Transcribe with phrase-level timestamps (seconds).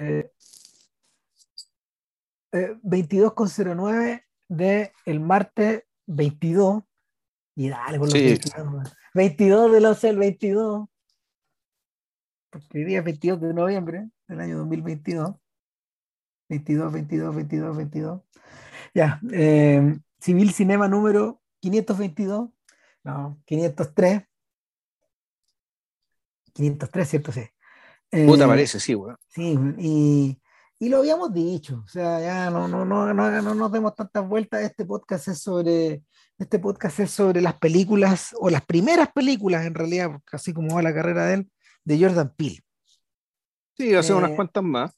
[0.00, 0.32] eh,
[2.52, 6.82] 22,09 eh, de el martes 22.
[7.56, 10.88] Y dale por los 22, 22 del 11 del 22.
[12.50, 15.36] Porque hoy día es 22 de noviembre del año 2022.
[16.48, 18.22] 22, 22, 22, 22.
[18.94, 19.20] Ya.
[19.32, 22.50] Eh, Civil Cinema número 522.
[23.04, 24.22] No, 503.
[26.52, 27.32] 503, ¿cierto?
[27.32, 27.42] Sí.
[28.10, 29.16] Puta eh, parece, sí, weón.
[29.28, 30.38] Sí, y,
[30.80, 34.28] y, lo habíamos dicho, o sea, ya no, no, no, no, no nos demos tantas
[34.28, 36.02] vueltas, este podcast es sobre,
[36.36, 40.82] este podcast es sobre las películas, o las primeras películas en realidad, así como va
[40.82, 41.50] la carrera de él,
[41.84, 42.60] de Jordan Peele.
[43.76, 44.92] Sí, hace unas eh, cuantas más.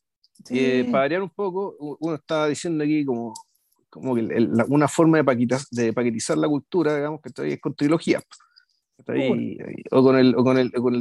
[0.51, 3.34] Eh, para variar un poco, uno estaba diciendo aquí como,
[3.90, 4.23] como que
[4.68, 8.24] una forma de, paquetizar, de paquetizar la cultura, digamos, que todavía es con trilogías.
[8.98, 10.95] O con el, o con el, con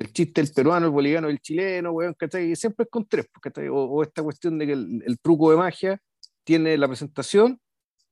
[0.00, 2.56] el el chiste el peruano, el boliviano, el chileno, weón, ¿cachai?
[2.56, 3.68] siempre es con tres, ¿cachai?
[3.70, 6.00] O, esta cuestión de que el, truco de magia
[6.42, 7.60] tiene la presentación,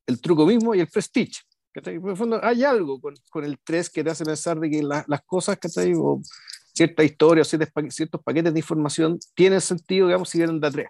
[0.05, 1.41] el truco mismo y el prestige.
[1.73, 1.95] ¿cachai?
[1.95, 4.83] En el fondo hay algo con, con el tres que te hace pensar de que
[4.83, 5.93] las cosas, ¿cachai?
[5.95, 6.21] O
[6.73, 10.87] cierta historia o ciertos, paquetes de información tienen sentido, digamos, si vienen de a tres.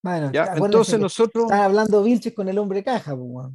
[0.00, 0.54] Bueno, ¿Ya?
[0.54, 1.44] entonces nosotros...
[1.44, 3.48] Estás hablando Vilches con el hombre caja, pues,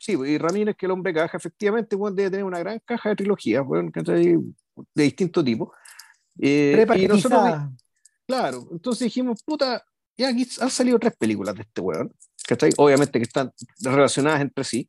[0.00, 3.16] Sí, y Ramírez, que el hombre caja, efectivamente, bueno, debe tener una gran caja de
[3.16, 5.72] trilogías, bueno, de distinto tipo.
[6.38, 7.42] Eh, y nosotros,
[8.26, 9.84] claro, entonces dijimos, puta,
[10.16, 12.12] ya aquí han salido tres películas de este weón,
[12.46, 12.70] ¿cachai?
[12.76, 14.88] Obviamente que están relacionadas entre sí,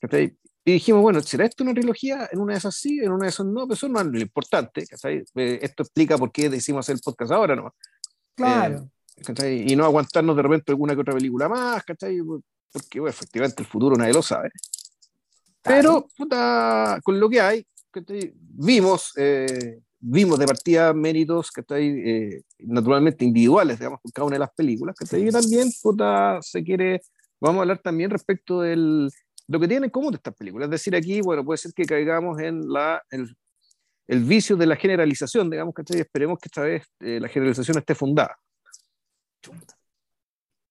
[0.00, 0.36] ¿cachai?
[0.64, 2.28] Y dijimos, bueno, ¿será esto una trilogía?
[2.30, 4.20] En una de esas sí, en una de esas no, pero eso no es lo
[4.20, 5.24] importante, ¿cachai?
[5.34, 7.74] Eh, esto explica por qué decimos hacer el podcast ahora, ¿no?
[8.34, 8.88] Claro.
[9.42, 12.18] Eh, y no aguantarnos de repente alguna que otra película más, ¿cachai?
[12.72, 14.50] Porque, bueno, efectivamente el futuro nadie lo sabe.
[15.62, 17.66] Pero, puta, con lo que hay,
[18.34, 24.34] vimos eh, vimos de partida méritos que está ahí, naturalmente individuales, digamos, con cada una
[24.34, 27.00] de las películas, que ahí también puta, se quiere,
[27.40, 29.08] vamos a hablar también respecto del
[29.48, 30.66] lo que tienen en común estas películas.
[30.66, 33.36] Es decir, aquí, bueno, puede ser que caigamos en la, el,
[34.06, 37.94] el vicio de la generalización, digamos, que esperemos que esta vez eh, la generalización esté
[37.94, 38.38] fundada.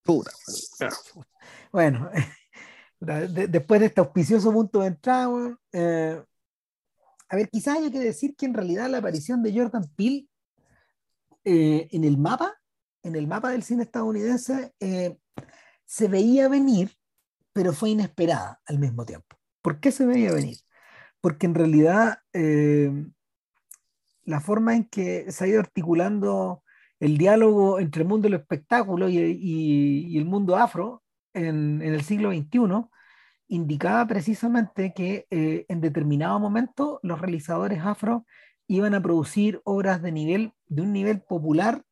[0.03, 0.31] Puta.
[1.71, 2.09] Bueno,
[2.99, 6.23] después de este auspicioso punto de entrada, eh,
[7.31, 10.27] a ver, quizás haya que decir que en realidad la aparición de Jordan Peele
[11.45, 12.53] eh, en el mapa,
[13.03, 15.17] en el mapa del cine estadounidense, eh,
[15.85, 16.91] se veía venir,
[17.53, 19.37] pero fue inesperada al mismo tiempo.
[19.61, 20.57] ¿Por qué se veía venir?
[21.21, 22.91] Porque en realidad eh,
[24.25, 26.63] la forma en que se ha ido articulando
[26.99, 31.01] el diálogo entre el mundo del espectáculo y, el mundo afro
[31.33, 32.89] en, en el siglo XXI
[33.51, 38.25] indicaba precisamente que eh, en determinado momento los realizadores afro
[38.67, 41.83] iban a producir obras de nivel, de un nivel popular,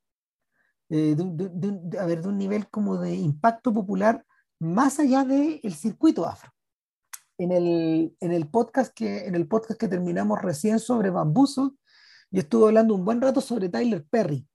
[0.90, 4.25] eh, de, a ver, de un nivel como de impacto popular
[4.58, 6.52] más allá del circuito afro.
[7.38, 11.76] En el, en el, podcast que, en el podcast que terminamos recién sobre Bambuzo,
[12.31, 14.47] yo estuve hablando un buen rato sobre Tyler Perry.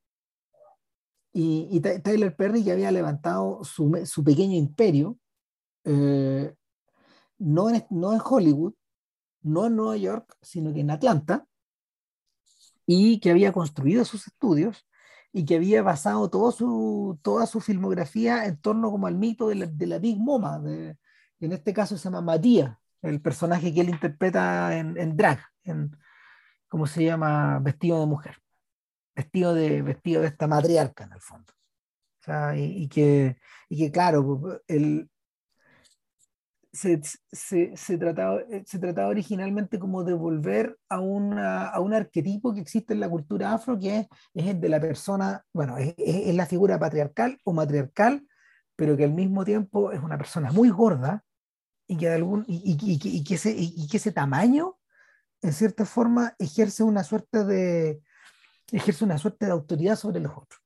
[1.34, 5.18] Y, y Tyler Perry ya había levantado su, su pequeño imperio
[5.84, 6.54] eh,
[7.38, 8.74] no en, no en Hollywood,
[9.42, 11.46] no en Nueva York, sino que en Atlanta,
[12.86, 14.86] y que había construido sus estudios
[15.32, 19.56] y que había basado todo su, toda su filmografía en torno como al mito de
[19.86, 20.96] la, Big Mama, de,
[21.40, 25.96] en este caso se llama Matías, el personaje que él interpreta en, drag, en,
[26.68, 27.58] ¿cómo se llama?
[27.58, 28.36] Vestido de mujer,
[29.14, 31.52] vestido de, vestido de esta matriarca en el fondo.
[31.52, 33.36] O sea, y, que,
[33.68, 35.10] y que, claro, el,
[36.74, 37.00] se,
[37.32, 42.52] se, se, trataba, eh, se trataba originalmente como de volver a, una, a un arquetipo
[42.52, 45.94] que existe en la cultura afro, que es, es el de la persona, bueno, es,
[45.96, 48.26] es, la figura patriarcal o matriarcal,
[48.76, 51.24] pero que al mismo tiempo es una persona muy gorda
[51.86, 54.76] y que, algún, y, y, y, que, ese, y que ese tamaño,
[55.42, 58.02] en cierta forma, ejerce una suerte de,
[58.72, 60.60] ejerce una suerte de autoridad sobre los otros.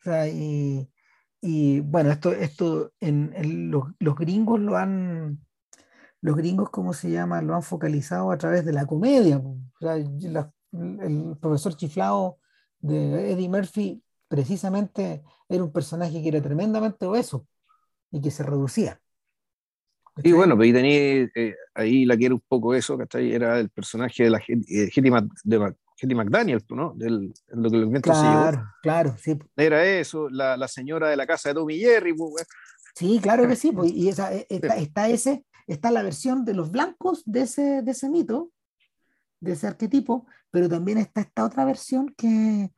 [0.00, 0.88] O sea, y,
[1.40, 5.40] y bueno, esto, esto en, en los, los, gringos lo han,
[6.20, 7.42] los gringos, ¿cómo se llama?
[7.42, 9.40] Lo han focalizado a través de la comedia.
[9.80, 12.38] el profesor chiflado
[12.80, 17.46] de Eddie Murphy precisamente era un personaje que era tremendamente obeso
[18.10, 19.00] y que se reducía.
[20.22, 23.32] Y bueno, pues ahí tenía, eh, ahí la quiero un poco eso, ¿cachai?
[23.32, 26.92] Era el personaje de la eh, McDaniel, ¿no?
[26.96, 29.38] Del, lo que lo Claro, claro, sí.
[29.56, 32.46] Era eso, la, la, señora de la casa de Tommy Jerry, pues,
[32.94, 36.54] Sí, claro que sí, pues, y esa, e, está, está, ese, está la versión de
[36.54, 38.50] los blancos de ese, de ese mito,
[39.40, 42.72] de ese arquetipo, pero también está esta otra versión que,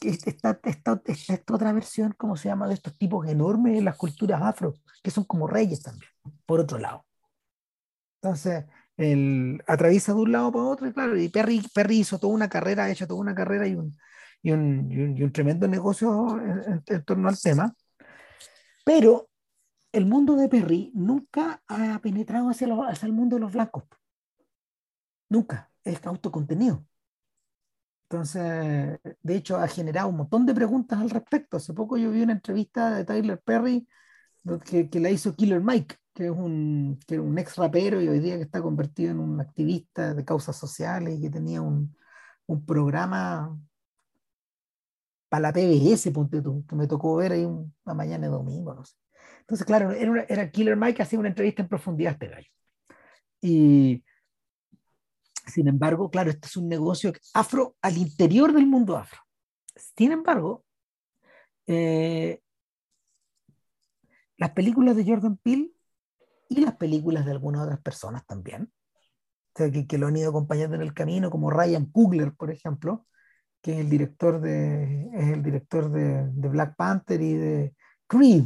[0.00, 2.68] esta, esta, esta, otra versión, ¿cómo se llama?
[2.68, 6.10] De estos tipos enormes en las culturas afro, que son como reyes también,
[6.46, 7.04] por otro lado.
[8.20, 8.64] Entonces,
[8.96, 12.48] el, atraviesa de un lado para otro, y claro, y Perry, Perry hizo toda una
[12.48, 13.96] carrera, ha hecho toda una carrera y un,
[14.42, 16.38] y un, y un, tremendo negocio
[16.86, 17.74] en, torno al tema.
[18.84, 19.28] Pero
[19.94, 23.84] el mundo de Perry nunca ha penetrado hacia, hacia el mundo de los blancos.
[25.28, 25.70] Nunca.
[25.84, 26.84] Es autocontenido.
[28.04, 31.56] Entonces, de hecho, ha generado un montón de preguntas al respecto.
[31.56, 33.86] Hace poco yo vi una entrevista de Tyler Perry
[34.64, 38.20] que, que la hizo Killer Mike, que es un, que un ex rapero y hoy
[38.20, 41.96] día que está convertido en un activista de causas sociales y que tenía un,
[42.46, 43.58] un programa
[45.28, 48.84] para la PBS, ponte tú, que me tocó ver ahí una mañana de domingo, no
[48.84, 48.94] sé.
[49.44, 52.48] Entonces, claro, era, Killer Mike que hacía una entrevista en profundidad a este gallo.
[53.42, 54.02] Y
[55.46, 59.20] sin embargo, claro, este es un negocio afro al interior del mundo afro.
[59.76, 60.64] Sin embargo,
[61.66, 62.40] eh,
[64.38, 65.72] las películas de Jordan Peele
[66.48, 68.72] y las películas de algunas otras personas también,
[69.54, 73.06] que, que, lo han ido acompañando en el camino, como Ryan Coogler, por ejemplo,
[73.60, 77.74] que es el director de, es el director de, de Black Panther y de
[78.06, 78.44] Creed,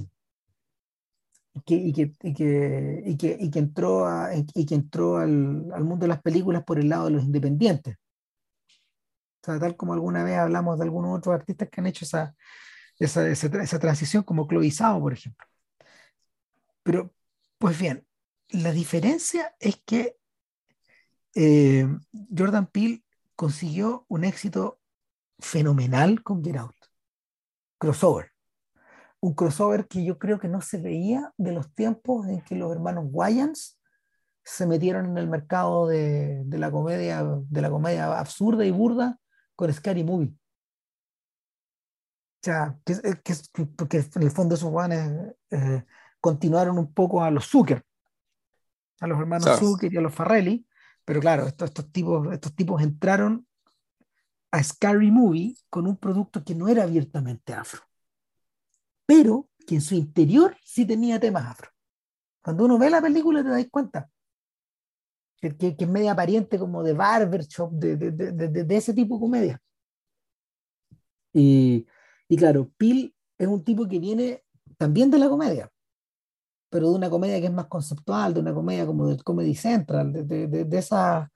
[1.66, 5.84] y que, y que, y que, y que, entró, a, y que entró al, al,
[5.84, 7.96] mundo de las películas por el lado de los independientes.
[9.43, 12.34] O sea, tal como alguna vez hablamos de algunos otros artistas que han hecho esa,
[12.99, 15.46] esa, esa, esa transición, como Zhao, por ejemplo.
[16.82, 17.14] Pero,
[17.58, 18.06] pues bien,
[18.50, 20.16] la diferencia es que
[21.34, 21.87] eh,
[22.37, 23.05] Jordan Peele
[23.37, 24.81] consiguió un éxito
[25.38, 26.75] fenomenal con Get Out.
[27.78, 28.32] Crossover
[29.20, 32.70] un crossover que yo creo que no se veía de los tiempos en que los
[32.73, 33.79] hermanos Wayans
[34.44, 39.19] se metieron en el mercado de, de, la comedia de la comedia absurda y burda
[39.55, 40.35] con Scary Movie.
[42.41, 43.35] O sea, que, que,
[43.76, 45.11] porque en el fondo esos guanes
[45.50, 45.85] eh,
[46.20, 47.85] continuaron un poco a los Zucker,
[49.00, 50.67] a los hermanos Zucker y a los Farrelly,
[51.05, 53.47] pero claro, estos, estos, tipos, estos tipos entraron
[54.53, 57.88] a Scary Movie con un producto que no era abiertamente afro
[59.08, 61.70] pero que en su interior sí tenía temas afro.
[62.43, 64.10] Cuando uno ve la película te das cuenta
[65.40, 69.20] que, que, es media pariente como de barbershop, de, de, de, de, ese tipo de
[69.20, 69.62] comedia.
[71.32, 71.87] Y,
[72.28, 74.44] y claro, Pil es un tipo que viene
[74.76, 75.70] también de la comedia,
[76.69, 80.12] pero de una comedia que es más conceptual, de una comedia como de Comedy Central,
[80.12, 81.32] de, de, esa,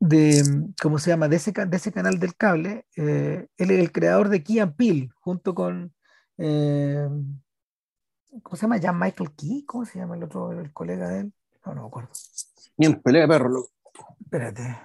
[0.00, 0.42] de,
[0.80, 1.28] ¿cómo se llama?
[1.28, 2.86] De ese, de ese canal del cable.
[2.96, 5.92] Eh, él es el creador de Key and Peele, junto con,
[6.38, 7.08] eh,
[8.42, 8.80] ¿Cómo se llama?
[8.80, 11.34] Jan Michael Key, ¿cómo se llama el otro, el colega de él?
[11.66, 12.10] No, no me acuerdo.
[12.76, 13.70] Bien, pelea de perro, loco.
[14.20, 14.78] Espérate.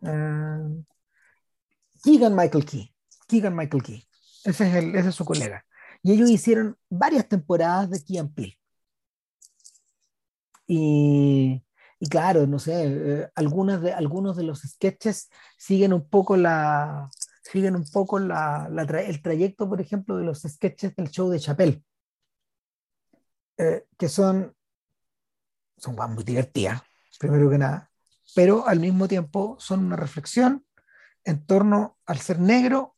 [0.00, 0.82] Uh,
[2.02, 2.92] Keegan Michael Key.
[3.28, 4.08] Keegan Michael Key.
[4.44, 5.64] Ese es, el, ese es su colega.
[6.02, 8.58] Y ellos hicieron varias temporadas de Key and Peele.
[10.66, 11.62] Y,
[11.98, 17.10] y, claro, no sé, eh, algunas de, algunos de los sketches siguen un poco la,
[17.50, 21.40] siguen un poco la, la el trayecto, por ejemplo, de los sketches del show de
[21.40, 21.82] Chappelle,
[23.58, 24.54] eh, que son,
[25.76, 26.82] son muy divertidas,
[27.18, 27.90] primero que nada,
[28.34, 30.64] pero al mismo tiempo son una reflexión
[31.24, 32.96] en torno al ser negro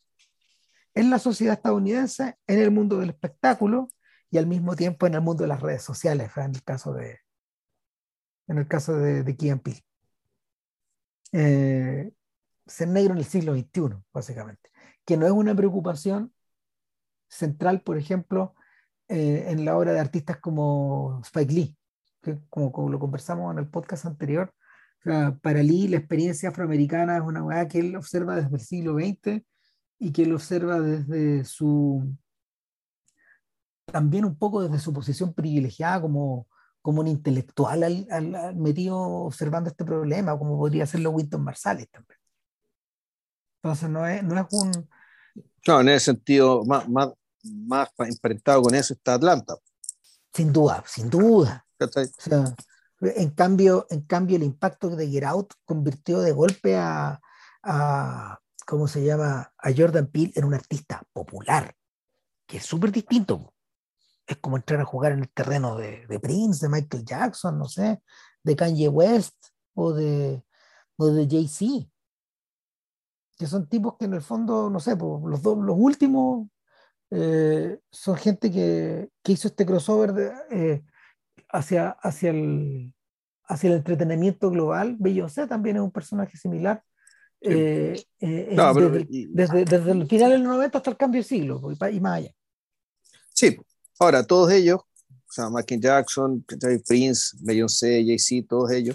[0.94, 3.88] en la sociedad estadounidense, en el mundo del espectáculo
[4.31, 7.20] y al mismo tiempo en el mundo de las redes sociales, en el caso de,
[8.48, 9.55] en el caso de, de Key
[11.32, 12.12] eh,
[12.72, 14.70] ser negro en el siglo XXI, básicamente,
[15.05, 16.32] que no es una preocupación
[17.29, 18.55] central, por ejemplo,
[19.08, 21.76] eh, en la obra de artistas como Spike Lee,
[22.22, 24.52] que como, lo conversamos en el podcast anterior,
[25.43, 29.43] para Lee la experiencia afroamericana es una weá que él observa desde el siglo XX
[29.98, 32.17] y que él observa desde su,
[33.86, 36.48] también un poco desde su posición privilegiada como,
[36.81, 42.21] como un intelectual al, metido observando este problema, como podría hacerlo Winton Marsalis también.
[43.62, 44.88] Entonces no es, no es un...
[45.66, 47.10] No, en ese sentido, más, más,
[47.44, 49.54] más emparentado con eso está Atlanta.
[50.34, 51.64] Sin duda, sin duda.
[51.78, 52.54] O sea,
[53.00, 57.20] en, cambio, en cambio, el impacto de Get Out convirtió de golpe a,
[57.62, 59.52] a ¿cómo se llama?
[59.56, 61.72] A Jordan Peele en un artista popular,
[62.46, 63.54] que es súper distinto.
[64.26, 67.69] Es como entrar a jugar en el terreno de, de, Prince, de Michael Jackson, no
[67.69, 68.02] sé,
[68.42, 69.36] de Kanye West
[69.74, 70.42] o de,
[70.96, 71.92] o de Jay-Z
[73.43, 76.46] que son tipos que en el fondo, no sé, los, dos, los últimos
[77.11, 80.84] eh, son gente que, que, hizo este crossover de, eh,
[81.49, 82.94] hacia, hacia, el,
[83.49, 84.94] hacia el entretenimiento global.
[84.96, 86.84] Beyoncé también es un personaje similar
[87.41, 92.31] desde, desde, el final del 90 hasta el cambio de siglo pues, y, más allá.
[93.34, 93.58] Sí,
[93.99, 96.46] ahora todos ellos, o sea, Michael Jackson,
[96.87, 98.94] Prince, Beyoncé, Jay-Z, todos ellos,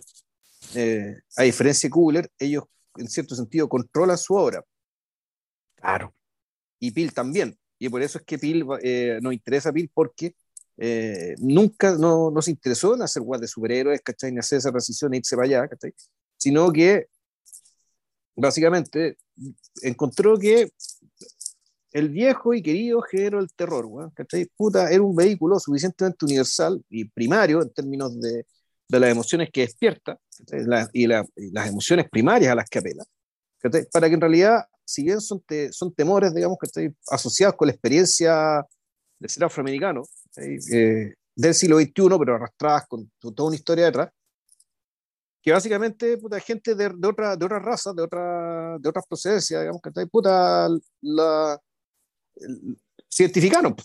[1.36, 2.63] a diferencia de Cooler, ellos
[2.98, 4.63] en cierto sentido controlan su obra.
[5.75, 6.13] Claro.
[6.80, 7.58] Y Pil también.
[7.80, 10.36] Y por eso es que Pil eh, nos interesa a Pil porque
[10.77, 14.32] eh, nunca no, no, se interesó en hacer guas de superhéroes, ¿cachai?
[14.32, 15.94] Ni hacer esa transición e irse para allá, ¿cachai?
[16.38, 17.08] Sino que
[18.36, 19.18] básicamente
[19.82, 20.72] encontró que
[21.92, 24.48] el viejo y querido género del terror, ¿cachai?
[24.56, 28.46] Puta, era un vehículo suficientemente universal y primario en términos de,
[28.88, 30.20] de las emociones que despierta
[30.94, 33.03] y, las emociones primarias a las que apela,
[33.91, 37.74] para que en realidad, si bien son, son temores, digamos, que están asociados con la
[37.74, 38.65] experiencia
[39.20, 40.03] de ser afroamericano
[40.38, 44.10] eh, del siglo XXI, pero arrastradas con, toda una historia detrás,
[45.41, 49.62] que básicamente, puta, gente de, de, otra, de otras razas, de, otra, de otras procedencias,
[49.62, 50.67] digamos, que puta,
[51.01, 51.60] la,
[53.08, 53.75] se identificaron,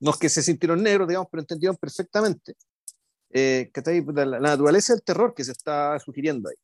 [0.00, 2.56] No es que se sintieron negros, digamos, pero entendieron perfectamente
[3.30, 3.70] eh,
[4.14, 6.56] la, la, naturaleza del terror que se está sugiriendo ahí.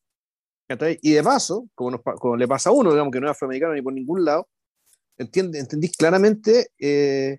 [1.03, 3.83] Y de paso, como, como, le pasa a uno, digamos que no es afroamericano ni
[3.83, 4.49] por ningún lado,
[5.17, 7.39] entiende, entendís claramente eh,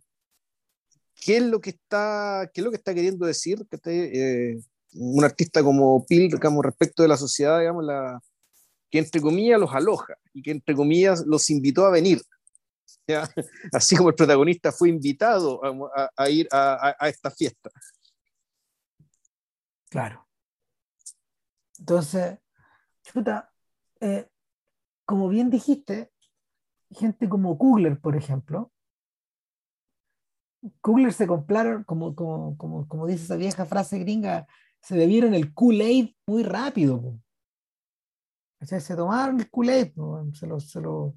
[1.15, 4.57] qué, es lo que está, qué es lo que está queriendo decir eh,
[4.93, 8.21] un artista como Pil digamos, respecto de la sociedad, digamos, la,
[8.89, 12.21] que entre comillas los aloja y que entre comillas los invitó a venir.
[13.71, 15.61] Así como el protagonista fue invitado
[15.95, 17.69] a, a ir a, a, esta fiesta.
[19.89, 20.27] Claro.
[21.79, 22.39] Entonces,
[23.03, 23.51] chuta,
[24.01, 24.29] eh,
[25.05, 26.11] como bien dijiste,
[26.91, 28.71] gente como Kugler, por ejemplo,
[30.81, 34.47] Kugler se compraron, como, como, como, como dice esa vieja frase gringa,
[34.81, 37.19] se bebieron el Kool-Aid muy rápido.
[38.59, 39.93] O sea, se tomaron el Kool-Aid,
[40.33, 41.15] se lo, se lo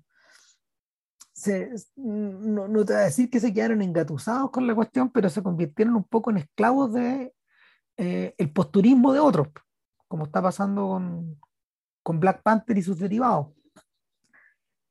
[1.97, 5.43] no, no, te voy a decir que se quedaron engatusados con la cuestión, pero se
[5.43, 7.33] convirtieron un poco en esclavos de
[8.03, 9.49] eh, el posturismo de otros,
[10.09, 11.39] como está pasando con,
[12.03, 13.49] con Black Panther y sus derivados.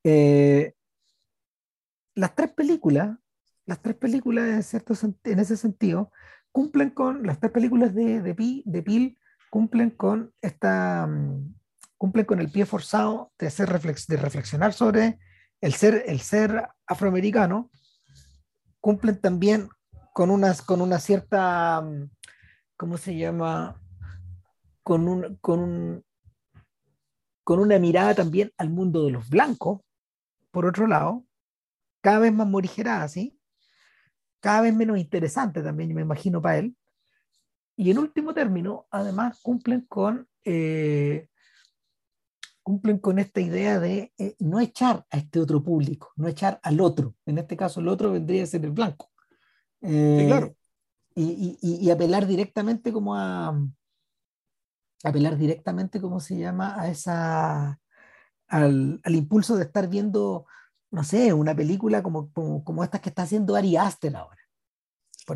[0.04, 0.76] Eh,
[2.14, 3.18] las tres películas,
[3.66, 6.12] las tres películas en, cierto, en ese sentido,
[6.52, 9.18] cumplen con, las tres películas de, de, de Peel
[9.50, 11.56] cumplen con esta, mm,
[11.98, 15.18] cumplen con el pie forzado de, hacer reflex, de reflexionar sobre
[15.62, 17.72] el ser, el ser afroamericano,
[18.80, 19.68] cumplen también
[20.14, 22.19] con, unas, con una cierta mm,
[22.80, 23.76] ¿cómo se llama?
[24.84, 26.06] Con, un, con,
[27.44, 29.82] con una mirada también al mundo de los blancos,
[30.50, 31.26] por otro lado,
[32.00, 33.38] cada vez más morigerada, ¿sí?
[34.40, 36.78] Cada vez menos interesante también, me imagino, para él.
[37.76, 41.28] Y en último término, además, cumplen con, eh,
[42.64, 46.80] cumplen con esta idea de eh, no echar a este otro público, no echar al
[46.80, 47.14] otro.
[47.26, 49.12] En este caso, el otro vendría a ser el blanco.
[49.82, 50.56] Eh, claro
[51.22, 53.56] y, apelar directamente como a
[55.04, 57.80] apelar directamente como se llama a esa
[58.48, 60.46] al, impulso de estar viendo
[60.92, 64.40] no sé una película como, como, estas que está haciendo Ari Aster ahora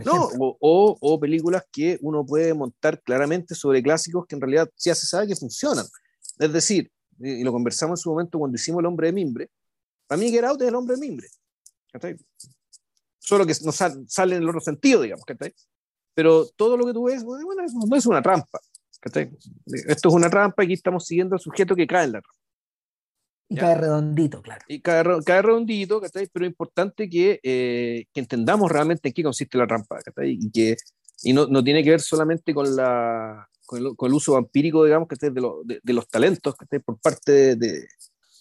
[0.05, 4.95] no, o, o, películas que uno puede montar claramente sobre clásicos que en realidad ya
[4.95, 5.85] se sabe que funcionan.
[6.39, 9.51] Es decir, y lo conversamos en su momento cuando hicimos El Hombre de Mimbre,
[10.07, 11.27] para mí Get Out es El Hombre de Mimbre.
[13.19, 15.25] Solo que no sale en el otro sentido, digamos.
[16.13, 17.43] Pero todo lo que tú ves, bueno,
[17.87, 18.59] no es una trampa.
[19.03, 22.39] Esto es una trampa y aquí estamos siguiendo al sujeto que cae en la trampa.
[23.49, 24.63] Y cae redondito, claro.
[24.67, 29.57] Y cae, cae redondito, pero es importante que, eh, que, entendamos realmente en qué consiste
[29.57, 30.77] la trampa, y que
[31.21, 35.29] y no, no, tiene que ver solamente con, la, con, el, uso vampírico, digamos, de,
[35.29, 37.85] de, de, los talentos que por parte de,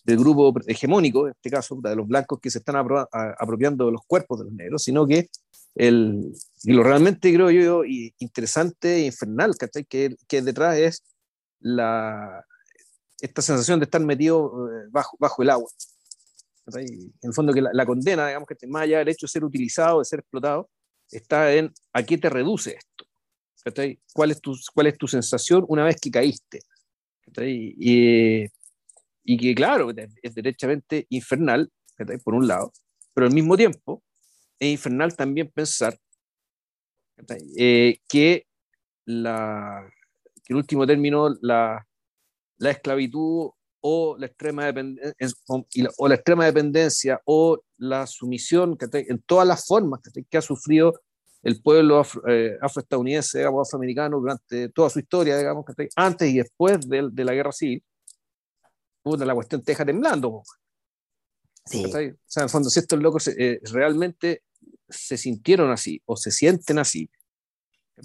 [0.04, 4.02] del grupo hegemónico, en este caso, de los blancos que se están apropiando de los
[4.06, 5.28] cuerpos de los negros, sino que
[5.74, 6.32] el,
[6.64, 7.82] y lo realmente creo yo
[8.18, 9.54] interesante e infernal
[9.88, 11.02] que, que detrás es
[11.60, 12.44] la,
[13.22, 15.70] esta sensación de estar metido eh, bajo, bajo el agua.
[16.74, 20.00] En el fondo que la, condena, digamos que más allá del hecho de ser utilizado,
[20.00, 20.68] de ser explotado,
[21.10, 23.04] está en a qué te reduce esto.
[24.12, 26.60] ¿Cuál es, tu, ¿Cuál es tu sensación una vez que caíste?
[27.40, 28.44] Y,
[29.24, 29.90] y que claro,
[30.22, 31.70] es derechamente infernal,
[32.24, 32.72] por un lado,
[33.14, 34.02] pero al mismo tiempo
[34.62, 35.98] es infernal también pensar
[37.58, 38.46] eh, que,
[39.04, 39.90] la,
[40.44, 41.84] que en último término la,
[42.58, 43.50] la esclavitud
[43.80, 45.36] o la extrema dependencia
[45.98, 50.00] o la extrema dependencia o la sumisión en todas las formas
[50.30, 50.94] que ha sufrido
[51.42, 55.64] el pueblo afro, eh, afroestadounidense o afroamericano durante toda su historia, digamos,
[55.96, 57.82] antes y después de, de, la guerra civil,
[59.04, 60.44] la cuestión te deja temblando.
[61.64, 61.84] Sí.
[61.84, 64.42] O sea, en el fondo, si estos locos eh, realmente
[64.88, 67.08] se sintieron así o se sienten así,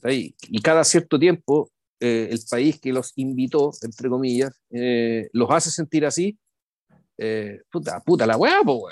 [0.03, 5.71] y cada cierto tiempo eh, el país que los invitó, entre comillas, eh, los hace
[5.71, 6.37] sentir así,
[7.17, 8.87] eh, puta, puta la weá, po,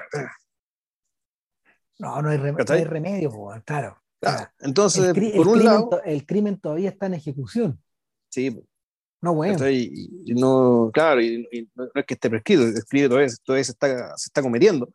[2.00, 4.02] No, no hay, no hay remedio, po, claro.
[4.20, 4.50] claro.
[4.60, 6.02] Entonces, el, por un crimen, lado.
[6.04, 7.82] El crimen todavía está en ejecución.
[8.30, 8.60] Sí.
[9.26, 9.68] No, bueno.
[9.72, 13.64] Y, y no, claro, y, y, no es que esté prescrito, el crimen todavía, todavía
[13.64, 14.88] se, está, se está cometiendo.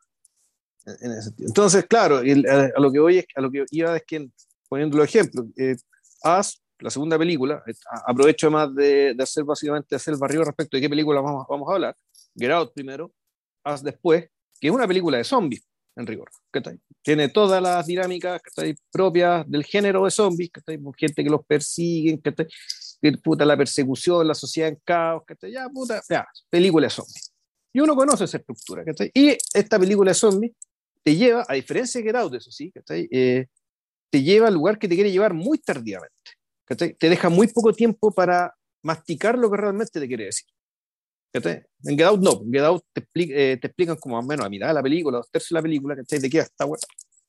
[0.85, 4.03] En ese Entonces, claro, a, a, lo que voy es, a lo que iba es
[4.07, 4.29] que,
[4.69, 5.75] poniendo los ejemplos, eh,
[6.23, 7.73] As, la segunda película, eh,
[8.07, 11.69] aprovecho además de, de, hacer básicamente hacer el barrio respecto de qué película vamos, vamos
[11.69, 11.97] a hablar.
[12.33, 13.11] Get Out primero,
[13.65, 14.29] As después,
[14.61, 16.29] que es una película de zombies, en rigor.
[17.01, 18.41] Tiene todas las dinámicas
[18.93, 20.51] propias del género de zombies,
[20.97, 22.31] gente que los persiguen, que
[23.23, 27.31] puta la persecución, la sociedad en caos, ya puta, ya, película de zombies.
[27.73, 28.83] Y uno conoce esa estructura.
[29.13, 30.53] Y esta película de zombies
[31.03, 33.47] te lleva, a diferencia de Get Out, eso sí, eh,
[34.09, 36.15] te lleva al lugar que te quiere llevar muy tardíamente.
[36.67, 38.53] Te deja muy poco tiempo para
[38.83, 40.47] masticar lo que realmente te quiere decir.
[41.33, 44.27] En Get Out no, en Get Out te, explica, eh, te explican como más o
[44.27, 46.19] menos a mitad de la película, dos tercios de la película, ¿cachai?
[46.19, 46.79] de qué esta weá,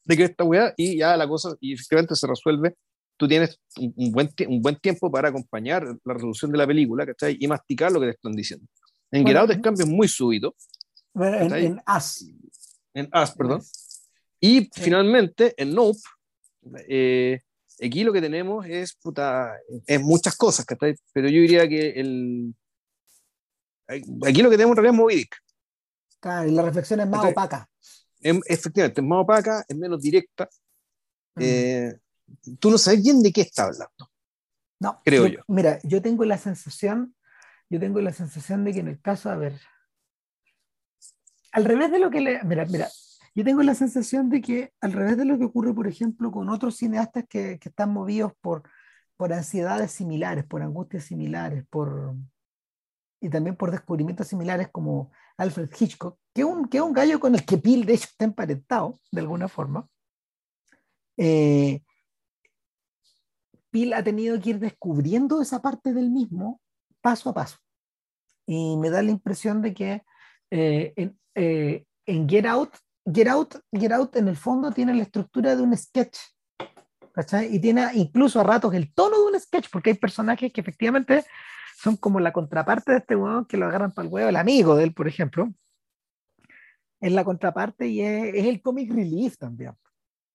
[0.04, 2.74] de qué esta weá, y ya la cosa, y efectivamente se resuelve.
[3.22, 7.06] Tú tienes un, un, buen, un buen tiempo para acompañar la resolución de la película,
[7.06, 7.36] ¿cachai?
[7.38, 8.66] Y masticar lo que te están diciendo.
[9.12, 10.56] En bueno, Get Out el cambio es muy súbito.
[11.14, 12.26] En, en As.
[12.92, 13.62] En As, perdón.
[14.40, 14.70] Y sí.
[14.74, 16.00] finalmente, en Nope,
[16.88, 17.38] eh,
[17.80, 20.96] aquí lo que tenemos es, puta, es muchas cosas, ¿cachai?
[21.12, 22.52] Pero yo diría que el,
[24.26, 25.36] aquí lo que tenemos en realidad es Moby Dick.
[26.18, 27.30] Claro, y la reflexión es más ¿cachai?
[27.30, 27.70] opaca.
[28.20, 30.48] Es, efectivamente, es más opaca, es menos directa.
[31.36, 31.40] Mm.
[31.40, 31.92] Eh,
[32.58, 34.10] tú no sabes bien de qué está hablando.
[34.80, 35.40] No, creo yo, yo.
[35.48, 37.14] Mira, yo tengo la sensación,
[37.70, 39.60] yo tengo la sensación de que en el caso, a ver,
[41.52, 42.88] al revés de lo que le, mira, mira,
[43.34, 46.48] yo tengo la sensación de que al revés de lo que ocurre, por ejemplo, con
[46.48, 48.62] otros cineastas que, que están movidos por,
[49.16, 52.14] por ansiedades similares, por angustias similares, por,
[53.20, 57.34] y también por descubrimientos similares como Alfred Hitchcock, que es un, que un gallo con
[57.34, 59.88] el que Peel de hecho está emparentado, de alguna forma.
[61.16, 61.82] Eh,
[63.72, 66.60] Peel ha tenido que ir descubriendo esa parte del mismo
[67.00, 67.56] paso a paso.
[68.46, 70.02] Y me da la impresión de que
[70.50, 75.02] eh, en, eh, en Get Out Get Out, Get Out en el fondo tiene la
[75.02, 76.18] estructura de un sketch,
[77.12, 77.54] ¿cachai?
[77.54, 81.24] Y tiene incluso a ratos el tono de un sketch, porque hay personajes que efectivamente
[81.76, 84.76] son como la contraparte de este hueón que lo agarran para el huevo, el amigo
[84.76, 85.52] de él, por ejemplo.
[87.00, 89.72] Es la contraparte y es, es el comic relief también.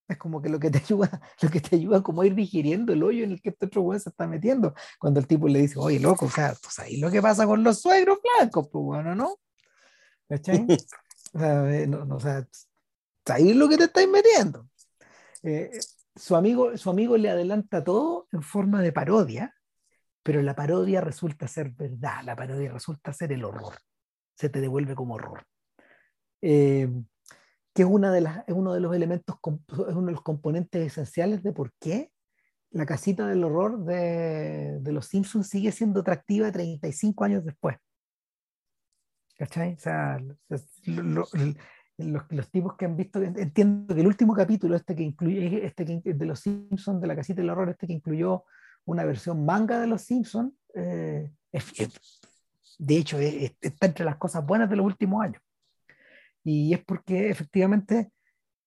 [0.08, 2.94] Es como que lo que te ayuda, lo que te ayuda como a ir digiriendo
[2.94, 4.74] el hoyo en el que este otro hueón se está metiendo.
[5.00, 7.64] Cuando el tipo le dice, oye, loco, o sea, pues ahí lo que pasa con
[7.64, 9.38] los suegros blancos, pues bueno, ¿no?
[10.28, 10.66] ¿Cachai?
[11.34, 12.48] O sea, no, no, o sea,
[13.26, 14.70] ahí es lo que te estáis metiendo.
[15.44, 15.78] Eh,
[16.16, 19.54] su, amigo, su amigo le adelanta todo en forma de parodia,
[20.24, 23.76] pero la parodia resulta ser verdad, la parodia resulta ser el horror.
[24.36, 25.46] Se te devuelve como horror.
[26.42, 26.90] Eh,
[27.78, 30.84] que es, una de las, es uno de los elementos, es uno de los componentes
[30.84, 32.12] esenciales de por qué
[32.72, 37.78] la casita del horror de, de los Simpsons sigue siendo atractiva 35 años después.
[39.38, 39.76] ¿Cachai?
[39.76, 41.28] O sea, lo, lo,
[42.00, 45.86] los, los, tipos que han visto, entiendo que el último capítulo, este que incluye, este
[45.86, 48.46] que, de los Simpsons, de la casita del horror, este que incluyó
[48.86, 52.20] una versión manga de los Simpsons, eh, es, es,
[52.80, 55.44] de hecho es, está entre las cosas buenas de los últimos años.
[56.48, 58.12] Y es porque efectivamente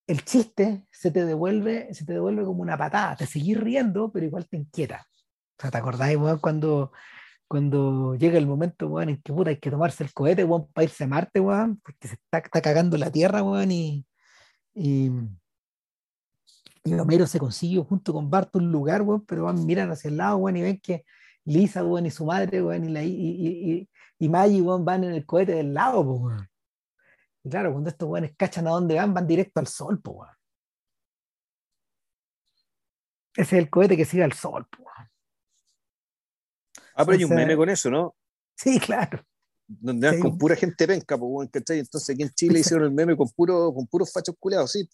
[0.07, 4.27] el chiste se te devuelve, se te devuelve como una patada, te seguís riendo, pero
[4.27, 5.07] igual te inquieta.
[5.59, 6.93] O sea, ¿te acordáis, cuando
[7.49, 10.85] cuando llega el momento, weón, en que puta hay que tomarse el cohete, weón, para
[10.85, 14.07] irse a Marte, weón, porque se está, está cagando la Tierra, weón, y,
[14.75, 15.11] y,
[16.85, 20.19] y, Homero se consigue junto con Bart un lugar, weón, pero van, miran hacia el
[20.19, 21.05] lado, weón, y ven que
[21.45, 23.89] Lisa, weón, y su madre, weón, y, la, y, y,
[24.19, 26.50] y, Maggie, weón, van en el cohete del lado, weón.
[27.43, 30.35] Y claro, cuando estos weones cachan a dónde van, van directo al sol, po, weón.
[33.37, 35.11] Ese es el cohete que sigue al sol, po, weón.
[36.95, 38.15] Ah, pero hay un meme con eso, ¿no?
[38.57, 39.25] Sí, claro.
[39.67, 40.23] Donde van sí.
[40.23, 41.79] con pura gente penca, pues, ¿cachai?
[41.79, 44.89] Entonces aquí en Chile hicieron el meme con, puro, con puros fachos culeados, sí.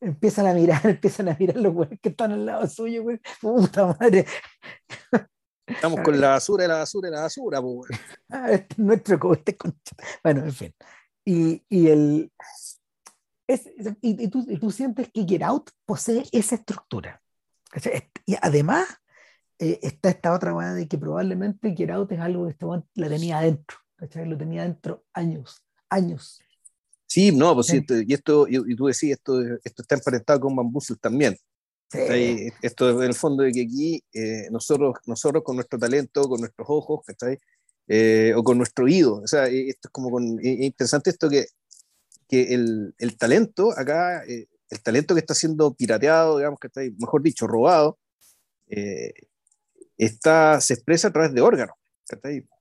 [0.00, 3.20] Empiezan a mirar, empiezan a mirar los güeyes que están al lado suyo, güey.
[3.40, 4.24] Puta madre.
[5.66, 7.90] Estamos con la basura la basura la basura, pues.
[8.30, 9.96] Ah, este es nuestro cohete concha.
[10.22, 10.74] Bueno, en fin.
[11.28, 12.32] Y, y el.
[13.46, 13.66] Es,
[14.00, 17.22] y, y, tú, y tú sientes que Get Out posee esa estructura.
[17.70, 18.10] ¿cachai?
[18.24, 18.88] Y además
[19.58, 23.08] eh, está esta otra weá de que probablemente Get Out es algo que este la
[23.10, 23.76] tenía adentro.
[23.96, 24.26] ¿cachai?
[24.26, 26.40] Lo tenía dentro años, años.
[27.06, 27.84] Sí, no, pues sí.
[28.06, 31.36] y esto, y, tú decís, esto, esto está emparentado con Bambuzel también.
[31.90, 32.50] Sí.
[32.62, 36.66] Esto en el fondo de que aquí eh, nosotros, nosotros con nuestro talento, con nuestros
[36.70, 37.38] ojos, ¿cachai?
[37.88, 39.22] Eh, o con nuestro oído.
[39.22, 41.46] O sea, eh, esto es como con, es interesante esto que,
[42.28, 47.22] que el, el talento acá, el talento que está siendo pirateado, digamos, que está, mejor
[47.22, 47.98] dicho, robado,
[49.96, 51.74] está, se expresa a través de órganos.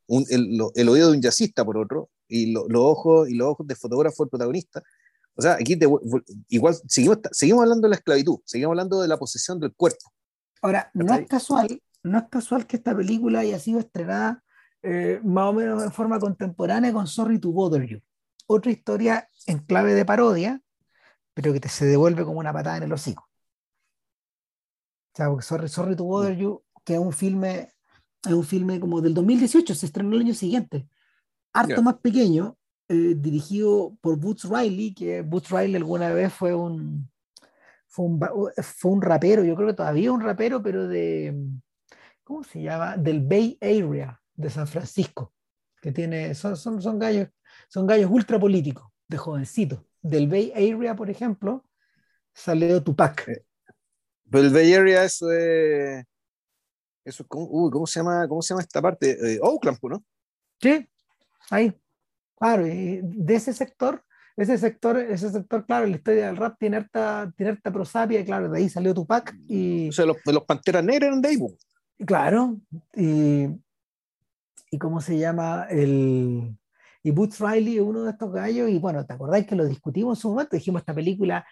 [0.07, 3.67] Un, el, el, oído de un jazzista, por otro, y los ojos y los ojos
[3.67, 4.81] de fotógrafo el protagonista.
[5.35, 5.77] O sea, aquí
[6.49, 10.11] igual seguimos, seguimos hablando de la esclavitud, seguimos hablando de la posesión del cuerpo.
[10.61, 14.43] Ahora, no es casual, no es casual que esta película haya sido estrenada
[14.83, 17.99] eh, más o menos de forma contemporánea con Sorry to Bother You.
[18.47, 20.61] Otra historia en clave de parodia,
[21.33, 23.29] pero que te se devuelve como una patada en el hocico.
[25.13, 27.73] O sea, Sorry, Sorry to Bother You, que es un filme,
[28.25, 30.87] es un filme como del 2018, se estrenó el año siguiente
[31.57, 37.09] harto más pequeño, eh, dirigido por Boots Riley, que Boots Riley alguna vez fue un,
[37.87, 38.19] fue un,
[38.61, 41.35] fue un rapero, yo creo que todavía un rapero, pero de,
[42.23, 42.97] ¿cómo se llama?
[42.97, 45.33] Del Bay Area de San Francisco,
[45.81, 47.27] que tiene, son, son, son gallos,
[47.67, 49.79] son gallos ultra políticos, de jovencitos.
[50.01, 51.65] Del Bay Area, por ejemplo,
[52.33, 53.27] salió Tupac.
[53.27, 53.43] Eh,
[54.29, 55.21] pero el Bay Area, es.
[57.03, 59.11] Eso, ¿cómo, ¿cómo, se llama, ¿Cómo se llama esta parte?
[59.11, 60.03] Eh, Oakland, ¿no?
[60.61, 60.87] Sí,
[61.49, 61.73] ahí.
[62.37, 64.03] Claro, y de ese sector,
[64.35, 68.49] ese sector, ese sector, claro, la historia del rap tiene harta, tiene harta prosapia, claro,
[68.49, 69.89] de ahí salió Tupac y...
[69.89, 71.37] O sea, los, los Panteras Negras eran de ahí,
[72.05, 72.59] Claro,
[72.95, 73.47] y,
[74.71, 76.57] y cómo se llama el...
[77.03, 80.17] Y Boots Riley es uno de estos gallos, y bueno, ¿te acordáis que lo discutimos
[80.17, 80.57] en su momento?
[80.57, 81.45] Dijimos, esta película,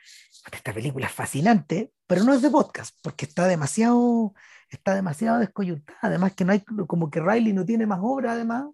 [0.51, 4.34] esta película es fascinante, pero no es de podcast, porque está demasiado,
[4.69, 8.65] está demasiado descoyuntada, además que no hay, como que Riley no tiene más obra, además,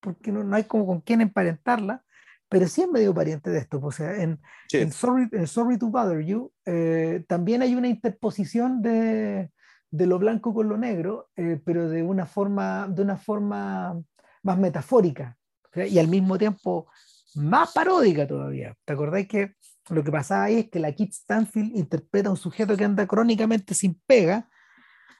[0.00, 2.02] porque no, no hay como con quién emparentarla,
[2.48, 3.80] pero sí es medio pariente de esto.
[3.82, 4.40] O sea, en,
[4.72, 9.50] en, Sorry, Sorry, to Bother You eh, también hay una interposición de,
[9.90, 14.00] de, lo blanco con lo negro, eh, pero de una forma, de una forma
[14.42, 15.36] más metafórica
[15.74, 16.86] y al mismo tiempo
[17.34, 18.74] más paródica todavía.
[18.84, 19.54] ¿Te acordáis que
[19.90, 23.06] lo que pasaba ahí es que la Kit Stanfield interpreta a un sujeto que anda
[23.06, 24.48] crónicamente sin pega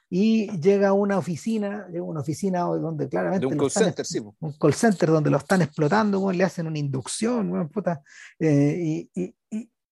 [0.09, 3.45] y llega a una oficina, llega a una oficina donde claramente...
[3.45, 4.19] un call center, sí.
[4.19, 8.01] Un call center donde lo están explotando, le hacen una inducción, puta,
[8.39, 9.35] eh, y, y,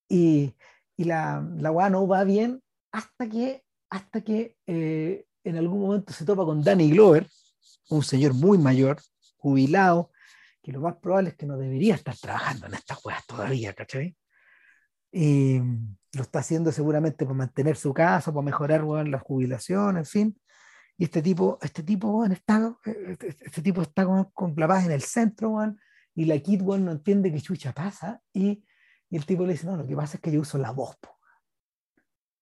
[0.07, 0.55] y,
[0.97, 2.61] y, la, la no va bien
[2.93, 3.64] hasta que,
[3.95, 7.27] hasta que eh, en algún momento se topa con Danny Glover,
[7.89, 8.97] un señor muy mayor,
[9.38, 10.12] jubilado,
[10.62, 14.15] que lo más probable es que no debería estar trabajando en estas weas todavía, ¿cachai?
[15.12, 20.41] Y lo está haciendo seguramente para mantener su casa, para mejorar la jubilación, en fin.
[20.97, 25.01] Y este tipo, este tipo, está, este, este, tipo está con, la paz en el
[25.01, 25.58] centro,
[26.15, 28.65] y la Kid no entiende qué chucha pasa, y,
[29.10, 30.97] y, el tipo le dice, no, lo que pasa es que yo uso la voz,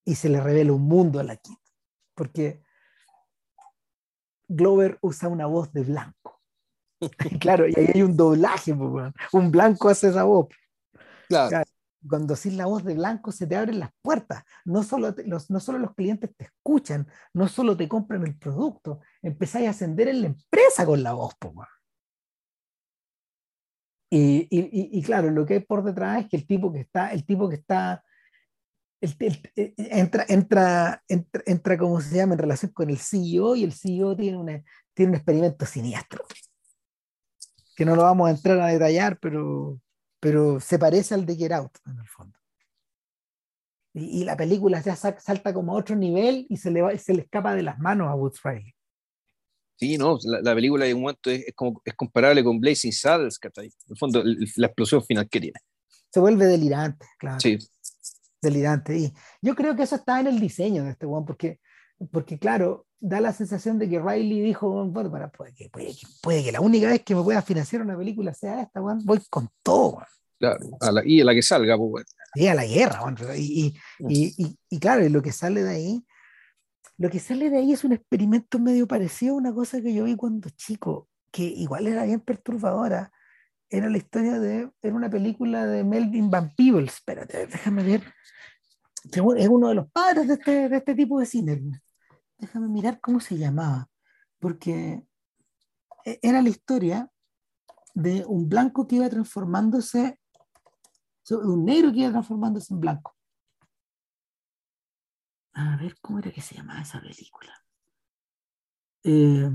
[0.05, 1.57] y se le revela un mundo a la Kid,
[2.15, 2.61] porque
[4.47, 6.41] Glover usa una voz de blanco.
[7.39, 10.47] claro, y ahí hay un doblaje, un blanco hace esa voz.
[11.27, 11.63] claro
[12.07, 14.43] cuando decís la voz de blanco se te abren las puertas.
[14.65, 18.99] No solo, los, no solo los clientes te escuchan, no solo te compran el producto,
[19.21, 21.33] empezáis a ascender en la empresa con la voz.
[24.09, 27.11] Y, y, y, claro, lo que hay por detrás es que el tipo que está,
[27.11, 28.03] el tipo que está,
[29.03, 33.73] eh, entra, entra, entra, entra, como se llama, en relación con el CEO y el
[33.73, 34.63] CEO tiene, una,
[34.93, 36.23] tiene un experimento siniestro.
[37.75, 39.79] Que no lo vamos a entrar a detallar, pero,
[40.19, 42.39] pero se parece al de Get Out en el fondo.
[43.95, 47.53] Y, la película ya salta como a otro nivel y se le, se le escapa
[47.53, 48.73] de las manos a Woods Riley.
[49.75, 53.63] Sí, no, la, película de un momento es, como, es comparable con Blazing Saddles, En
[53.89, 55.59] el fondo, la explosión final que tiene.
[56.09, 57.39] Se vuelve delirante, claro.
[57.39, 57.57] Sí.
[58.43, 58.97] Delirante.
[58.97, 61.59] Y yo creo que eso está en el diseño de este one, porque,
[62.11, 66.07] porque claro, da la sensación de que Riley dijo, bueno, para, puede, que, puede, que,
[66.21, 69.49] puede, que, la única vez que me pueda financiar una película sea esta, voy con
[69.61, 69.99] todo.
[70.39, 70.59] Claro,
[71.05, 73.01] y a la que salga, pues Y a la guerra,
[73.37, 73.73] y,
[74.09, 76.05] y, y, claro, lo que sale de ahí,
[76.97, 80.03] lo que sale de ahí es un experimento medio parecido a una cosa que yo
[80.03, 83.11] vi cuando chico, que igual era bien perturbadora.
[83.73, 88.03] Era la historia de, era una película de Melvin Van Peebles, espérate, déjame ver,
[89.35, 91.59] es uno de los padres de este, de este tipo de cine
[92.37, 93.89] déjame mirar cómo se llamaba,
[94.39, 95.03] porque
[96.05, 97.11] e, era la historia
[97.95, 100.19] de un blanco que iba transformándose,
[101.31, 103.15] un negro que iba transformándose en blanco.
[105.53, 107.53] A ver, ¿cómo era que se llamaba esa película?
[109.03, 109.49] Eh,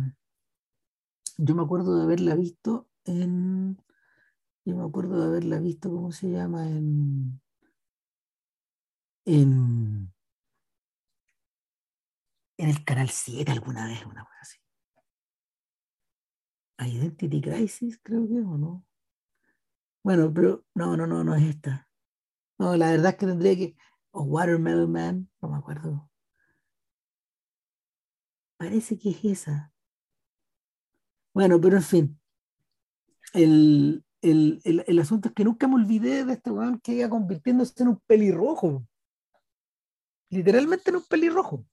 [1.37, 3.81] yo me acuerdo de haberla visto en.
[4.69, 6.69] Yo me acuerdo de haberla visto, ¿cómo se llama?
[6.69, 7.41] En.
[9.25, 10.13] En.
[12.59, 14.59] En el canal 7 alguna vez, una cosa así.
[16.81, 18.85] Identity Crisis, creo que, o no.
[20.05, 21.89] Bueno, pero no, no, no, no es esta.
[22.59, 23.75] No, la verdad es que tendría que.
[24.11, 26.11] O Watermelon Man, no me acuerdo.
[28.59, 29.73] Parece que es esa.
[31.33, 32.21] Bueno, pero en fin.
[33.33, 34.05] El,
[35.01, 38.85] asunto es que nunca me olvidé de este weón que iba convirtiéndose en un pelirrojo.
[40.31, 41.65] Literalmente en un pelirrojo.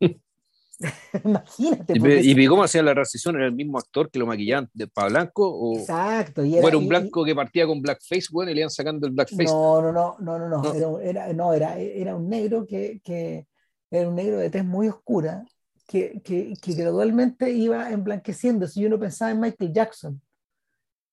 [1.24, 1.94] Imagínate.
[1.96, 3.36] ¿Y, cómo hacía la transición?
[3.36, 5.48] ¿Era el mismo actor que lo maquillaban de, para blanco?
[5.48, 6.44] O, Exacto.
[6.44, 9.44] Y era, un blanco que partía con blackface, bueno, y le iban sacando el blackface.
[9.44, 11.00] No, no, no, no, no, no.
[11.00, 13.46] Era, no, era, era un negro que, que,
[13.90, 15.44] era un negro de tez muy oscura
[15.86, 18.66] que, que, que gradualmente iba emblanqueciendo.
[18.66, 20.20] Si yo no pensaba en Michael Jackson.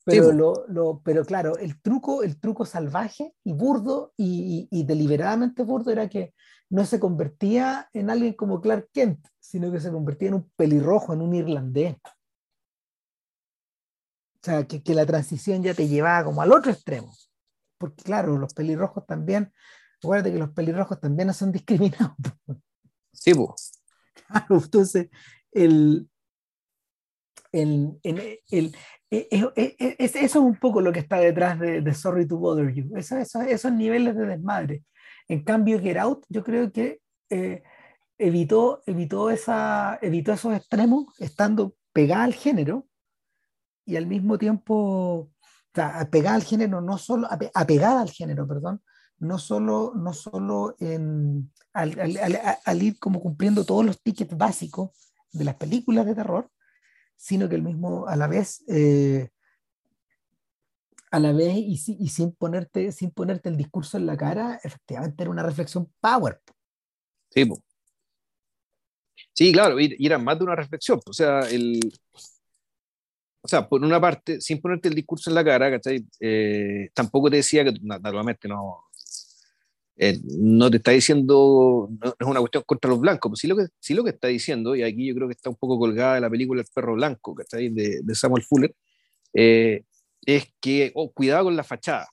[0.03, 4.83] Pero, lo, lo, pero claro, el truco, el truco salvaje y burdo y, y, y
[4.83, 6.33] deliberadamente burdo era que
[6.69, 11.13] no se convertía en alguien como Clark Kent, sino que se convertía en un pelirrojo,
[11.13, 11.97] en un irlandés.
[14.35, 17.13] O sea, que, que la transición ya te llevaba como al otro extremo.
[17.77, 19.51] Porque claro, los pelirrojos también,
[20.01, 22.15] acuérdate que los pelirrojos también no son discriminados.
[23.13, 23.71] Sí, pues.
[24.27, 25.09] Claro, entonces,
[25.51, 26.09] el,
[27.51, 28.75] el, el,
[29.11, 33.17] eso es un poco lo que está detrás de, de Sorry to Bother You, eso,
[33.17, 34.83] eso, esos niveles de desmadre.
[35.27, 37.63] En cambio, Get Out, yo creo que eh,
[38.17, 42.87] evitó, evitó, esa, evitó esos extremos estando pegada al género
[43.85, 45.31] y al mismo tiempo, o
[45.73, 48.81] sea, pegada al género, no solo, apegada al género, perdón,
[49.19, 54.91] no solo, no solo en, al, al, al, ir como cumpliendo todos los tickets básicos
[55.31, 56.49] de las películas de terror,
[57.21, 59.29] sino que el mismo a la vez eh,
[61.11, 65.21] a la vez y, y, sin, ponerte, sin ponerte el discurso en la cara, efectivamente
[65.21, 66.39] era una reflexión power.
[67.29, 67.47] Sí,
[69.33, 71.01] sí claro, y, era más de una reflexión.
[71.05, 71.93] O sea, el,
[73.41, 75.79] o sea, por una parte, sin ponerte el discurso en la cara.
[76.19, 78.85] Eh, tampoco te decía que, naturalmente, no,
[80.03, 83.55] eh, no te está diciendo, no, es una cuestión contra los blancos, pero sí lo,
[83.55, 86.15] que, sí lo que está diciendo, y aquí yo creo que está un poco colgada
[86.15, 87.69] de la película El perro blanco, ¿cachai?
[87.69, 88.73] De, de Samuel Fuller,
[89.35, 89.83] eh,
[90.25, 92.07] es que, oh, cuidado con la fachada.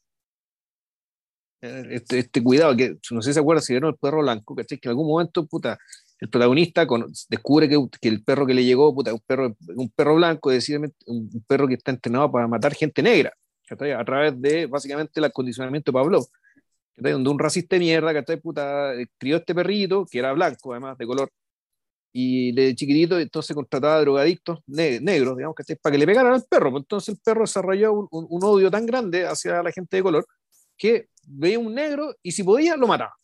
[1.62, 4.54] Eh, este, este, cuidado, que no sé si se acuerdan si vieron el perro blanco,
[4.54, 5.78] Que en algún momento, puta,
[6.20, 6.86] el protagonista
[7.30, 10.96] descubre que, que, el perro que le llegó, puta, un perro, un perro blanco, decididamente,
[11.06, 13.32] un perro que está entrenado para matar gente negra,
[13.70, 16.26] a través de básicamente el acondicionamiento de Pablo,
[17.00, 21.06] donde un racista de mierda, que puta, crió este perrito, que era blanco además, de
[21.06, 21.30] color,
[22.12, 26.70] y de chiquitito entonces contrataba drogadictos negros, digamos, que para que le pegaran al perro.
[26.70, 30.26] Pues entonces el perro desarrolló un, un, odio tan grande hacia la gente de color
[30.76, 33.14] que veía un negro y si podía lo mataba.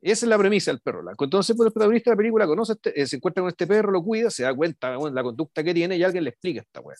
[0.00, 1.24] Esa es la premisa del perro blanco.
[1.24, 3.90] Entonces, pues, el protagonista de la película conoce este, eh, se encuentra con este perro,
[3.90, 6.80] lo cuida, se da cuenta de la conducta que tiene y alguien le explica esta
[6.80, 6.96] weá.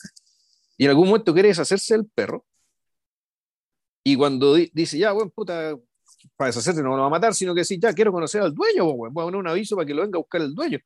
[0.77, 2.45] Y en algún momento quiere deshacerse del perro.
[4.05, 5.77] Y cuando dice, ya, bueno, puta,
[6.37, 8.85] para deshacerse no lo va a matar, sino que sí, ya quiero conocer al dueño,
[8.85, 10.79] voy a poner un aviso para que lo venga a buscar el dueño.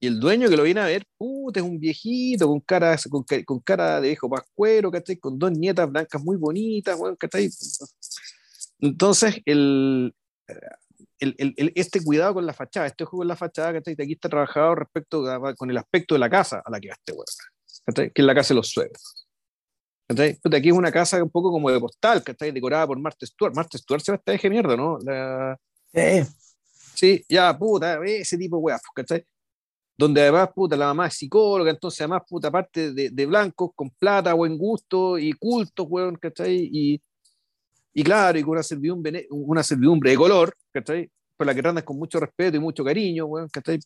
[0.00, 3.24] Y el dueño que lo viene a ver, puta, es un viejito con cara, con,
[3.44, 5.16] con cara de viejo pascuero, ¿cachai?
[5.16, 7.48] Con dos nietas blancas muy bonitas, bueno, ¿cachai?
[8.80, 10.14] Entonces, el,
[11.20, 13.94] el, el, este cuidado con la fachada, este juego con la fachada, ¿cachai?
[13.94, 15.24] Aquí está trabajado respecto
[15.56, 18.34] con el aspecto de la casa a la que va este weón, Que es la
[18.34, 19.23] casa de los suegros.
[20.08, 23.54] Aquí es una casa un poco como de postal, que está decorada por Marta Stewart.
[23.54, 24.98] Marta Stewart se va a esta de mierda, ¿no?
[25.02, 25.58] La...
[26.94, 29.24] Sí, ya, puta, ese tipo de weá, ¿cachai?
[29.96, 33.90] Donde además, puta, la mamá es psicóloga, entonces además, puta, aparte de, de blancos con
[33.90, 36.68] plata, buen gusto y culto, weón, ¿cachai?
[36.72, 37.02] Y,
[37.94, 41.10] y claro, y con una servidumbre, una servidumbre de color, ¿cachai?
[41.36, 43.78] Por la que andas con mucho respeto y mucho cariño, weón, ¿cachai?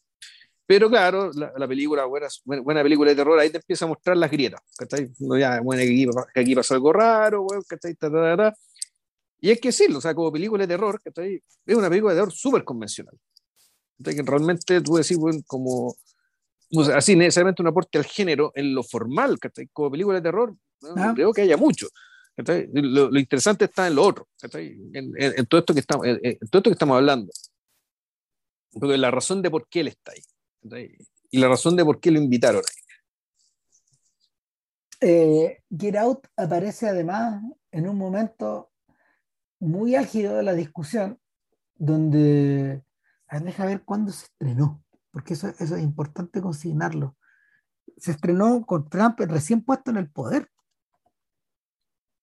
[0.68, 4.31] Pero claro, la, película, buena, buena, película de terror, ahí te empieza a mostrar las
[4.31, 5.11] grietas, ¿cachai?
[5.40, 7.96] ya, bueno, aquí, aquí pasó algo raro, ¿cachai?
[9.40, 11.42] y es que sí, o sea, como película de terror, ¿cachai?
[11.64, 13.14] Es una película de terror súper convencional.
[14.04, 15.96] Que realmente tú decís, bueno, como,
[16.94, 19.68] así necesariamente un aporte al género en lo formal, ¿cachai?
[19.72, 21.12] Como película de terror, no, ah.
[21.14, 21.88] creo que haya mucho.
[22.74, 26.38] Lo, lo, interesante está en lo otro, en, en, todo esto que estamos, en, en,
[26.50, 27.33] todo esto que estamos hablando.
[28.70, 30.20] Porque la razón de por qué él está ahí
[31.31, 32.62] y la razón de por qué lo invitaron.
[35.01, 38.73] Eh, Get Out aparece además en un momento
[39.61, 41.21] muy álgido de la discusión,
[41.77, 42.83] donde,
[43.31, 47.16] deja ver cuándo se estrenó, porque eso, eso es importante consignarlo.
[47.97, 50.51] se estrenó con Trump recién puesto en el poder.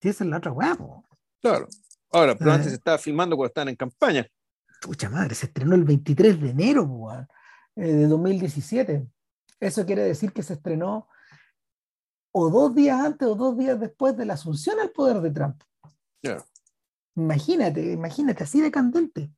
[0.02, 1.06] Sí, esa es la otra huevo.
[1.42, 1.68] Claro.
[2.12, 4.26] Ahora, pero antes se estaba filmando cuando estaban en campaña.
[4.82, 6.86] Pucha madre, se estrenó el 23 de enero
[7.76, 9.08] eh, de 2017.
[9.60, 11.08] Eso quiere decir que se estrenó
[12.32, 15.62] o dos días antes o dos días después de la asunción al poder de Trump.
[17.16, 19.32] Imagínate, imagínate, así de candente.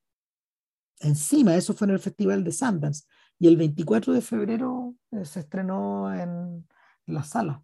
[0.99, 3.05] Encima, eso fue en el Festival de Sundance.
[3.39, 6.67] Y el 24 de febrero eh, se estrenó en
[7.05, 7.63] la sala.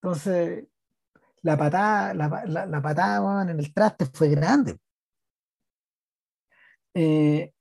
[0.00, 0.66] Entonces,
[1.42, 4.78] la patada, la, patada en el traste fue grande.
[6.94, 7.52] Eh,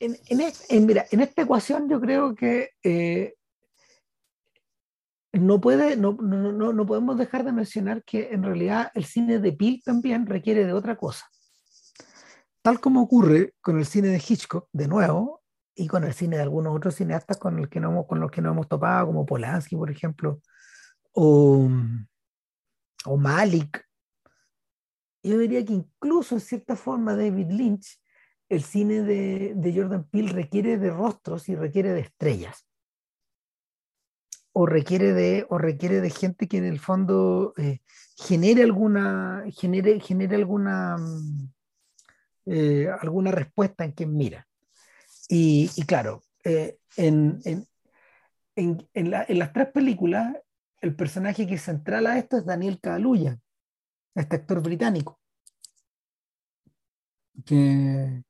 [0.00, 3.34] en, esta ecuación yo creo que eh,
[5.32, 9.52] no, puede, no, no, no, podemos dejar de mencionar que en realidad el cine de
[9.52, 11.26] Peel también requiere de otra cosa.
[12.62, 15.42] Tal como ocurre con el cine de Hitchcock, de nuevo,
[15.74, 18.42] y con el cine de algunos otros cineastas con, el que no, con los que
[18.42, 20.40] no hemos topado, como Polanski, por ejemplo,
[21.12, 21.68] o
[23.16, 23.86] Malik.
[25.22, 28.00] Yo diría que incluso en cierta forma David Lynch,
[28.50, 32.66] el cine de, Jordan Peele requiere de rostros y requiere de estrellas
[34.52, 37.78] o requiere de, o requiere de gente que en el fondo eh,
[38.16, 41.52] genere alguna, genere, genere alguna, mm,
[42.46, 44.48] eh, alguna respuesta en quien mira.
[45.28, 47.68] Y, y claro, eh, en, en,
[48.56, 50.36] en, en, las tres películas,
[50.80, 53.38] el personaje que es central a esto es Daniel Kaluuya,
[54.16, 55.20] este actor británico,
[57.46, 58.24] que,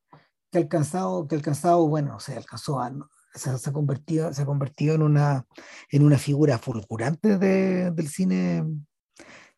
[0.50, 2.92] que ha alcanzado, que ha alcanzado, bueno, se alcanzó a,
[3.34, 5.46] se, ha convertido, se ha convertido en una,
[5.90, 8.64] en una figura fulgurante de, del cine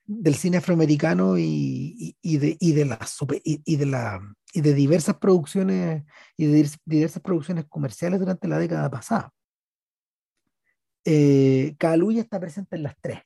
[0.05, 2.99] del cine afroamericano y, y, de, y, de, la,
[3.45, 4.21] y, de la,
[4.53, 6.05] y de diversas producciones
[6.37, 9.33] y de diversas producciones comerciales durante la década pasada.
[11.05, 11.77] Eh,
[12.19, 13.21] está presente en las tres.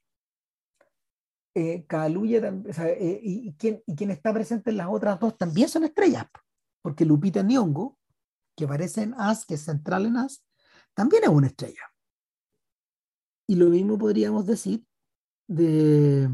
[1.54, 6.26] Eh, eh, y, quien, y quien está presente en las otras dos también son estrellas,
[6.86, 7.98] porque Lupita Nyong'o
[8.56, 10.44] que aparece en As, que es central en As,
[10.94, 11.82] también es una estrella.
[13.48, 14.86] Y lo mismo podríamos decir
[15.48, 16.30] de,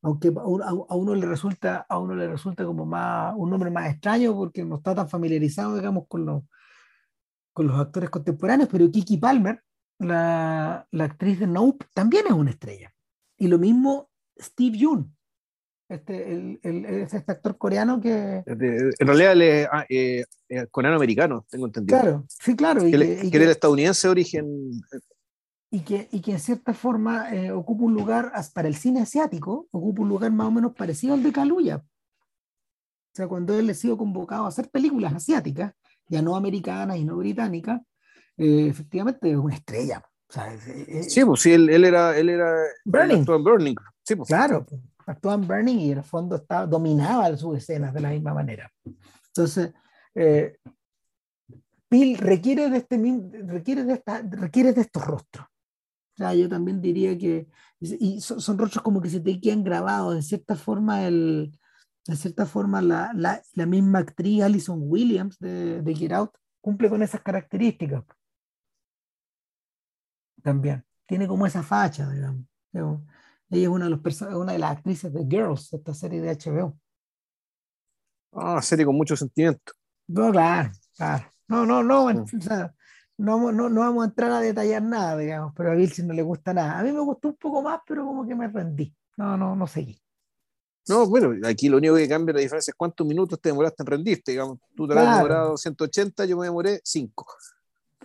[0.00, 4.32] aunque a uno, le resulta, a uno le resulta como más, un nombre más extraño
[4.32, 6.44] porque no está tan familiarizado, digamos, con los,
[7.52, 9.60] con los actores contemporáneos, pero Kiki Palmer,
[9.98, 12.94] la, la actriz de Nope, también es una estrella.
[13.36, 15.17] Y lo mismo Steve Yoon,
[15.88, 18.42] este, el, el, es este actor coreano que...
[18.46, 21.98] en realidad él es ah, eh, eh, coreano-americano, tengo entendido.
[21.98, 22.86] Claro, sí, claro.
[22.86, 24.70] Y que, y que, el estadounidense de origen...
[25.70, 29.68] Y que, y que en cierta forma eh, ocupa un lugar, para el cine asiático,
[29.70, 31.76] ocupa un lugar más o menos parecido al de Kaluuya.
[31.76, 35.74] O sea, cuando él ha sido convocado a hacer películas asiáticas,
[36.08, 37.82] ya no americanas y no británicas,
[38.36, 40.02] efectivamente es una estrella.
[40.28, 40.58] O sea,
[41.02, 43.24] sí, pues sí, él, él era, él era Burning.
[43.24, 43.74] Burning.
[44.02, 44.28] Sí, pues.
[44.28, 44.66] Claro,
[45.10, 48.70] actuaba en Burning y en el fondo estaba, dominaba sus escenas de la misma manera.
[49.28, 49.72] Entonces,
[50.14, 50.58] eh,
[51.90, 52.96] requiere de, este,
[53.46, 55.46] requiere, de esta, requiere de estos rostros.
[55.46, 57.48] O sea, yo también diría que
[57.80, 61.56] y son, rostros como que se te quedan grabados, en cierta forma, el,
[62.06, 66.90] en cierta forma la, la, la misma actriz Alison Williams de, de Get Out cumple
[66.90, 68.04] con esas características.
[70.42, 70.84] También.
[71.06, 72.44] Tiene como esa facha, digamos.
[73.50, 76.78] Ella es una de, los una de las actrices de Girls, esta serie de HBO.
[78.32, 79.72] Ah, serie con mucho sentimiento.
[80.06, 81.24] No, claro, claro.
[81.48, 82.26] No, no, no, mm.
[82.38, 82.74] o sea,
[83.16, 86.22] no, no, no, vamos a entrar a detallar nada, digamos, pero a Bill no le
[86.22, 86.78] gusta nada.
[86.78, 88.94] A mí me gustó un poco más, pero como que me rendí.
[89.16, 90.00] No, no, no seguí.
[90.88, 93.86] No, bueno, aquí lo único que cambia la diferencia es cuántos minutos te demoraste en
[93.86, 94.58] rendirte, digamos.
[94.74, 97.26] Tú te has demorado 180, yo me demoré 5.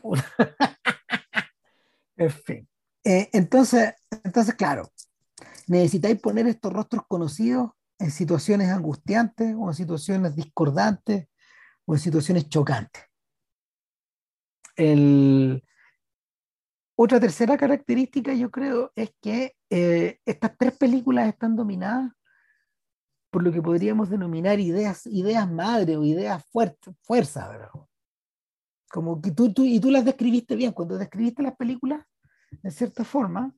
[2.17, 2.67] en fin.
[3.05, 4.91] Eh, entonces, entonces, claro,
[5.67, 11.27] necesitáis poner estos rostros conocidos en situaciones angustiantes o en situaciones discordantes
[11.85, 13.03] o en situaciones chocantes.
[16.95, 22.11] Otra tercera característica, yo creo, es que eh, estas tres películas están dominadas
[23.31, 27.49] por lo que podríamos denominar ideas, ideas madre o ideas fuerza, fuerza
[28.91, 32.05] Como que tú, tú, y tú las describiste bien, cuando describiste las películas,
[32.61, 33.55] de cierta forma,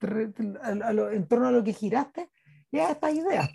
[0.00, 2.30] en torno a lo que giraste,
[2.70, 3.50] ya estas ideas.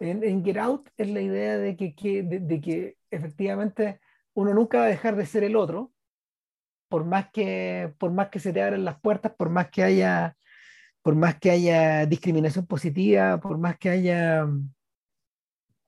[0.00, 4.00] En, en, Get Out es la idea de que, de, que efectivamente
[4.34, 5.92] uno nunca va a dejar de ser el otro,
[6.88, 10.36] por más que, por más que se te abran las puertas, por más que haya,
[11.02, 14.46] por más que haya discriminación positiva, por más que haya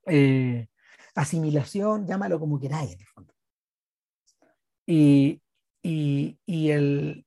[0.07, 0.67] eh,
[1.15, 3.35] asimilación, llámalo como queráis en el fondo.
[4.87, 5.41] Y,
[5.83, 7.25] y, y, el,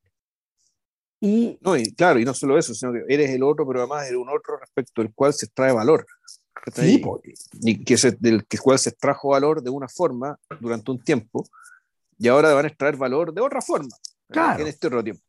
[1.26, 4.05] Y, no, y claro, y no solo eso, sino que eres el otro, pero además
[4.07, 6.05] eres un otro respecto del cual se extrae valor.
[6.76, 7.01] Sí,
[7.61, 11.47] y que se, del cual se extrajo valor de una forma durante un tiempo,
[12.17, 13.95] y ahora van a extraer valor de otra forma
[14.28, 14.63] claro.
[14.63, 15.24] en este otro tiempo.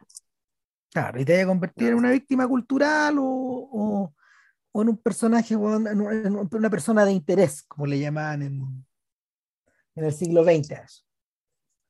[0.92, 4.12] Claro, y te vaya a convertir en una víctima cultural o,
[4.72, 8.84] o, en un personaje, en una persona de interés, como le llamaban en,
[9.94, 11.06] en el siglo XX.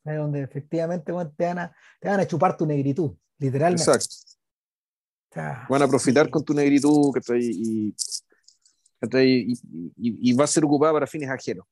[0.04, 3.82] Donde efectivamente te, van a, te van a chupar tu negritud, literalmente.
[3.82, 4.16] Exacto.
[5.68, 7.94] van a profitar con tu negritud que y,
[9.52, 11.66] y, y, va a ser ocupada para fines ajenos.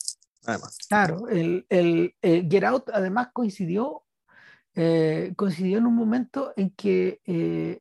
[0.45, 0.77] Además.
[0.89, 4.03] Claro, el, el, Get Out además coincidió,
[4.75, 7.81] eh, coincidió en un momento en que eh,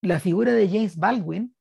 [0.00, 1.54] la figura de James Baldwin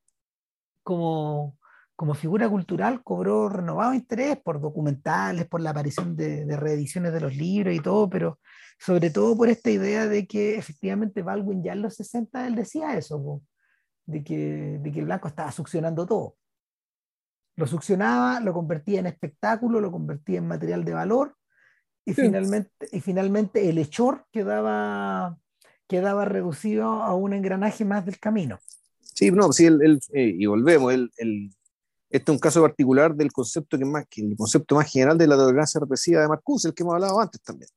[0.83, 1.57] como,
[2.02, 7.36] como figura cultural cobró renovado interés por documentales, por la aparición de, reediciones de los
[7.36, 8.39] libros y todo, pero
[8.80, 12.97] sobre todo por esta idea de que efectivamente Baldwin ya en los 60 él decía
[12.97, 13.43] eso,
[14.08, 16.38] de, que, de que el blanco estaba succionando todo.
[17.56, 21.36] Lo succionaba, lo convertía en espectáculo, lo convertía en material de valor
[22.04, 25.38] y, finalmente, y finalmente el hechor quedaba,
[25.88, 28.58] quedaba reducido a un engranaje más del camino.
[29.02, 31.52] Sí, no, sí, el, eh, y volvemos, el,
[32.12, 35.28] este es un caso particular del concepto que más, que el concepto más general de
[35.28, 37.70] la tolerancia represiva de Marcuse, el que hemos hablado antes también.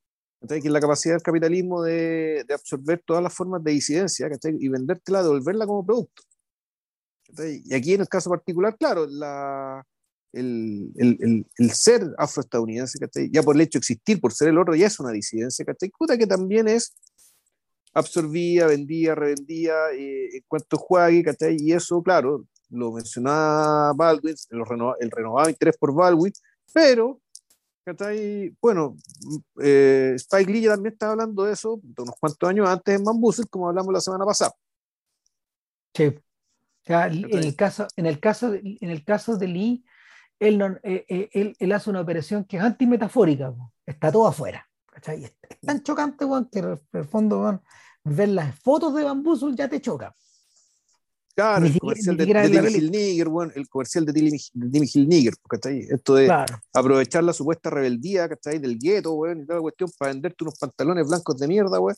[0.47, 4.29] Que es la capacidad del capitalismo de, de, absorber todas las formas de disidencia
[4.59, 6.23] y vendértela, devolverla como producto.
[7.65, 9.83] Y aquí en el caso particular, claro, la,
[10.33, 12.99] el, el, el, ser afroestadounidense,
[13.31, 16.27] ya por el hecho de existir, por ser el otro, ya es una disidencia, que
[16.27, 16.93] también es
[17.95, 21.25] absorbía, vendía, revendía eh, en cuanto juegue,
[21.59, 26.33] y eso, claro, lo mencionaba Baldwin, el, renovado interés por Baldwin,
[26.73, 27.21] pero,
[28.61, 28.97] bueno,
[29.63, 33.69] eh, Spike Lee también estaba hablando de eso unos cuantos años antes en Bambuser, como
[33.69, 34.53] hablamos la semana pasada.
[35.95, 36.13] Sí.
[36.87, 39.85] en, el caso, en, el caso de, en el caso de Lee,
[40.41, 43.55] él, no, eh, eh, él, él, hace una operación que es antimetafórica,
[43.87, 44.69] está todo afuera.
[45.07, 47.63] Es, tan chocante, que en el fondo,
[48.05, 50.15] ver las fotos de Bambusul ya te choca.
[51.35, 55.35] Claro, el comercial de, Timmy bueno, el comercial de Timmy, Hill Nigger,
[55.91, 56.33] Esto de
[56.73, 58.61] aprovechar la supuesta rebeldía, ¿cachai?
[58.61, 61.97] Del gueto, weón, y toda la cuestión para venderte unos pantalones blancos de mierda, weón.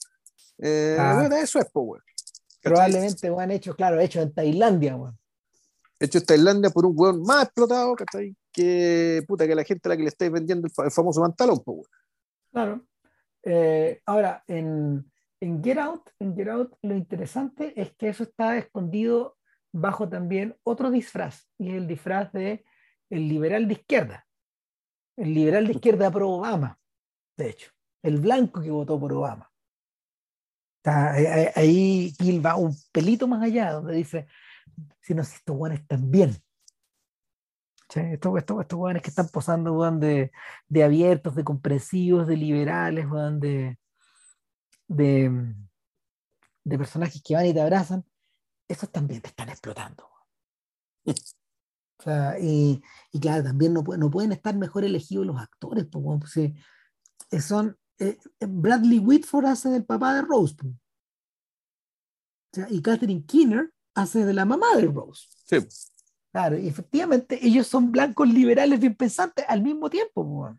[0.58, 0.96] Eh,
[1.42, 1.98] eso es, po,
[2.62, 5.18] Probablemente, weón, hecho, claro, hecho en Tailandia, weón.
[6.00, 8.34] Hecho en Tailandia por un weón más explotado, ¿cachai?
[8.50, 11.72] Que, puta, que la gente a la que le estáis vendiendo el, famoso pantalón, po,
[11.72, 11.90] weón.
[12.52, 12.86] Claro.
[13.42, 15.04] Eh, ahora, en
[15.40, 19.36] en Get Out, en Get Out, lo interesante es que eso está escondido
[19.72, 22.64] bajo también otro disfraz, y es el disfraz de
[23.10, 24.26] el liberal de izquierda.
[25.16, 26.78] El liberal de izquierda pro Obama,
[27.36, 27.70] de hecho.
[28.02, 29.50] El blanco que votó por Obama.
[30.84, 34.26] ahí Gil va un pelito más allá, donde dice,
[35.00, 36.36] si no, si estos guanes están bien.
[37.94, 40.32] Estos, estos que están posando de,
[40.68, 43.06] de abiertos, de comprensivos, de liberales,
[43.40, 43.78] de,
[44.88, 45.54] de,
[46.64, 48.04] de personajes que van y te abrazan,
[48.68, 50.08] esos también te están explotando.
[51.04, 52.82] O sea, y,
[53.12, 56.52] y, claro, también no, no, pueden estar mejor elegidos los actores, pues,
[57.44, 60.74] son, eh, Bradley Whitford hace del papá de Rose, o
[62.52, 65.26] sea, y Catherine Keener hace de la mamá de Rose.
[65.46, 65.58] Sí.
[66.32, 70.54] Claro, y efectivamente ellos son blancos liberales bien pensantes al mismo tiempo.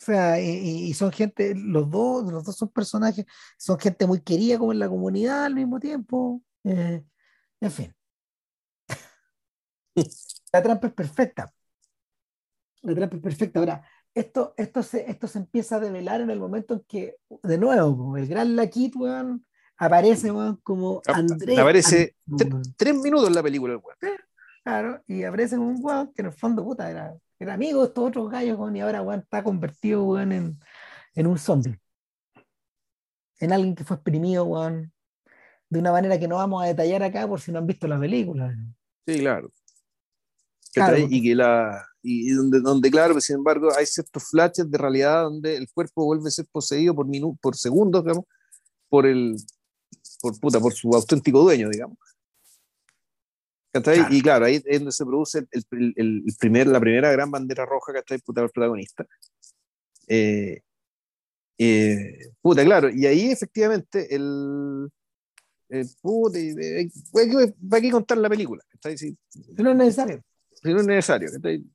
[0.00, 3.24] O sea, y, son gente, los dos, los dos son personajes,
[3.56, 6.42] son gente muy querida como en la comunidad al mismo tiempo.
[6.64, 7.02] Eh,
[7.60, 7.94] en fin.
[10.52, 11.52] La trampa es perfecta.
[12.82, 13.60] La trampa es perfecta.
[13.60, 13.82] Ahora,
[14.14, 18.16] esto, esto, se, esto se empieza a develar en el momento en que, de nuevo,
[18.16, 19.44] el gran Laquit, weón,
[19.76, 21.58] aparece, weón, como Andrés.
[21.58, 22.16] Aparece
[22.76, 24.18] tres minutos en la película, weón.
[24.62, 27.14] Claro, y aparece un weón que en el fondo, puta, era
[27.44, 30.58] era amigo de estos otros gallos, y ahora weón, está convertido en,
[31.14, 31.78] en, un zombie.
[33.38, 34.92] En alguien que fue exprimido weón,
[35.68, 37.98] de una manera que no vamos a detallar acá por si no han visto la
[37.98, 38.54] película.
[39.06, 39.50] Sí, claro.
[41.08, 45.56] y que la y donde, donde claro, sin embargo hay ciertos flashes de realidad donde
[45.56, 48.24] el cuerpo vuelve a ser poseído por minutos, por segundos, digamos,
[48.88, 49.36] por el
[50.20, 51.98] por puta, por su auténtico dueño, digamos.
[54.10, 57.92] Y claro, ahí es donde se produce el, el, primer, la primera gran bandera roja,
[57.92, 59.04] que está El protagonista.
[60.06, 60.60] Eh,
[61.58, 64.88] eh, puta, claro, y ahí efectivamente el.
[65.68, 66.38] el puta,
[67.68, 68.62] ¿para qué contar la película?
[68.96, 69.16] Si,
[69.56, 70.22] no es necesario.
[70.62, 71.30] Si no es necesario.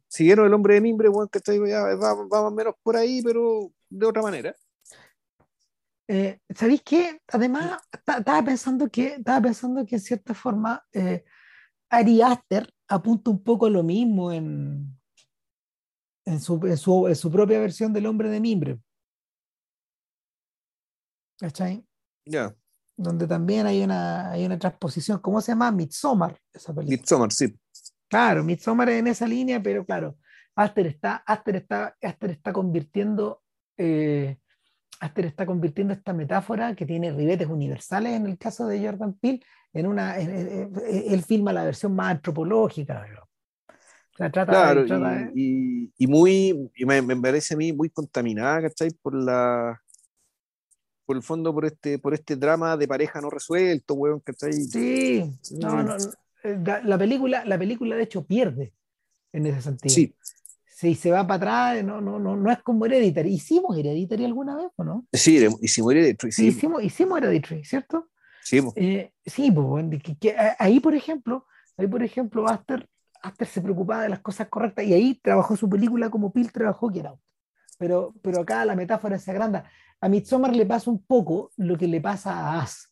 [0.08, 2.96] Siguieron el hombre de mimbre, bueno, que está ya va, va, más o menos por
[2.96, 4.56] ahí, pero de otra manera.
[6.08, 7.22] Eh, ¿Sabéis qué?
[7.28, 11.24] Además, estaba pensando que, estaba pensando que en cierta forma eh,
[11.90, 15.00] Ari Aster apunta un poco lo mismo en,
[16.26, 18.80] en, su, en, su, propia versión del hombre de mimbre.
[21.40, 21.84] ¿Cachai?
[22.26, 22.56] Ya.
[22.96, 25.72] Donde también hay una, hay una transposición, ¿cómo se llama?
[25.72, 26.98] Midsommar, esa película.
[26.98, 27.58] Midsommar, sí.
[28.10, 30.18] Claro, Midsommar en esa línea, pero claro,
[30.56, 33.42] Aster está, Aster está, Aster está convirtiendo
[33.78, 34.38] eh,
[35.00, 39.42] Aster está convirtiendo esta metáfora que tiene ribetes universales en el caso de Jordan Peele
[39.74, 43.06] en una él filma la versión más antropológica
[44.28, 44.86] claro,
[45.34, 48.90] y, y, muy me, me, parece a mí muy contaminada ¿cachai?
[49.02, 49.82] por la
[51.06, 54.54] por el fondo por este por este drama de pareja no resuelto weón, ¿cachai?
[54.54, 55.96] sí no, no,
[56.44, 58.74] eh, la película la película de hecho pierde
[59.32, 60.14] en ese sentido sí
[60.80, 63.34] si se va para atrás, no, no, no, no es como Hereditary.
[63.34, 65.06] ¿Hicimos Hereditary alguna vez o no?
[65.12, 66.32] Sí, hicimos Hereditary.
[66.32, 66.48] Sí.
[66.48, 68.08] Hicimos, hicimos Hereditary, ¿cierto?
[68.42, 69.86] Sí, eh, sí pues,
[70.58, 72.88] ahí, por ejemplo, ahí, por ejemplo, Aster,
[73.22, 76.88] Aster se preocupaba de las cosas correctas y ahí trabajó su película como Pil trabajó
[76.88, 77.20] Get Out.
[77.78, 79.70] Pero, pero acá la metáfora se agranda.
[80.00, 82.90] A Midsommar le pasa un poco lo que le pasa a As,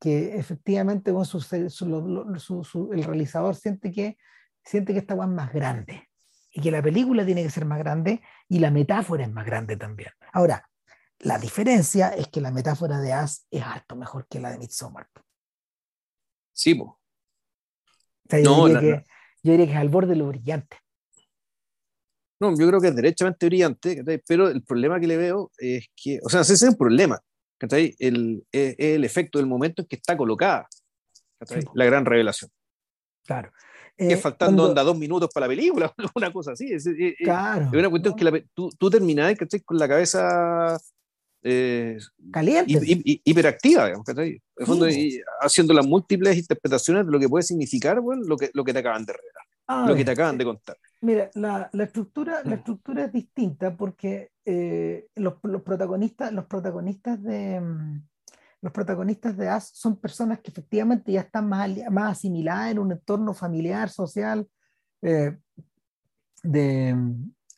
[0.00, 4.16] que efectivamente con su, su, el realizador siente que,
[4.64, 6.09] siente que esta es más grande
[6.52, 9.76] y que la película tiene que ser más grande y la metáfora es más grande
[9.76, 10.10] también.
[10.32, 10.68] Ahora,
[11.20, 15.08] la diferencia es que la metáfora de As es harto mejor que la de Midsommar.
[16.52, 17.00] Sí, po.
[18.30, 19.04] yo, diría que,
[19.42, 20.78] yo, diría que, es al borde de lo brillante.
[22.40, 26.20] No, yo creo que es derechamente brillante, pero el problema que le veo es que,
[26.22, 27.20] o sea, ese es un problema,
[27.98, 30.66] el, es el efecto del momento en que está colocada
[31.74, 32.50] la gran revelación.
[33.24, 33.52] Claro
[34.08, 36.72] que eh, faltando onda dos minutos para la película, una cosa así.
[36.72, 36.88] Es,
[37.18, 37.66] claro.
[37.66, 39.34] Es una cuestión que la, tú, tú terminás
[39.64, 40.78] con la cabeza
[41.42, 41.98] eh,
[42.30, 42.72] caliente.
[42.84, 44.06] Y, hiperactiva, digamos,
[44.66, 44.86] fondo,
[45.40, 48.80] haciendo las múltiples interpretaciones de lo que puede significar bueno, lo, que, lo que te
[48.80, 50.76] acaban de revelar, ah, lo que te acaban de contar.
[51.02, 57.22] Mira, la, la, estructura, la estructura es distinta porque eh, los, los, protagonistas, los protagonistas
[57.22, 58.02] de, mm,
[58.62, 62.92] los protagonistas de As son personas que efectivamente ya están más, más asimiladas en un
[62.92, 64.46] entorno familiar, social,
[65.02, 65.38] eh,
[66.42, 66.96] de,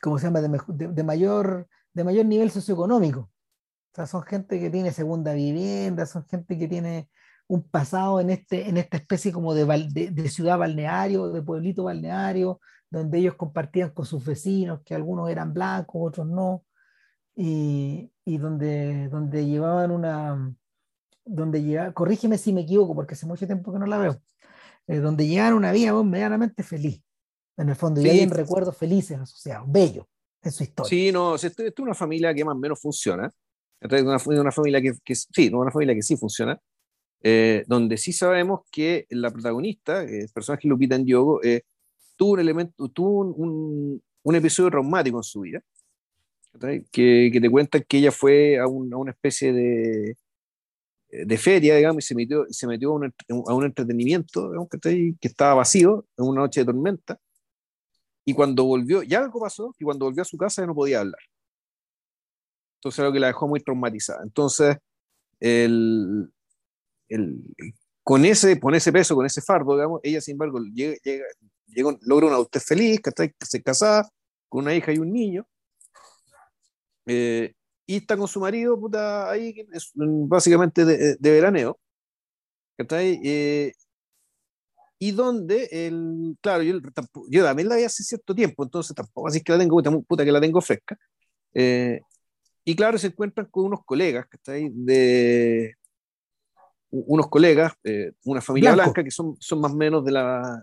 [0.00, 0.40] ¿cómo se llama?
[0.40, 3.20] De, mayor, de mayor nivel socioeconómico.
[3.20, 7.10] O sea, son gente que tiene segunda vivienda, son gente que tiene
[7.48, 9.64] un pasado en, este, en esta especie como de,
[10.10, 15.52] de, ciudad balneario, de pueblito balneario, donde ellos compartían con sus vecinos, que algunos eran
[15.52, 16.64] blancos, otros no,
[17.34, 20.54] y, y donde, donde llevaban una,
[21.24, 24.22] donde llega, corrígeme si me equivoco, porque hace mucho tiempo que no la veo,
[24.86, 27.02] eh, donde llegan una vida medianamente feliz,
[27.56, 30.08] en el fondo, y hay recuerdos felices asociados, bello
[30.42, 30.88] en su historia.
[30.88, 33.30] Sí, no, esto, es una familia que más o menos funciona,
[33.80, 36.58] es una, una familia que, que, sí, una familia que sí funciona,
[37.22, 41.62] eh, donde sí sabemos que la protagonista, el personaje Lupita en Yogo, eh,
[42.16, 45.60] tuvo un elemento, tuvo un, un, episodio traumático en su vida,
[46.90, 50.16] que, que, te cuentan que ella fue a, a una especie de,
[51.12, 53.14] de feria, digamos, y se metió, se metió a, un,
[53.46, 57.18] a un entretenimiento digamos, que, que estaba vacío en una noche de tormenta.
[58.24, 61.00] Y cuando volvió, ya algo pasó, y cuando volvió a su casa ya no podía
[61.00, 61.20] hablar.
[62.76, 64.22] Entonces, algo que la dejó muy traumatizada.
[64.22, 64.76] Entonces,
[65.38, 66.32] el,
[67.08, 67.42] el,
[68.02, 71.26] con, ese, con ese peso, con ese fardo, digamos, ella, sin embargo, llega, llega,
[72.02, 74.08] logra una adultez feliz, que se casada
[74.48, 75.46] con una hija y un niño.
[77.06, 77.54] Eh,
[77.86, 79.54] y está con su marido, puta, ahí,
[79.94, 81.78] básicamente de, de veraneo.
[82.78, 83.72] Eh,
[84.98, 86.78] y donde, el, claro, yo,
[87.28, 90.32] yo, también la vi hace cierto tiempo, entonces tampoco así que la tengo, puta, que
[90.32, 90.96] la tengo fresca.
[91.54, 92.00] Eh,
[92.64, 95.74] y claro, se encuentran con unos colegas, ahí De
[96.92, 100.62] unos colegas, eh, una familia blanca que son, son más o menos de la.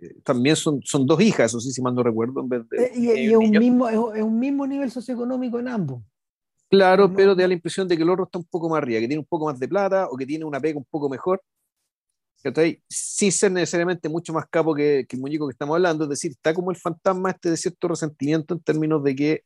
[0.00, 2.40] Eh, también son, son dos hijas, eso sí, si mal no recuerdo.
[2.40, 6.02] En vez de, y, es, un mismo, es un mismo nivel socioeconómico en ambos.
[6.70, 9.00] Claro, pero te da la impresión de que el otro está un poco más arriba,
[9.00, 11.42] que tiene un poco más de plata o que tiene una pega un poco mejor.
[12.88, 16.54] Sin ser necesariamente mucho más capo que, el muñeco que estamos hablando, es decir, está
[16.54, 19.42] como el fantasma este de cierto resentimiento en términos de que,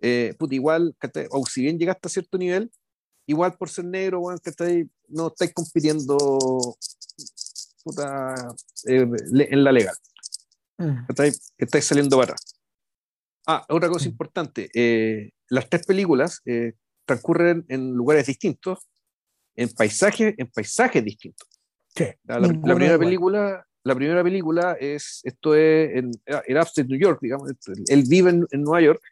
[0.00, 0.94] eh, puta, igual,
[1.30, 2.70] o si bien llegaste a cierto nivel,
[3.26, 6.18] igual por ser negro, bueno, que no estáis compitiendo
[7.84, 8.34] puta,
[8.86, 9.06] eh,
[9.50, 9.94] en la legal.
[10.78, 11.06] Mm.
[11.06, 12.56] Que estáis saliendo para atrás.
[13.46, 14.68] Ah, otra cosa importante.
[14.74, 16.74] Eh, las tres películas eh,
[17.04, 18.88] transcurren en lugares distintos,
[19.54, 21.48] en paisajes, en paisajes distintos.
[22.24, 22.40] La,
[22.74, 27.50] primera película, la primera película es, esto es en, en Upstate New York, digamos,
[27.88, 29.02] él vive en, Nueva York,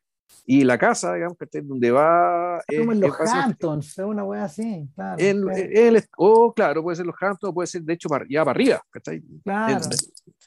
[0.45, 2.61] Y la casa, digamos, que donde va.
[2.68, 5.16] Es, como en los Hamptons, es una wea así, claro.
[5.18, 8.82] En, el, oh, claro, puede ser los Hamptons, puede ser de hecho ya para arriba,
[8.91, 9.22] ¿cachai?
[9.45, 9.80] Claro,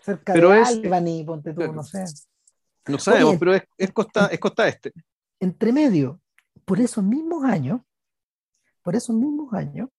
[0.03, 2.05] cerca pero de es, Albany, ponte tú, no sé.
[2.87, 4.93] No sabemos, pero es, es, costa, es costa este.
[5.39, 6.21] Entre medio,
[6.65, 7.81] por esos mismos años,
[8.81, 9.89] por esos mismos años,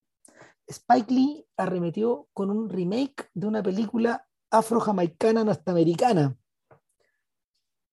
[0.67, 6.37] Spike Lee arremetió con un remake de una película afro-jamaicana norteamericana.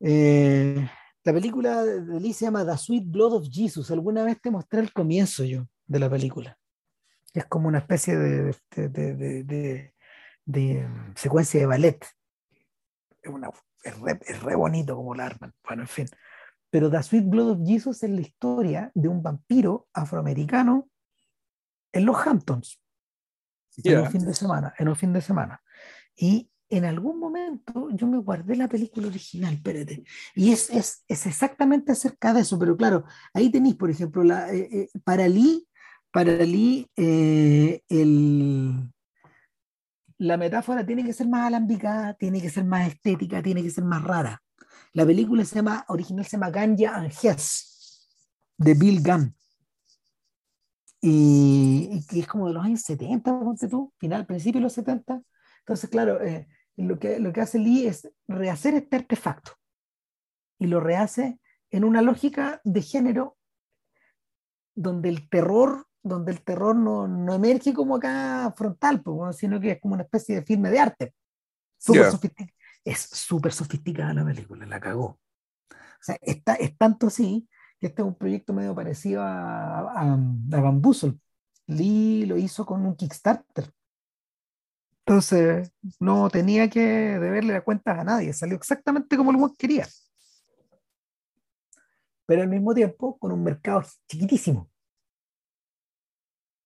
[0.01, 0.87] Eh,
[1.23, 3.91] la película de Lee se llama The Sweet Blood of Jesus.
[3.91, 6.59] Alguna vez te mostré el comienzo yo de la película.
[7.33, 8.55] Es como una especie de,
[10.45, 12.05] de, secuencia de ballet.
[13.21, 13.49] Es, una,
[13.85, 15.53] es, re, bonito como la arman.
[15.63, 16.07] Bueno, en fin.
[16.69, 20.89] Pero The Sweet Blood of Jesus es la historia de un vampiro afroamericano
[21.93, 22.81] en los Hamptons.
[23.83, 24.73] En un fin de semana.
[24.77, 25.61] En un fin de semana.
[26.15, 31.25] Y en algún momento yo me guardé la película original, espérate, y es, es, es
[31.27, 35.67] exactamente acerca de eso, pero claro, ahí tenéis, por ejemplo, la, eh, eh, para Lee,
[36.11, 38.91] para Lee eh, el,
[40.17, 43.83] la metáfora tiene que ser más alambicada, tiene que ser más estética, tiene que ser
[43.83, 44.41] más rara.
[44.93, 48.07] La película se llama, original se llama Ganja and Hess,
[48.57, 49.35] de Bill Gunn.
[51.01, 55.21] Y, que es como de los años 70, ponte tú, final, principio de los 70.
[55.59, 56.47] Entonces, claro, eh,
[56.77, 59.51] lo, que, lo que hace Lee es rehacer este artefacto
[60.57, 61.39] y lo rehace
[61.69, 63.37] en una lógica de género
[64.75, 69.03] donde el terror, donde el terror no, no emerge como acá frontal,
[69.33, 71.15] sino que es como una especie de filme de arte.
[72.83, 75.19] Es súper sofisticada la película, la cagó.
[75.71, 77.49] O sea, está, es tanto así
[77.79, 81.17] que este es un proyecto medio parecido a, a, a Bamboozle.
[81.65, 83.73] Lee lo hizo con un Kickstarter.
[84.99, 89.87] Entonces, no tenía que deberle la cuenta a nadie, salió exactamente como el quería.
[92.27, 94.69] Pero al mismo tiempo, con un mercado chiquitísimo.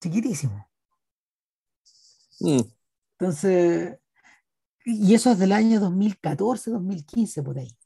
[0.02, 0.68] Chiquitísimo.
[2.39, 2.62] Mm.
[3.18, 4.00] Entonces,
[4.86, 7.78] y eso es del año 2014, 2015, por ahí.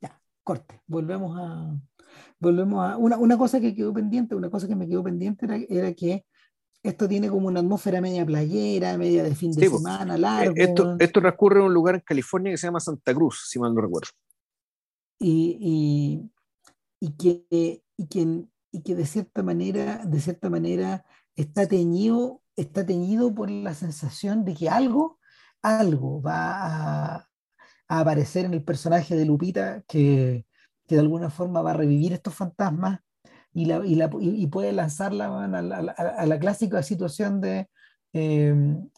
[0.00, 0.82] Ya, corte.
[0.86, 1.78] Volvemos a.
[2.38, 2.96] Volvemos a.
[2.96, 6.24] Una, una cosa que quedó pendiente, una cosa que me quedó pendiente era, era que
[6.82, 10.54] esto tiene como una atmósfera media playera, media de fin de semana, largo.
[10.56, 13.74] Esto, esto transcurre en un lugar en California que se llama Santa Cruz, si mal
[13.74, 14.10] no recuerdo.
[15.18, 15.58] Y,
[17.00, 21.04] y, y que, y, que, y que de cierta manera, de cierta manera
[21.36, 25.18] está teñido, está teñido por la sensación de que algo,
[25.62, 27.28] algo va a,
[27.88, 30.44] aparecer en el personaje de Lupita que,
[30.86, 33.00] que de alguna forma va a revivir estos fantasmas
[33.54, 37.68] y, la, y, la, y, puede lanzarla a la, a la, clásica situación de
[38.12, 38.90] em,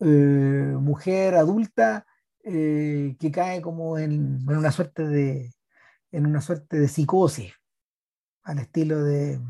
[0.00, 2.06] eh, mujer adulta
[2.42, 4.12] eh, que cae como en,
[4.48, 5.52] en, una suerte de
[6.12, 7.52] en una suerte de psicosis
[8.46, 9.40] al estilo de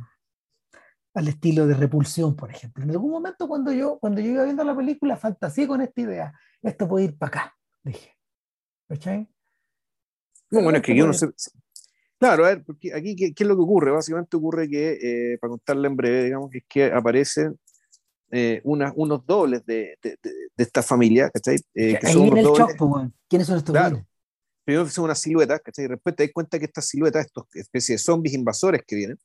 [1.14, 2.84] al estilo de repulsión, por ejemplo.
[2.84, 6.34] En algún momento cuando yo, cuando yo iba viendo la película, fantaseé con esta idea.
[6.61, 8.14] Esto puede ir para acá, dije.
[8.86, 9.26] ¿Cachai?
[10.51, 11.28] No, bueno, es que yo no sé,
[12.18, 13.90] Claro, a ver, porque aquí, ¿qué, ¿qué, es lo que ocurre?
[13.90, 14.99] Básicamente ocurre que,
[15.32, 17.59] eh, para contarle en breve, digamos, es que aparecen
[18.30, 21.57] eh, una, unos dobles de, de, de, esta familia, ¿cachai?
[21.74, 22.76] Eh, que son el dobles,
[23.28, 24.07] ¿Quiénes son estos claro.
[24.66, 25.84] Primero son unas siluetas, ¿cachai?
[25.84, 29.18] Y después te das cuenta que estas siluetas, estos especies de zombies invasores que vienen.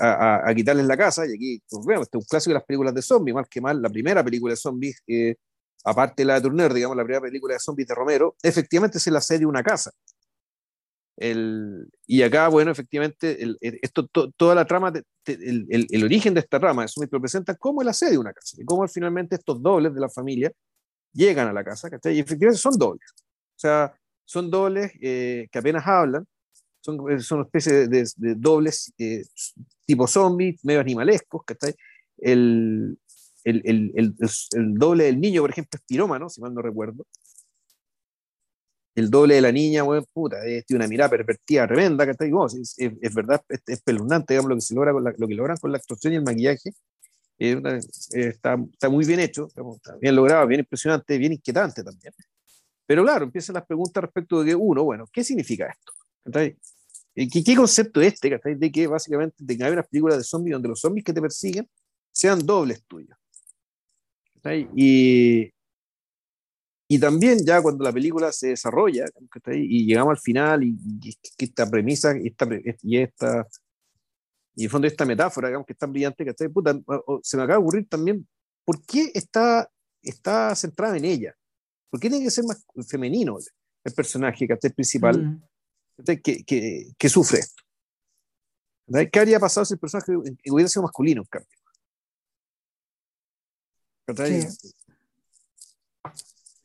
[0.00, 2.54] A, a, a, quitarles la casa, y aquí, pues vemos, este es un clásico de
[2.54, 5.36] las películas de zombies, más que mal, la primera película de zombies, eh,
[5.84, 9.12] aparte de la de Turner, digamos, la primera película de zombies de Romero, efectivamente se
[9.12, 9.92] la de una casa,
[11.20, 14.90] el, y acá, bueno, efectivamente, el, esto, to, toda la trama,
[15.26, 18.56] el, el, origen de esta rama eso me presenta cómo el asedio de una casa
[18.58, 20.50] y cómo finalmente estos dobles de la familia
[21.12, 22.16] llegan a la casa, ¿cachai?
[22.16, 23.06] Y efectivamente son dobles.
[23.12, 23.94] O sea,
[24.30, 26.24] son dobles eh, que apenas hablan,
[26.80, 29.24] son, eh, son una especie de, de, dobles eh,
[29.84, 31.74] tipo zombies, medio animalescos, ¿cachai?
[32.16, 32.96] El,
[33.42, 34.14] el, el,
[34.52, 37.04] el, doble del niño, por ejemplo, es pirómano, si mal no recuerdo
[38.94, 42.92] el doble de la niña, bueno, puta, es una mirada pervertida tremenda, que es, es,
[43.00, 45.56] es, verdad, es, es espeluznante, digamos, lo que, se logra con la, lo que logran
[45.56, 46.70] con la actuación y el maquillaje,
[47.38, 47.78] está,
[48.12, 52.12] está, muy bien hecho, está bien logrado, bien impresionante, bien inquietante también.
[52.90, 55.92] Pero claro, empiezan las preguntas respecto de que, uno, bueno, ¿qué significa esto?
[57.14, 58.40] ¿Qué, ¿Qué, concepto es este?
[58.56, 61.70] De que básicamente de que hay de zombies donde los zombies que te persiguen
[62.10, 63.16] sean dobles tuyos.
[64.74, 65.52] Y,
[66.88, 69.04] y también ya cuando la película se desarrolla
[69.52, 72.48] y llegamos al final y, y, esta premisa esta,
[72.82, 73.46] y esta
[74.56, 77.62] y en fondo esta metáfora digamos, que es tan brillante que se me acaba de
[77.62, 78.26] ocurrir también
[78.64, 79.70] ¿por qué está,
[80.02, 81.36] está centrada en ella?
[81.90, 83.38] ¿Por qué tiene que ser más femenino
[83.84, 85.22] el personaje que es principal?
[85.22, 85.42] Mm.
[86.22, 87.62] que, que, que sufre esto.
[89.12, 90.12] ¿Qué habría pasado si el personaje
[90.50, 91.60] hubiera sido masculino, en cambio?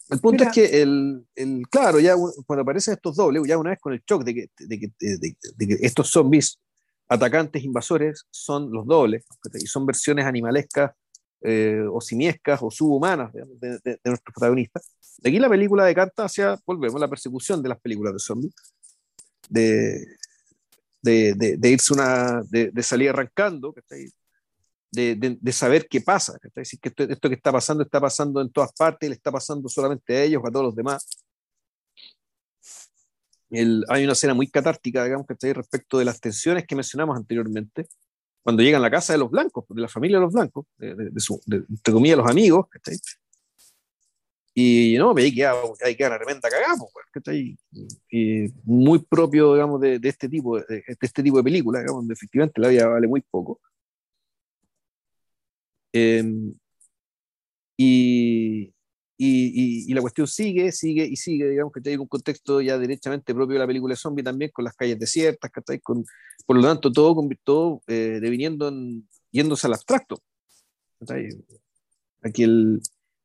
[0.09, 2.15] El punto es que, el, el, claro, ya
[2.45, 5.67] cuando aparecen estos dobles, ya una vez con el shock de que, de que, de,
[5.67, 6.59] que estos zombies
[7.07, 10.91] atacantes invasores son los dobles, y son versiones animalescas
[11.47, 14.89] eh, o simiescas o subhumanas de, de, nuestros protagonistas.
[15.19, 18.53] De aquí la película decanta hacia, volvemos, la persecución de las películas de zombies,
[19.47, 20.07] de,
[21.03, 23.75] de, de, irse una, de, salir arrancando,
[24.91, 28.73] de, de, saber qué pasa, que esto, esto, que está pasando está pasando en todas
[28.73, 31.07] partes, le está pasando solamente a ellos a todos los demás.
[33.51, 37.87] El, hay una escena muy catártica, digamos, respecto de las tensiones que mencionamos anteriormente,
[38.45, 41.19] cuando llegan a la casa de los blancos, de la familia de los blancos, de,
[41.19, 42.67] su, entre comillas, los amigos,
[44.53, 47.57] y no, me queda, ahí queda una tremenda cagada, pues,
[48.11, 52.13] y muy propio, digamos, de, de este tipo de, este tipo de películas, digamos, donde
[52.13, 53.59] efectivamente la vida vale muy poco.
[55.91, 56.53] Em,
[57.77, 58.74] y,
[59.17, 63.33] y, y, la cuestión sigue, sigue y sigue, digamos que hay un contexto ya derechamente
[63.33, 65.51] propio de la película zombie también, con las calles desiertas,
[65.81, 66.03] con,
[66.45, 70.21] por lo tanto todo, todo eh, deviniendo en, yéndose al abstracto.
[72.21, 72.81] Aquí el,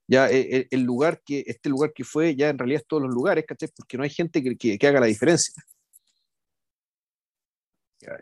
[0.07, 3.03] ya e, e, el, lugar que, este lugar que fue, ya en realidad es todos
[3.03, 3.70] los lugares, ¿cachai?
[3.74, 5.55] Porque no hay gente que, que, haga la diferencia.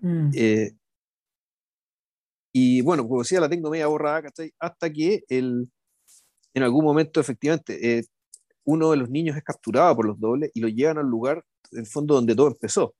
[0.00, 0.30] Mm.
[0.34, 0.72] Eh,
[2.52, 4.52] y bueno, como decía, la tengo media borrada, ¿cachai?
[4.58, 5.70] Hasta que el,
[6.54, 8.04] en algún momento, efectivamente, eh,
[8.64, 11.80] uno de los niños es capturado por los dobles y lo llevan al lugar, en
[11.80, 12.94] el fondo, donde todo empezó,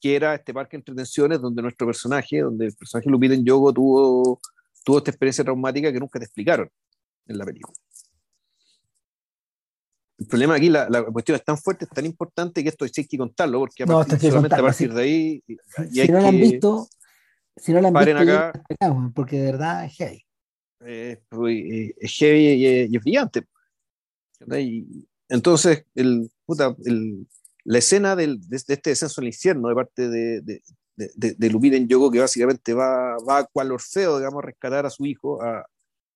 [0.00, 3.72] que era este parque de entretenciones donde nuestro personaje, donde el personaje Lupita en Yogo
[3.72, 4.40] tuvo,
[4.84, 6.68] tuvo esta experiencia traumática que nunca te explicaron
[7.26, 7.76] en la película.
[10.18, 12.90] El problema aquí, la, la, cuestión es tan fuerte, es tan importante que esto hay
[12.90, 15.42] que contarlo, porque a partir, solamente a partir de ahí.
[15.90, 16.88] Si, no lo han visto,
[17.56, 18.52] si no lo han visto, acá,
[19.14, 20.26] porque de verdad es heavy.
[20.84, 21.20] Eh,
[21.98, 22.66] es heavy y,
[22.96, 23.46] es brillante.
[25.28, 27.26] entonces, el, puta, el,
[27.64, 30.62] la escena del, de, este descenso al infierno de parte de, de,
[30.96, 34.90] de, de Lupita en Yogo, que básicamente va, va cual Orfeo, digamos, a rescatar a
[34.90, 35.66] su hijo a,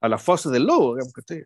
[0.00, 1.44] a las fauces del lobo, digamos, que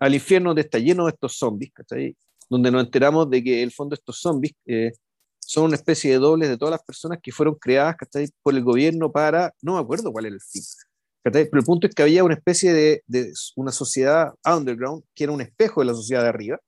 [0.00, 2.16] al infierno donde está lleno de estos zombies, ¿cachai?
[2.48, 4.92] donde nos enteramos de que el fondo de estos zombies eh,
[5.38, 8.28] son una especie de dobles de todas las personas que fueron creadas ¿cachai?
[8.42, 10.87] por el gobierno para, no me acuerdo cuál era el fin, ¿cachai?
[11.30, 15.32] Pero el punto es que había una especie de, de, una sociedad underground que era
[15.32, 16.60] un espejo de la sociedad de arriba,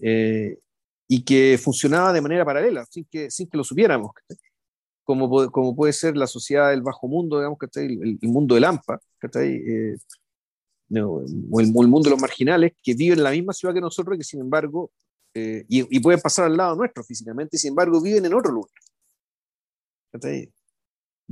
[0.00, 0.58] eh,
[1.08, 4.12] y que funcionaba de manera paralela, sin que, sin que lo supiéramos,
[5.04, 9.00] como, como puede ser la sociedad del bajo mundo, digamos, El, el mundo del AMPA,
[9.34, 9.96] eh,
[11.00, 14.24] o el, mundo de los marginales, que viven en la misma ciudad que nosotros, que
[14.24, 14.90] sin embargo,
[15.34, 18.70] eh, y, pueden pasar al lado nuestro físicamente, y sin embargo viven en otro lugar.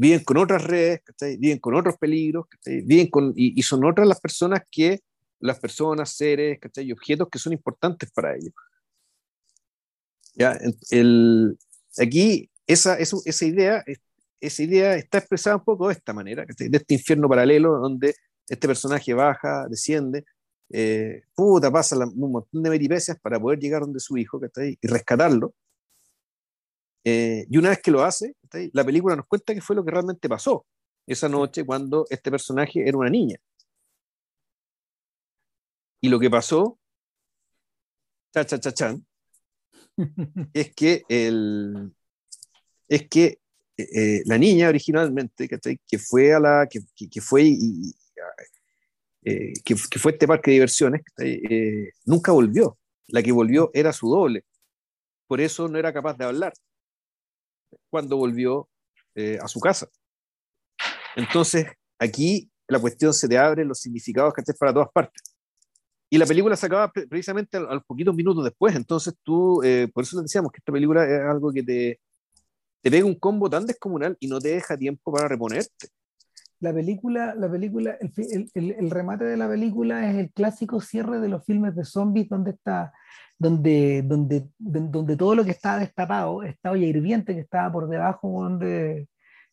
[0.00, 1.02] Viven con otras redes,
[1.38, 5.02] viven con otros peligros, viven con, y, son otras las personas que,
[5.40, 8.54] las personas, seres y objetos que son importantes para ellos.
[10.34, 10.58] ¿Ya?
[10.90, 11.58] El,
[11.98, 13.84] aquí esa, esa, idea,
[14.40, 18.14] esa idea está expresada un poco de esta manera, de este infierno paralelo donde
[18.48, 20.24] este personaje baja, desciende,
[20.70, 25.52] eh, puta, pasa un montón de peripecias para poder llegar donde su hijo, Y rescatarlo.
[27.04, 28.34] Eh, y una vez que lo hace,
[28.72, 30.66] la película nos cuenta qué fue lo que realmente pasó
[31.06, 33.36] esa noche cuando este personaje era una niña.
[36.00, 36.78] Y lo que pasó,
[38.32, 39.06] cha, cha, cha, chan,
[40.54, 41.92] es que, el,
[42.88, 43.40] es que
[43.76, 47.94] eh, la niña originalmente, que fue a la, que, que fue y,
[49.24, 52.78] eh, que, fue este parque de diversiones, eh, nunca volvió.
[53.08, 54.44] La que volvió era su doble.
[55.26, 56.52] Por eso no era capaz de hablar
[57.88, 58.68] cuando volvió
[59.14, 59.88] eh, a su casa.
[61.16, 61.66] Entonces,
[61.98, 65.22] aquí la cuestión se te abre los significados que estés para todas partes.
[66.08, 68.74] Y la película se acaba precisamente a, los poquitos minutos después.
[68.74, 69.60] Entonces tú,
[69.92, 72.00] por eso les decíamos que esta película es algo que te,
[72.80, 75.88] te pega un combo tan descomunal y no te deja tiempo para reponerte
[76.60, 81.18] la película, la película el, el, el, remate de la película es el clásico cierre
[81.18, 82.92] de los filmes de zombies donde está,
[83.40, 88.50] donde, donde, donde todo lo que estaba destapado, esta olla hirviente que estaba por debajo
[88.50, 89.08] de,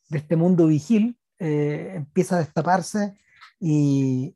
[0.09, 3.17] de este mundo vigil, eh, empieza a destaparse
[3.61, 4.35] y,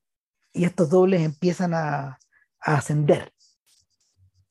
[0.54, 2.18] y, estos dobles empiezan a,
[2.62, 3.34] a ascender,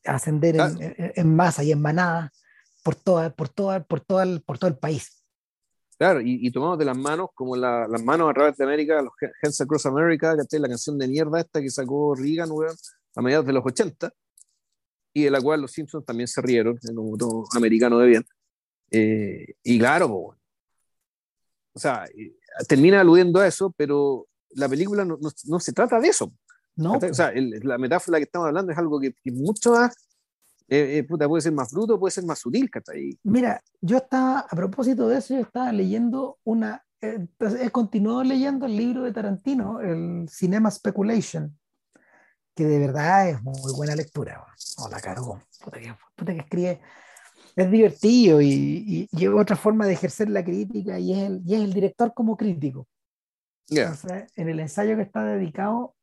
[0.04, 2.30] a ascender en, en, en, masa y en manada
[2.84, 5.24] por, toda, por, toda, por, toda el, por todo el país.
[5.96, 9.00] Claro, y, y tomamos de las manos, como la, las manos a través de América,
[9.00, 12.50] los Hands Across America, La canción de mierda esta que sacó Reagan,
[13.16, 14.12] a mediados de los 80.
[15.12, 18.24] Y de la cual los Simpsons también se rieron, como todo americano de bien.
[18.90, 20.36] Eh, y claro,
[21.72, 22.06] o sea,
[22.68, 26.32] termina aludiendo a eso, pero la película no, no, se trata de eso.
[26.76, 26.94] No.
[26.94, 29.94] O sea, la metáfora que estamos hablando es algo que, que mucho más,
[30.68, 33.18] eh, eh, puta, puede ser más bruto, puede ser más sutil, ¿cachai?
[33.24, 37.26] Mira, yo estaba, a propósito de eso, yo estaba leyendo una, eh,
[37.60, 41.58] he continuado leyendo el libro de Tarantino, el Cinema Speculation,
[42.54, 44.44] que de verdad es muy buena lectura.
[44.78, 45.40] Oh, la cargo.
[45.62, 46.80] Puta que, puta que escribe.
[47.56, 51.60] Es divertido y, y, otra forma de ejercer la crítica y es el, y es
[51.62, 52.86] el director como crítico.
[54.36, 55.94] en el ensayo que está dedicado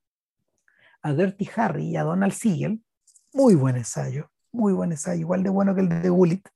[1.02, 2.82] a Dirty Harry y a Donald Siegel,
[3.34, 6.48] muy buen ensayo, muy buen ensayo, igual de bueno que el de Bullitt.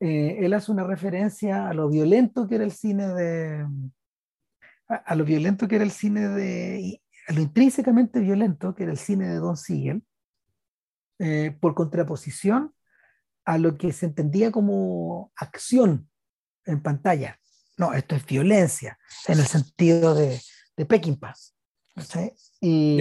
[0.00, 3.66] Eh, él hace una referencia a lo violento que era el cine de.
[4.88, 7.00] A, lo violento que era el cine de.
[7.28, 10.04] Lo intrínsecamente violento que era el cine de Don Siegel,
[11.18, 12.74] eh, por contraposición
[13.44, 16.10] a lo que se entendía como acción
[16.64, 17.38] en pantalla.
[17.76, 20.40] No, esto es violencia, en el sentido de,
[20.76, 21.34] de Peckinpah.
[22.60, 23.00] Y,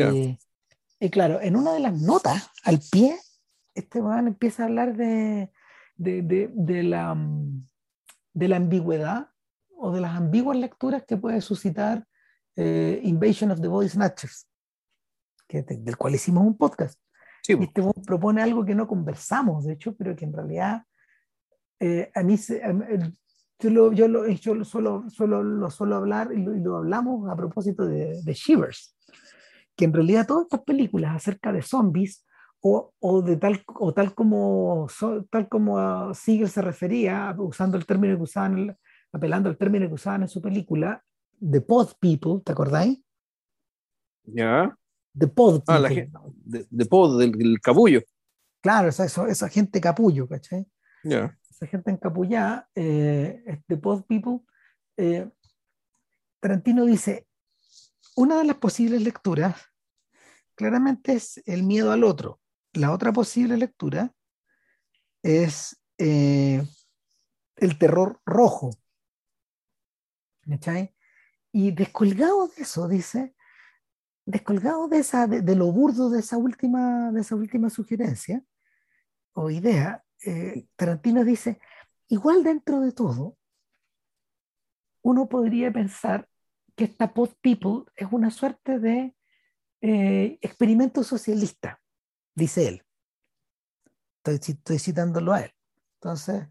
[1.00, 3.18] y, claro, en una de las notas, al pie,
[3.74, 5.52] este man empieza a hablar de,
[5.96, 7.16] de, de, de, la,
[8.34, 9.30] de la ambigüedad
[9.78, 12.08] o de las ambiguas lecturas que puede suscitar
[12.56, 14.48] eh, Invasion of the Body Snatchers,
[15.48, 17.00] que, del cual hicimos un podcast.
[17.42, 17.56] Sí.
[17.60, 20.84] Y este propone algo que no conversamos, de hecho, pero que en realidad
[21.80, 22.62] eh, a mí se,
[23.60, 27.30] yo, lo, yo, lo, yo solo, solo, lo suelo hablar y lo, y lo hablamos
[27.30, 28.96] a propósito de, de, Shivers,
[29.76, 32.26] que en realidad todas estas películas acerca de zombies
[32.62, 34.88] o, o de tal, o tal como,
[35.30, 38.78] tal como Siegel se refería, usando el término que usaban,
[39.12, 41.04] apelando al término que usaban en su película,
[41.52, 43.00] The Pod People, ¿te acordáis?
[44.24, 44.76] Ya.
[45.18, 48.02] The Pod Ah, la gente, de, Pod, del, capullo.
[48.62, 50.66] Claro, esa, esa, gente capullo, ¿cachai?
[51.04, 51.38] Ya.
[51.50, 54.40] Esa gente encapullada, eh, The Pod People.
[54.98, 55.30] Eh,
[56.40, 57.28] Tarantino dice,
[58.16, 59.56] una de las posibles lecturas
[60.56, 62.40] claramente es el miedo al otro.
[62.74, 64.14] La otra posible lectura
[65.22, 66.64] es eh,
[67.58, 68.72] el terror rojo.
[70.50, 70.94] ¿cachai?
[71.56, 73.36] Y descolgado de eso, dice,
[74.26, 78.44] descolgado de, esa, de, lo burdo de esa última, de esa última sugerencia
[79.34, 81.60] o idea, eh, Tarantino dice,
[82.08, 83.38] igual dentro de todo,
[85.04, 86.28] uno podría pensar
[86.76, 89.16] que esta Pod People es una suerte de
[89.82, 91.80] eh, experimento socialista,
[92.34, 92.84] dice él.
[94.24, 95.52] Estoy, estoy citándolo a él.
[96.02, 96.48] Entonces,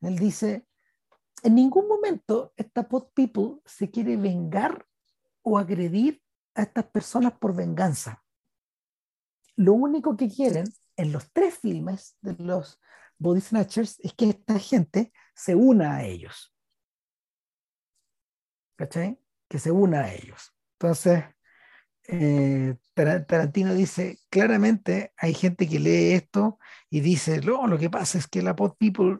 [0.00, 0.66] él dice,
[1.42, 4.86] en ningún momento esta Pod People se quiere vengar
[5.42, 6.22] o agredir
[6.54, 8.24] a estas personas por venganza.
[9.56, 10.64] Lo único que quieren
[10.96, 12.80] en los tres filmes de los
[13.18, 16.54] Body Snatchers es que esta gente se una a ellos.
[18.76, 19.20] ¿Cachai?
[19.48, 20.52] Que se una a ellos.
[20.78, 21.24] Entonces,
[22.06, 26.58] eh, Tarantino dice, claramente hay gente que lee esto
[26.90, 29.18] y dice, no, lo que pasa es que la pod people,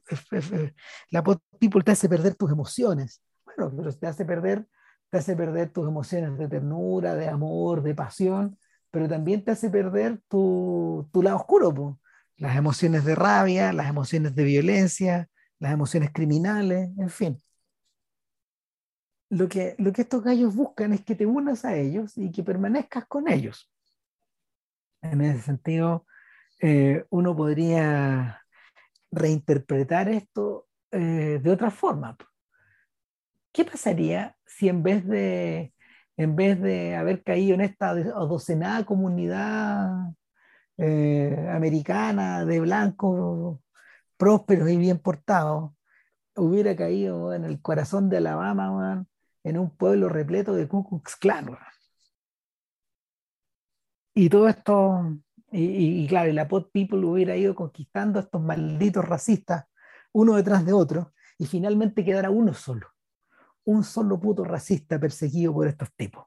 [1.11, 3.23] la pod people te hace perder tus emociones.
[3.45, 4.67] Bueno, pero te hace perder,
[5.11, 8.59] te hace perder tus emociones de ternura, de amor, de pasión,
[8.91, 11.99] pero también te hace perder tu, tu lado oscuro,
[12.37, 15.29] las emociones de rabia, las emociones de violencia,
[15.59, 17.39] las emociones criminales, en fin
[19.35, 22.45] lo que, lo que estos gallos buscan es que te unas a ellos y que
[22.45, 23.71] permanezcas con ellos.
[25.03, 26.07] En ese sentido,
[26.61, 28.41] eh, uno podría
[29.11, 32.17] reinterpretar esto eh, de otra forma.
[33.53, 35.75] ¿Qué pasaría si en vez de,
[36.17, 40.15] en vez de haber caído en esta docenada comunidad
[40.79, 43.59] eh, americana de blancos
[44.17, 45.73] prósperos y bien portados,
[46.37, 49.07] hubiera caído en el corazón de Alabama,
[49.45, 51.19] en un pueblo repleto de Ku Klux.
[54.15, 55.19] Y todo esto,
[55.53, 59.67] y, claro, la Pod People hubiera ido conquistando a estos malditos racistas,
[60.13, 62.89] uno detrás de otro, y finalmente quedara uno solo,
[63.65, 66.27] un solo puto racista perseguido por estos tipos.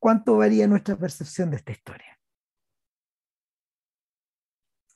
[0.00, 2.18] ¿Cuánto varía nuestra percepción de esta historia?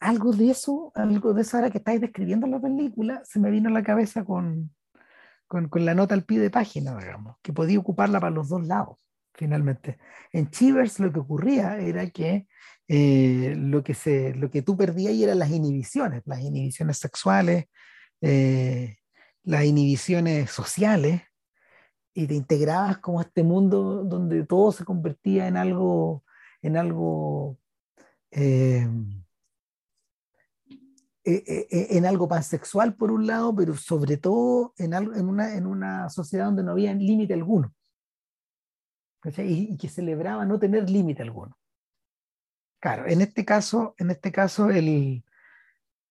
[0.01, 3.51] Algo de eso, algo de eso ahora que estáis describiendo en la película, se me
[3.51, 4.75] vino a la cabeza con,
[5.55, 8.67] con, con, la nota al pie de página, digamos, que podía ocuparla para los dos
[8.67, 8.99] lados,
[9.35, 9.99] finalmente.
[10.33, 12.49] En Chivers lo que ocurría era que
[12.89, 17.67] eh, lo, que se, lo que tú perdías eran las inhibiciones, las inhibiciones sexuales,
[18.21, 18.97] eh,
[19.45, 21.23] las inhibiciones sociales,
[22.15, 26.25] y te integrabas como a este mundo donde todo se convertía en algo,
[26.63, 27.59] en algo
[28.33, 28.89] eh,
[31.25, 36.11] en algo pansexual por un lado, pero sobre todo en, algo, en, una, en una
[36.11, 37.75] sociedad donde no había límite alguno.
[39.25, 41.57] Y, y, que celebraba no tener límite alguno.
[42.79, 45.25] Claro, en este caso, en este caso el,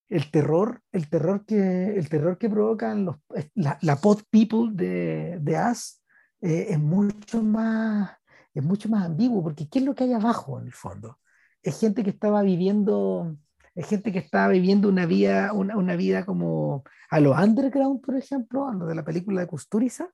[0.10, 3.18] el terror, el terror que, el terror que provocan los,
[3.56, 6.04] la, la pod people de, de As
[6.42, 8.12] eh, es mucho más
[8.54, 11.20] es mucho más ambiguo porque qué es lo que hay abajo en el fondo
[11.64, 13.36] es gente que estaba viviendo
[13.76, 18.18] es gente que estaba viviendo una vida una, una vida como a lo underground por
[18.18, 20.10] ejemplo a lo de la película de Custuriza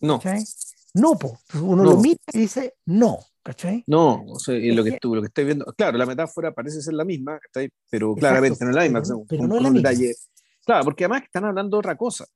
[0.00, 0.20] no
[0.94, 3.84] no pues uno lo mira y dice no ¿Cachai?
[3.86, 6.92] No, o sea, lo, que, tú, lo que estoy viendo, claro, la metáfora parece ser
[6.92, 7.70] la misma, ¿cachai?
[7.88, 9.02] pero claramente no es la misma.
[9.26, 9.90] Pero, no es la misma.
[10.66, 12.26] Claro, porque además están hablando otra cosa.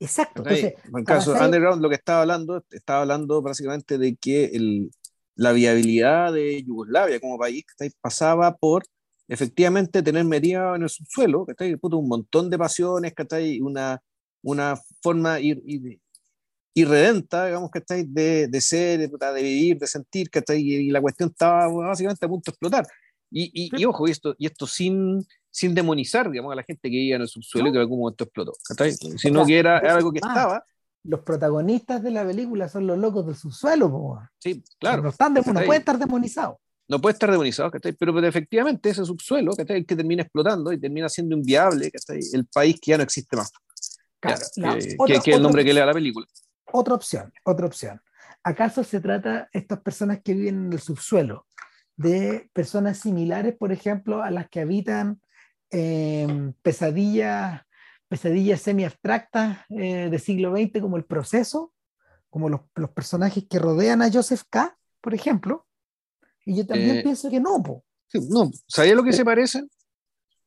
[0.00, 0.42] Exacto.
[0.42, 4.46] Entonces, en el caso de Underground, lo que estaba hablando, estaba hablando básicamente de que
[4.46, 4.90] el,
[5.34, 7.64] la viabilidad de Yugoslavia como país
[8.00, 8.84] pasaba por
[9.28, 14.00] efectivamente tener metida en el subsuelo, que un montón de pasiones, que una,
[14.42, 16.00] una forma ir, ir,
[16.74, 21.00] irredenta, digamos, que estáis de, de ser, de, vivir, de sentir, que y, y la
[21.00, 22.86] cuestión estaba básicamente a punto de explotar.
[23.30, 26.96] Y, y, ojo, y esto, y esto sin, sin demonizar, digamos, a la gente que
[26.96, 28.52] vivía en el subsuelo y que en algún momento explotó,
[29.16, 30.64] sino que era, algo que estaba.
[31.02, 35.02] Los protagonistas de la película son los locos del subsuelo, Sí, claro.
[35.02, 36.60] No, están no puede estar demonizado.
[36.88, 40.80] No puede estar demonizado, Pero, pero efectivamente ese subsuelo, que El que termina explotando y
[40.80, 41.90] termina siendo inviable,
[42.32, 43.50] El país que ya no existe más.
[44.20, 44.40] Claro,
[45.06, 46.26] que, es el nombre que le da la película
[46.72, 48.00] otra opción, otra opción.
[48.42, 51.46] ¿Acaso se trata estas personas que viven en el subsuelo
[51.96, 55.20] de personas similares, por ejemplo, a las que habitan
[55.70, 57.62] eh, pesadillas,
[58.08, 61.72] pesadillas semi-abstractas eh, del siglo XX, como el proceso,
[62.30, 65.65] como los, los, personajes que rodean a Joseph K., por ejemplo?
[66.46, 67.62] Y yo también eh, pienso que no.
[67.62, 67.84] Po.
[68.30, 69.68] No, ¿sabía lo que se parecen?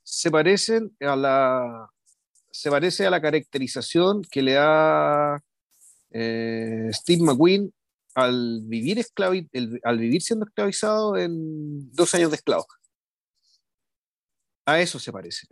[0.01, 1.89] Se parecen a la
[2.51, 5.43] se parece a la caracterización que le da
[6.11, 7.71] eh, Steve McQueen
[8.15, 9.05] al vivir,
[9.83, 12.65] al vivir siendo esclavizado en dos años de esclavo.
[14.65, 15.47] A eso se parece,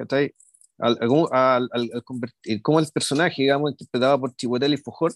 [0.79, 0.97] Al,
[1.31, 5.13] al, al, convertir, como el personaje, digamos, interpretado por Chiwetel y Fujor,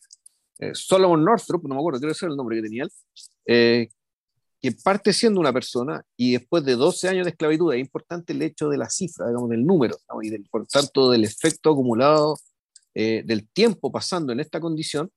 [0.59, 2.91] eh, Solomon Northrop, no me acuerdo, creo que era el nombre que tenía él,
[3.45, 3.89] eh,
[4.62, 8.41] que parte siendo una persona y después de 12 años de esclavitud, es importante el
[8.41, 12.38] hecho de la cifra, digamos, del número, y por tanto del efecto acumulado
[12.93, 15.09] del tiempo pasando en esta condición,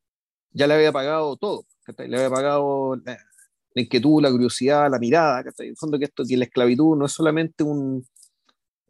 [0.53, 1.66] ya le había pagado todo,
[1.99, 3.18] le había pagado la,
[3.74, 7.12] inquietud, la curiosidad, la mirada, en el fondo que esto, que la esclavitud no es
[7.12, 8.07] solamente un,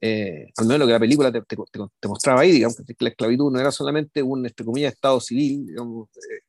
[0.07, 3.59] eh, al menos lo que la película te, mostraba ahí, digamos, que la esclavitud no
[3.59, 5.81] era solamente un, entre comillas, estado civil, eh,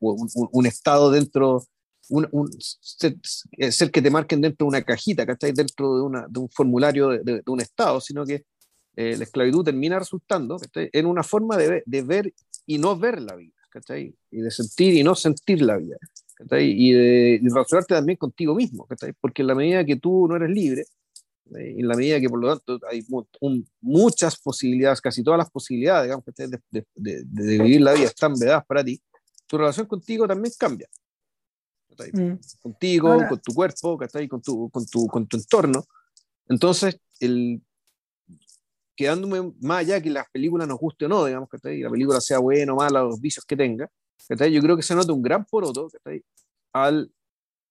[0.02, 1.64] un, estado dentro,
[2.10, 5.52] un, un ser, ser, que te marquen dentro de una cajita, ¿cachai?
[5.52, 8.46] Dentro de, una, de un formulario de, de, un estado, sino que
[8.96, 12.34] eh, la esclavitud termina resultando en una forma de, de ver
[12.66, 13.56] y no ver la vida.
[14.32, 15.98] Y de sentir y no sentir la vida,
[16.60, 18.88] Y de relacionarte también contigo mismo,
[19.20, 20.86] Porque en la medida que tú no eres libre,
[21.52, 23.06] en la medida que por lo tanto hay
[23.82, 28.66] muchas posibilidades, casi todas las posibilidades, digamos, de, de, de, vivir la vida están vedadas
[28.66, 29.00] para ti,
[29.46, 30.88] tu relación contigo también cambia.
[32.14, 32.40] Mm.
[32.62, 35.84] Contigo, con tu cuerpo, Con, tu, con, tu, con tu entorno.
[36.48, 37.62] Entonces, el,
[38.96, 42.40] quedándome más allá que las películas nos guste o no, digamos, que la película sea
[42.40, 43.90] buena o mala, los vicios que tenga,
[44.30, 45.90] yo creo que se nota un gran poroto
[46.74, 47.12] al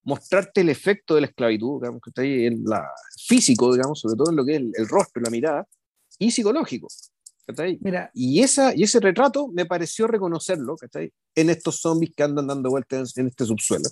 [0.03, 2.87] mostrarte el efecto de la esclavitud, digamos, que en la
[3.27, 5.67] físico, digamos, sobre todo en lo que es el, rostro, la mirada,
[6.19, 6.89] y psicológico.
[7.81, 10.77] Mira, y, esa, y ese retrato me pareció reconocerlo
[11.35, 13.89] en estos zombies que andan dando vueltas en este subsuelo.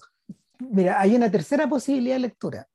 [0.70, 2.68] Mira, hay una tercera posibilidad de lectura.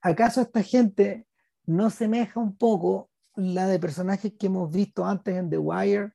[0.00, 1.26] ¿Acaso esta gente
[1.66, 6.12] no semeja un poco la de personajes que hemos visto antes en The Wire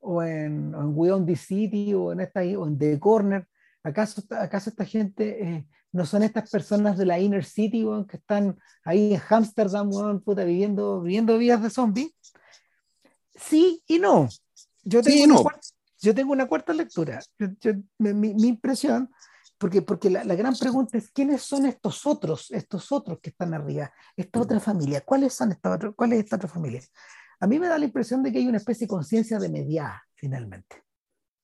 [0.00, 3.46] o en, en We Own the City o en, esta, o en The Corner.
[3.82, 8.58] ¿Acaso, acaso esta gente eh, no son estas personas de la Inner City que están
[8.84, 9.90] ahí en Amsterdam
[10.24, 12.12] viviendo, viviendo vidas de zombies?
[13.34, 14.28] Sí y no.
[14.84, 15.60] Yo tengo, una, Cuarta,
[16.00, 17.20] yo tengo una cuarta lectura.
[17.98, 19.10] mi, mi, impresión
[19.64, 23.54] porque, porque la, la, gran pregunta es, ¿quiénes son estos otros, estos otros que están
[23.54, 23.90] arriba?
[24.14, 26.82] Esta otra familia, ¿cuáles son esta cuál es esta otra familia?
[27.40, 30.02] A mí me da la impresión de que hay una especie de conciencia de mediada,
[30.16, 30.84] finalmente,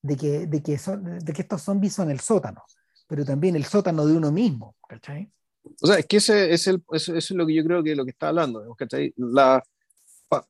[0.02, 2.62] de que, de, que son, de que estos zombies son el sótano,
[3.08, 5.32] pero también el sótano de uno mismo, ¿cachai?
[5.80, 7.96] O sea, es que ese, es el, eso, es lo que yo creo que es
[7.96, 9.14] lo que está hablando, ¿cachai?
[9.16, 9.62] La,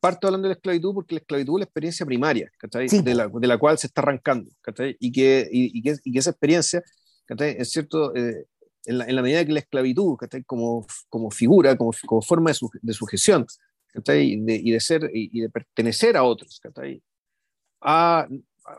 [0.00, 2.88] parto hablando de la esclavitud porque la esclavitud es la experiencia primaria, ¿cachai?
[2.88, 4.96] De, la, de, la, cual se está arrancando, ¿cachai?
[4.98, 6.82] Y que, y, y que, y que esa experiencia
[7.38, 8.46] es cierto, eh,
[8.86, 10.16] en la, en la medida que la esclavitud,
[10.46, 13.46] como, como figura, como, como forma de, su, de sujeción,
[13.94, 16.60] y de, y de, ser y de pertenecer a otros,
[17.80, 18.28] ha,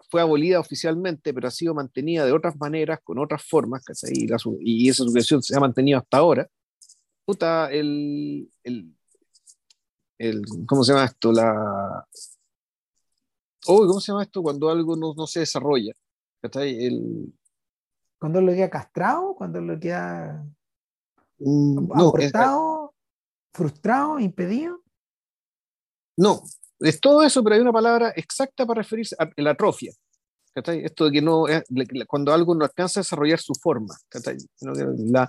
[0.09, 4.37] fue abolida oficialmente, pero ha sido mantenida de otras maneras, con otras formas, y, la,
[4.59, 6.47] y, esa sujeción se ha mantenido hasta ahora.
[7.25, 8.95] Puta, el, el,
[10.17, 11.31] el, ¿cómo se llama esto?
[11.31, 12.05] La,
[13.67, 14.41] oh, ¿cómo se llama esto?
[14.41, 15.93] Cuando algo no, no se desarrolla.
[16.53, 17.33] El,
[18.21, 20.45] cuando lo queda castrado, cuando lo queda
[21.39, 22.93] mm, no,
[23.51, 24.79] frustrado, impedido.
[26.15, 26.43] No,
[26.81, 29.91] es todo eso, pero hay una palabra exacta para referirse a la atrofia.
[30.53, 31.45] Esto de que no,
[32.07, 33.97] cuando algo no alcanza a desarrollar su forma,
[34.59, 35.27] la,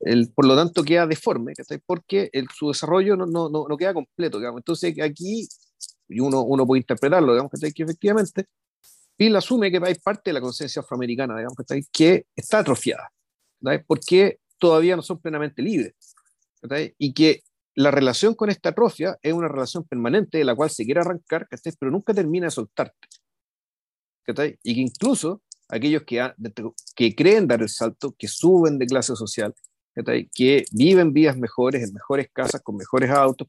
[0.00, 1.54] el, por lo tanto queda deforme,
[1.86, 4.36] porque el, su desarrollo no, no, no, queda completo.
[4.36, 4.58] Digamos.
[4.58, 5.48] Entonces aquí,
[6.06, 8.44] y uno, uno puede interpretarlo, digamos, que efectivamente
[9.18, 11.56] Bill asume que hay parte de la conciencia afroamericana, digamos,
[11.90, 13.10] que está atrofiada,
[13.86, 15.94] porque todavía no son plenamente libres,
[16.98, 17.42] y que
[17.74, 21.48] la relación con esta atrofia es una relación permanente de la cual se quiere arrancar,
[21.78, 23.08] pero nunca termina de soltarte.
[24.62, 26.32] Y que incluso aquellos que,
[26.94, 29.54] que creen dar el salto, que suben de clase social,
[30.34, 33.46] que viven vidas mejores, en mejores casas, con mejores autos,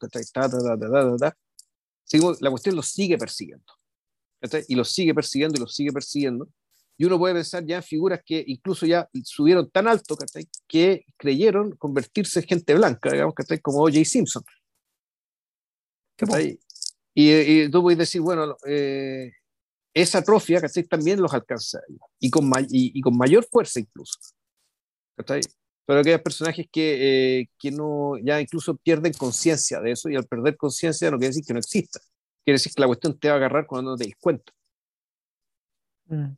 [2.40, 3.77] la cuestión los sigue persiguiendo
[4.68, 6.48] y los sigue persiguiendo y los sigue persiguiendo.
[6.96, 10.16] Y uno puede pensar ya en figuras que incluso ya subieron tan alto
[10.66, 14.04] que creyeron convertirse en gente blanca, digamos, como O.J.
[14.04, 14.42] Simpson.
[17.14, 19.30] Y, y, tú puedes decir, bueno, eh,
[19.94, 21.80] esa atrofia también los alcanza
[22.18, 24.18] y con, y, con mayor fuerza incluso.
[25.16, 30.26] Pero aquellos personajes que, eh, que no, ya incluso pierden conciencia de eso y al
[30.26, 32.00] perder conciencia no quiere decir que no exista
[32.48, 34.54] quiere decir que la cuestión te va a agarrar cuando no te des cuenta.
[36.06, 36.30] Mm.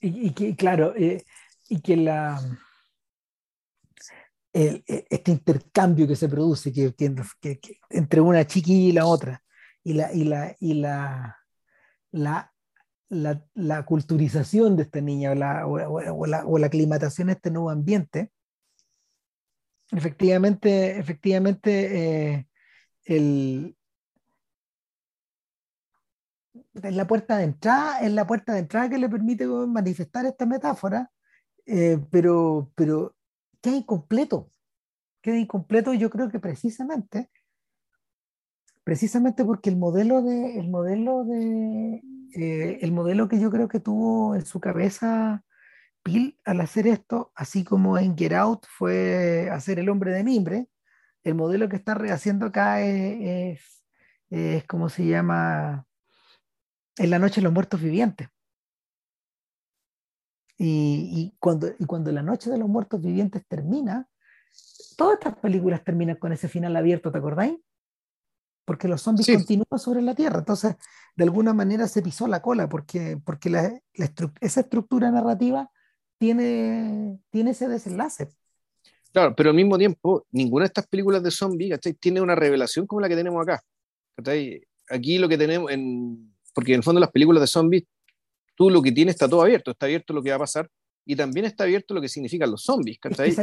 [0.00, 1.24] y, que, claro, eh,
[1.68, 2.40] y que la,
[4.52, 6.92] e, este intercambio que se produce que,
[7.90, 9.40] entre una chiquilla y la otra,
[9.84, 11.38] y la, y la, y la,
[12.10, 12.52] la,
[13.54, 17.70] la, culturización de esta niña o la, o, la, o la aclimatación a este nuevo
[17.70, 18.32] ambiente,
[19.92, 22.48] efectivamente, efectivamente eh,
[23.04, 23.76] el,
[26.82, 30.46] es la puerta de entrada, es la puerta de entrada que le permite manifestar esta
[30.46, 31.10] metáfora,
[31.66, 33.14] eh, pero, pero
[33.60, 34.50] queda incompleto,
[35.22, 37.30] queda incompleto yo creo que precisamente,
[38.82, 42.02] precisamente porque el modelo de, el modelo de,
[42.34, 45.44] eh, el modelo que yo creo que tuvo en su cabeza
[46.02, 50.68] Pil al hacer esto, así como en Get Out fue hacer el hombre de mimbre,
[51.22, 53.84] el modelo que está rehaciendo acá es, es,
[54.28, 55.86] es como se llama,
[56.96, 58.28] en la noche de los muertos vivientes.
[60.56, 64.08] Y, cuando, y cuando la noche de los muertos vivientes termina,
[64.96, 67.58] todas estas películas terminan con ese final abierto, ¿te acordáis?
[68.64, 70.38] Porque los zombies continúan sobre la Tierra.
[70.38, 70.76] Entonces,
[71.16, 73.80] de alguna manera se pisó la cola, porque, porque la,
[74.40, 75.70] esa estructura narrativa
[76.18, 78.28] tiene, tiene ese desenlace.
[79.12, 83.00] Claro, pero al mismo tiempo, ninguna de estas películas de zombies tiene una revelación como
[83.00, 83.62] la que tenemos acá.
[84.88, 87.84] Aquí lo que tenemos en, porque en el fondo las películas de zombies,
[88.54, 90.68] tú lo que tienes está todo abierto, está abierto lo que va a pasar
[91.04, 92.98] y también está abierto lo que significan los zombies,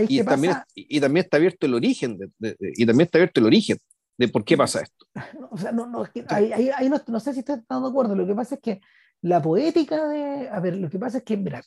[0.07, 3.77] y, también, y, también está abierto el origen, de, y también está abierto el origen
[4.17, 5.05] de por qué pasa esto.
[5.51, 8.61] O sea, no, no, ahí, no, sé si estás de acuerdo, lo que pasa es
[8.61, 8.81] que
[9.21, 11.61] la poética de, a ver, lo que pasa es que, mira,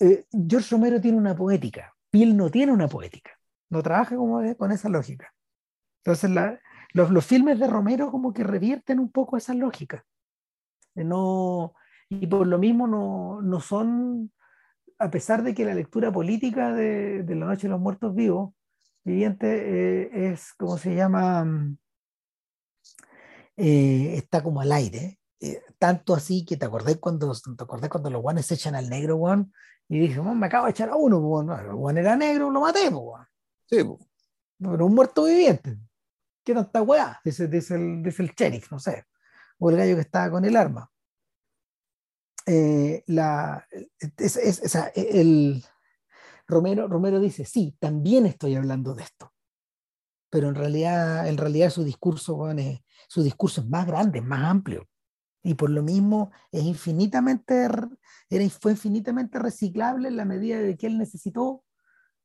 [0.00, 3.38] eh, George Romero tiene una poética, Piel no tiene una poética,
[3.70, 5.32] no trabaja como con esa lógica.
[6.02, 6.58] Entonces, la,
[6.96, 10.04] los, filmes de Romero como que revierten un poco esa lógica.
[10.94, 11.74] No,
[12.08, 14.32] y por lo mismo no, no son,
[14.98, 18.54] a pesar de que la lectura política de, de La Noche de los Muertos Vivos,
[19.04, 21.46] viviente, eh, es como se llama,
[23.56, 25.20] eh, está como al aire.
[25.38, 28.88] Eh, tanto así que te acordé cuando, te acordé cuando los guanes se echan al
[28.88, 29.52] negro, Juan,
[29.88, 32.90] y dije, me acabo de echar a uno, pues, el guan era negro, lo maté,
[32.90, 33.22] pues,
[33.66, 33.78] Sí,
[34.58, 35.76] Pero un muerto viviente.
[36.46, 37.20] ¿Qué tanta weá?
[37.24, 39.04] Dice, dice, el, dice el sheriff, no sé,
[39.58, 40.88] o el gallo que estaba con el arma.
[42.46, 43.66] Eh, la,
[44.16, 45.64] es, es, el,
[46.46, 49.34] Romero, Romero dice, sí, también estoy hablando de esto,
[50.30, 52.46] pero en realidad, en realidad su discurso,
[53.08, 54.88] su discurso es más grande, es más amplio,
[55.42, 60.86] y por lo mismo es infinitamente, era, fue infinitamente reciclable en la medida de que
[60.86, 61.64] él necesitó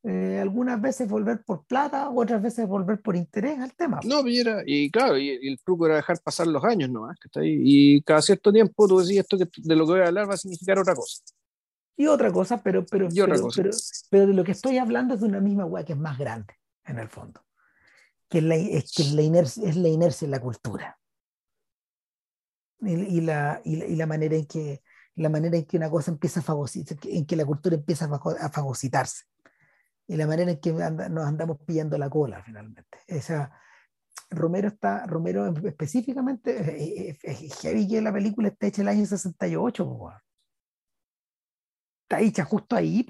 [0.04, 4.00] eh, algunas veces volver por plata, otras veces volver por interés al tema.
[4.02, 7.08] No, y, y claro, y, el truco era dejar pasar los años, ¿no?
[7.40, 10.34] Y cada cierto tiempo tú decís esto que de lo que voy a hablar va
[10.34, 11.22] a significar otra cosa.
[11.96, 13.08] y otra cosa, pero, pero,
[14.10, 16.54] pero, de lo que estoy hablando es de una misma weá que es más grande,
[16.84, 17.40] en el fondo.
[18.28, 20.98] Que es la, es que la, inercia, es la inercia en la cultura.
[22.80, 24.82] Y, la, y, la, manera en que
[25.14, 28.48] la manera en que una cosa empieza a fagocitar, en que la cultura empieza a
[28.48, 29.26] fagocitarse.
[30.12, 32.98] Y la manera en que nos andamos pillando la cola finalmente.
[33.06, 33.50] Esa,
[34.28, 40.12] Romero está, Romero específicamente, es heavy que la película está hecha el año 68,
[42.02, 43.06] está hecha justo ahí.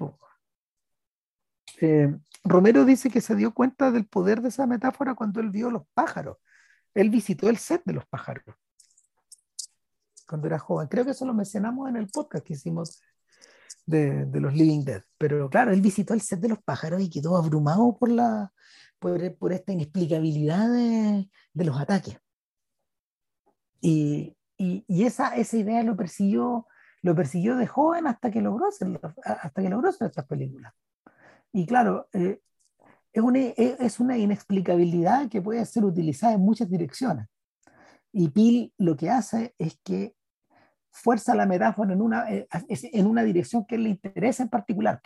[1.81, 5.69] Eh, Romero dice que se dio cuenta del poder de esa metáfora cuando él vio
[5.69, 6.37] los pájaros.
[6.93, 8.45] Él visitó el set de los pájaros
[10.25, 10.87] cuando era joven.
[10.87, 13.01] Creo que eso lo mencionamos en el podcast que hicimos
[13.85, 15.03] de, de, los Living Dead.
[15.17, 18.51] Pero claro, él visitó el set de los pájaros y quedó abrumado por, la,
[18.99, 22.17] por, por esta inexplicabilidad de, de los ataques.
[23.81, 26.67] Y, y, y, esa, esa idea lo persiguió,
[27.01, 30.73] lo persiguió de joven hasta que logró hasta que logró hacer estas películas.
[31.51, 32.39] Y claro, eh,
[33.11, 37.27] es, una, es una inexplicabilidad que puede ser utilizada en muchas direcciones.
[38.11, 40.15] Y Pil lo que hace es que
[40.93, 45.01] fuerza la metáfora en una, eh, en una dirección que le interesa en particular.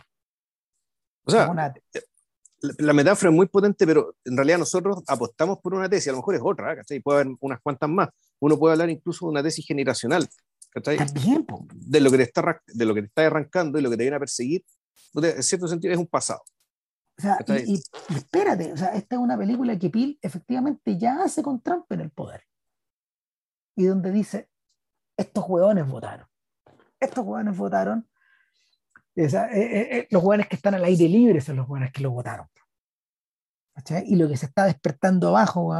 [1.24, 1.54] O sea,
[2.62, 6.18] la, metáfora es muy potente, pero en realidad nosotros apostamos por una tesis, a lo
[6.18, 7.00] mejor es otra, ¿cachai?
[7.00, 8.10] Puede haber unas cuantas más.
[8.40, 10.28] Uno puede hablar incluso de una tesis generacional,
[10.70, 10.98] ¿cachai?
[10.98, 13.98] También, de lo, que te está, de lo que te está arrancando y lo que
[13.98, 14.66] te viene a perseguir,
[15.16, 16.42] en cierto sentido es un pasado.
[17.18, 21.24] O sea, y, y, espérate, o sea, esta es una película que Pil efectivamente ya
[21.24, 22.44] hace con Trump en el poder.
[23.76, 24.50] Y donde dice,
[25.18, 26.28] estos hueones votaron.
[27.00, 28.08] Estos hueones votaron.
[29.16, 32.12] Eh, eh, eh, los hueones que están al aire libre son los hueones que lo
[32.12, 32.48] votaron.
[34.06, 35.74] Y lo que se está despertando abajo,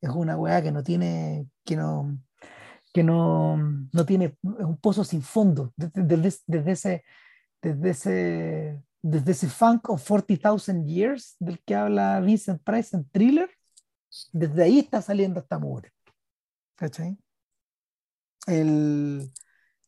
[0.00, 2.18] es una hueá que no tiene, que no,
[2.92, 5.72] que no, no tiene, es un pozo sin fondo.
[5.76, 7.04] Desde, desde, ese,
[7.60, 13.50] desde ese, desde ese funk of 40,000 years del que habla Vincent Price en Thriller,
[14.32, 15.92] desde ahí está saliendo esta mugre.
[16.76, 17.18] ¿Cachai?
[18.46, 19.32] El,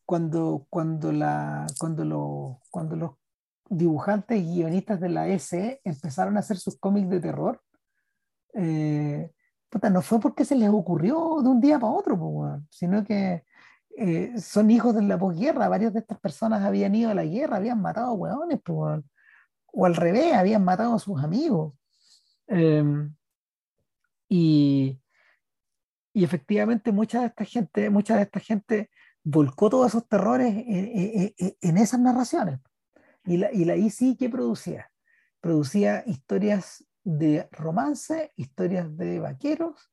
[0.04, 3.10] cuando, cuando, la, cuando, lo, cuando los
[3.68, 7.60] dibujantes y guionistas de la SE empezaron a hacer sus cómics de terror,
[8.54, 9.32] eh,
[9.90, 13.44] no fue porque se les ocurrió de un día para otro, sino que
[13.96, 15.68] eh, son hijos de la posguerra.
[15.68, 20.34] Varias de estas personas habían ido a la guerra, habían matado hueones, o al revés,
[20.34, 21.74] habían matado a sus amigos.
[22.46, 23.14] Em,
[24.28, 25.00] y,
[26.14, 28.88] y efectivamente mucha de esta gente, mucha de esta gente
[29.24, 32.60] volcó todos esos terrores en, esas narraciones.
[33.24, 34.92] Y la, y la IC, ¿qué producía?
[35.40, 39.90] Producía historias de romance, historias de vaqueros,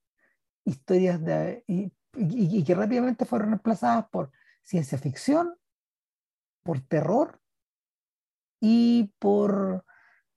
[0.64, 1.64] historias de...
[1.68, 4.32] Y, y, que rápidamente fueron reemplazadas por
[4.62, 5.56] ciencia ficción,
[6.62, 7.42] por terror
[8.60, 9.86] y por,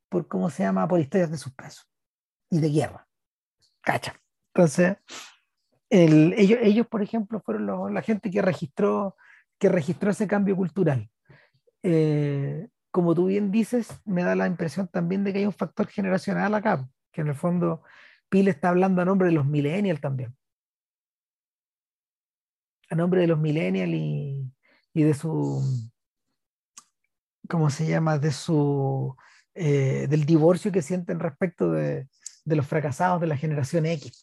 [0.09, 0.89] por ¿cómo se llama?
[0.89, 1.83] Por historias de suspenso
[2.49, 3.07] y de guerra.
[3.83, 4.15] Cacha.
[4.55, 4.97] Entonces,
[5.95, 9.17] ellos, ellos, por ejemplo, fueron la gente que registró,
[9.59, 11.09] que registró ese cambio cultural.
[11.83, 15.87] Eh, como tú bien dices, me da la impresión también de que hay un factor
[15.87, 17.83] generacional acá, que en el fondo
[18.29, 20.37] Pile está hablando a nombre de los millennials también.
[22.91, 24.53] A nombre de los millennials y,
[24.93, 25.63] y de su,
[27.49, 28.19] ¿cómo se llama?
[28.19, 29.17] De su,
[29.55, 32.09] eh, del divorcio que sienten respecto de,
[32.45, 34.23] de los fracasados de la generación X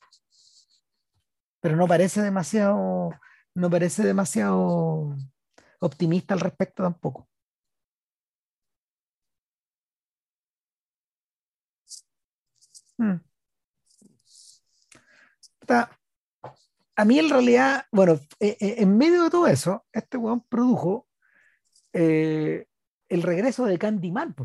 [1.62, 3.12] pero no parece demasiado,
[3.56, 5.16] no parece demasiado
[5.80, 7.30] optimista al respecto tampoco.
[12.98, 13.20] Hmm.
[16.96, 21.08] A mí en realidad, bueno, eh, eh, en medio de todo eso, este weón produjo
[21.94, 22.68] eh,
[23.10, 24.36] el regreso de Candyman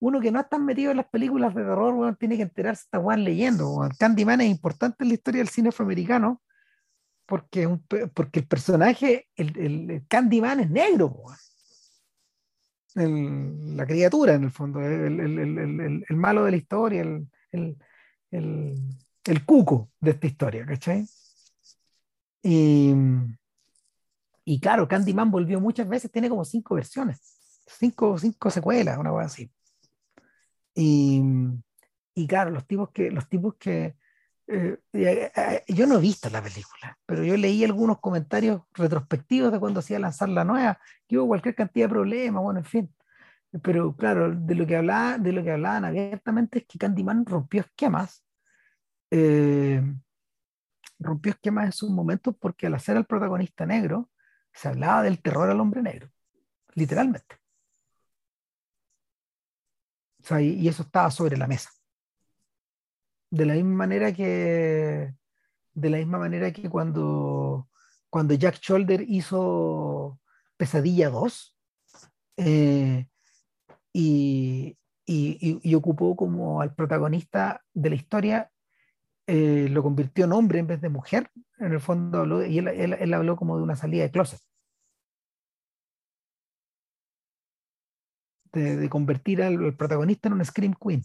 [0.00, 3.22] uno que no está metido en las películas de terror, tiene que enterarse esta weón
[3.22, 3.86] leyendo.
[3.98, 6.42] Candyman es importante en la historia del cine afroamericano
[7.26, 7.78] porque,
[8.12, 11.22] porque el personaje, el, Candyman es negro,
[12.94, 17.78] la criatura en el fondo, el, malo de la historia, el,
[19.46, 21.06] cuco de esta historia, ¿cachai?
[22.42, 22.94] Y,
[24.44, 27.20] y claro, Candyman volvió muchas veces, tiene como cinco versiones,
[27.78, 29.50] cinco, cinco secuelas, una cosa así.
[30.74, 31.22] Y,
[32.14, 33.96] y claro, los tipos que, los tipos que
[34.52, 39.52] eh, eh, eh, yo no he visto la película, pero yo leí algunos comentarios retrospectivos
[39.52, 42.94] de cuando hacía lanzar la nueva, que hubo cualquier cantidad de problemas, bueno, en fin.
[43.62, 47.60] Pero claro, de lo que, hablaba, de lo que hablaban abiertamente es que Candyman rompió
[47.62, 48.24] esquemas.
[50.98, 54.10] rompió esquemas en sus momentos porque al hacer al protagonista negro,
[54.52, 56.10] se hablaba del terror al hombre negro.
[56.74, 57.39] literalmente.
[60.38, 61.70] Y, eso estaba sobre la mesa.
[63.30, 65.14] De la misma manera que,
[65.72, 67.68] de la misma manera que cuando,
[68.08, 70.20] cuando Jack Shoulder hizo
[70.56, 71.56] Pesadilla 2
[72.38, 73.06] eh,
[73.92, 74.76] y,
[75.06, 78.50] y, ocupó como al protagonista de la historia,
[79.26, 83.14] eh, lo convirtió en hombre en vez de mujer, en el fondo y él, él,
[83.14, 84.40] habló como de una salida de closet.
[88.52, 91.04] De, convertir al, protagonista en un Scream Queen.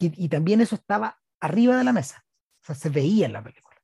[0.00, 2.24] y, también eso estaba arriba de la mesa.
[2.62, 3.76] O sea, se veía en la película.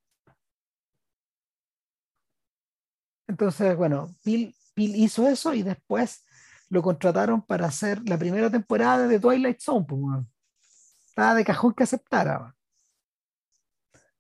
[3.29, 6.25] Entonces, bueno, Bill, hizo eso y después
[6.69, 9.87] lo contrataron para hacer la primera temporada de Twilight Zone.
[9.89, 10.27] Pues,
[11.07, 12.55] Estaba de cajón que aceptara.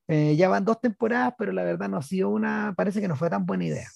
[0.06, 3.16] Eh, ya van dos temporadas, pero la verdad no ha sido una, parece que no
[3.16, 3.88] fue tan buena idea.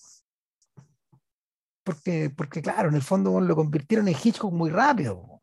[1.85, 5.40] Porque, porque claro, en el fondo lo convirtieron en Hitchcock muy rápido.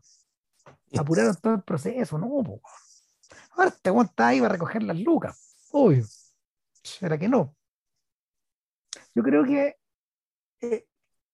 [0.97, 2.27] Apuraron todo el proceso, ¿no?
[3.51, 5.69] Ahora te aguanta ahí va a recoger las lucas.
[5.71, 6.05] Obvio.
[6.83, 7.55] ¿Será que no?
[9.13, 9.77] Yo creo que
[10.61, 10.85] eh,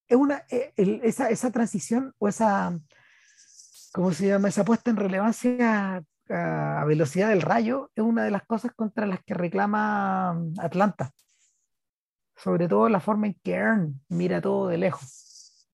[0.07, 0.73] es una, eh,
[1.03, 2.77] esa, esa, transición o esa,
[3.93, 4.49] ¿cómo se llama?
[4.49, 9.23] Esa puesta en relevancia a, velocidad del rayo es una de las cosas contra las
[9.23, 11.11] que reclama mm, Atlanta.
[12.37, 15.67] Sobre todo la forma en que Ern mira todo de lejos.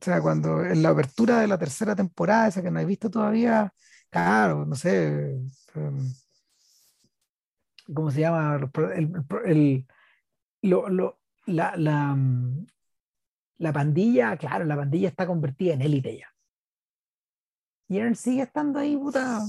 [0.00, 3.10] O sea, cuando en la apertura de la tercera temporada, esa que no he visto
[3.10, 3.72] todavía,
[4.10, 5.38] claro, no sé,
[5.74, 6.12] em,
[7.94, 8.60] ¿cómo se llama?
[9.44, 9.86] El,
[10.62, 12.66] lo, lo, la, la, mm,
[13.58, 16.32] la pandilla, claro, la pandilla está convertida en élite ya.
[17.88, 19.40] Y Aaron sigue estando ahí, puta.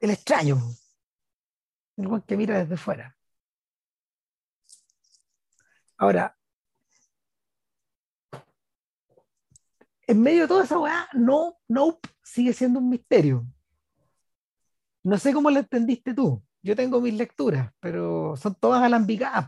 [0.00, 0.58] El extraño.
[1.96, 3.16] El que mira desde fuera.
[5.98, 6.36] Ahora,
[10.06, 13.46] en medio de toda esa weá, no, no, sigue siendo un misterio.
[15.04, 19.46] No sé cómo lo entendiste tú yo tengo mis lecturas, pero son todas alambicadas.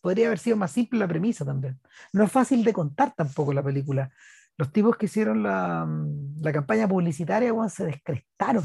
[0.00, 1.80] Podría haber sido más simple la premisa también.
[2.12, 4.12] No es fácil de contar tampoco la película.
[4.56, 8.62] Los tipos que hicieron la, mm, la campaña publicitaria se descrestaron.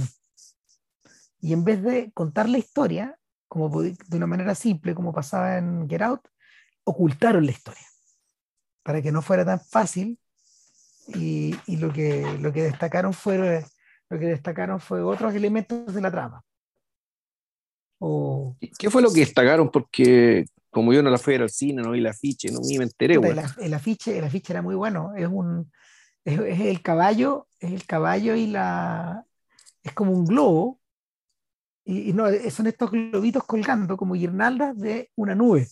[1.42, 5.90] Y en vez de contar la historia como de una manera simple, como pasaba en
[5.90, 6.28] Get Out,
[6.86, 7.86] ocultaron la historia
[8.84, 10.18] para que no fuera tan fácil.
[11.16, 13.66] Y, y lo, que, lo que destacaron fue
[14.10, 16.44] lo que destacaron fue otros elementos de la trama
[18.80, 19.70] ¿Qué fue lo que destacaron?
[19.70, 22.60] Porque como yo no la fui a ver al cine, no vi el afiche, no
[22.62, 23.16] ni me enteré.
[23.16, 25.14] El, el, afiche, el afiche era muy bueno.
[25.16, 25.72] Es un
[26.26, 29.26] es, el caballo, es el caballo y la
[29.84, 30.80] es como un globo.
[31.92, 35.68] Y, no, son estos globitos colgando como guirnaldas de una nube.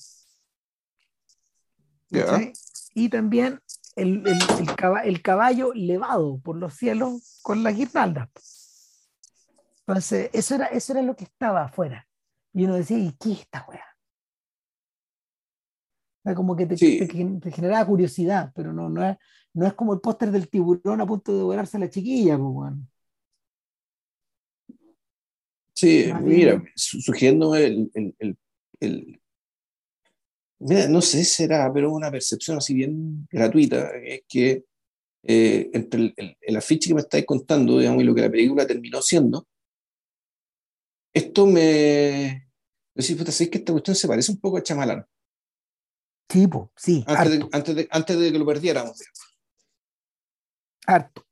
[2.93, 3.61] Y también
[3.95, 4.27] el,
[5.05, 8.29] el, caballo, levado por los cielos con la guirnalda.
[9.87, 12.05] Entonces, eso era, eso era lo que estaba afuera.
[12.53, 13.85] Y uno decía, ¿y qué es esta weá?
[16.35, 19.17] como que te, generaba curiosidad, pero no, no, es,
[19.53, 22.73] no es como el póster del tiburón a punto de devorarse a la chiquilla, pues,
[25.79, 29.21] Sí, mira, sugiriendo el, el,
[30.59, 34.65] Mira, no sé si será, pero una percepción así bien gratuita, es que
[35.23, 39.01] eh, entre el, afiche que me estáis contando, digamos, y lo que la película terminó
[39.01, 39.47] siendo,
[41.13, 42.49] esto me...
[42.93, 45.05] Decir, puta, ¿sabes que esta cuestión se parece un poco a Chamalán?
[46.27, 47.05] Tipo, sí.
[47.07, 49.01] Antes de, antes, de, antes de, que lo perdiéramos.
[50.85, 51.25] Harto.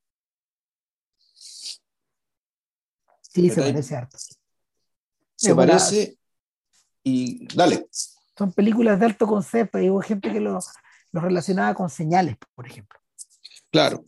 [3.37, 4.17] Sí, se parece harto.
[5.38, 6.18] Se parece
[7.03, 7.88] y dale.
[8.38, 10.59] Son películas de alto concepto y hubo gente que lo,
[11.11, 12.99] lo relacionaba con señales, por ejemplo.
[13.72, 14.03] Claro.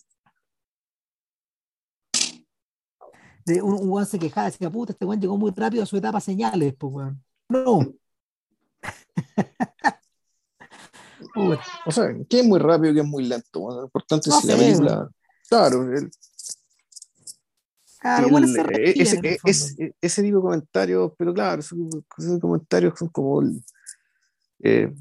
[3.45, 6.73] un, un se quejaba, decía, puta, este weón llegó muy rápido a su etapa señales,
[6.77, 7.23] pues weón.
[7.49, 7.79] No.
[11.85, 13.69] o sea, que es muy rápido, que es muy lento.
[13.69, 15.09] Lo importante es la película.
[15.47, 15.89] Claro,
[17.99, 21.77] Claro, bueno, ese, ese, ese, tipo de comentarios, pero claro, esos,
[22.39, 23.43] comentarios son como
[24.63, 24.93] eh,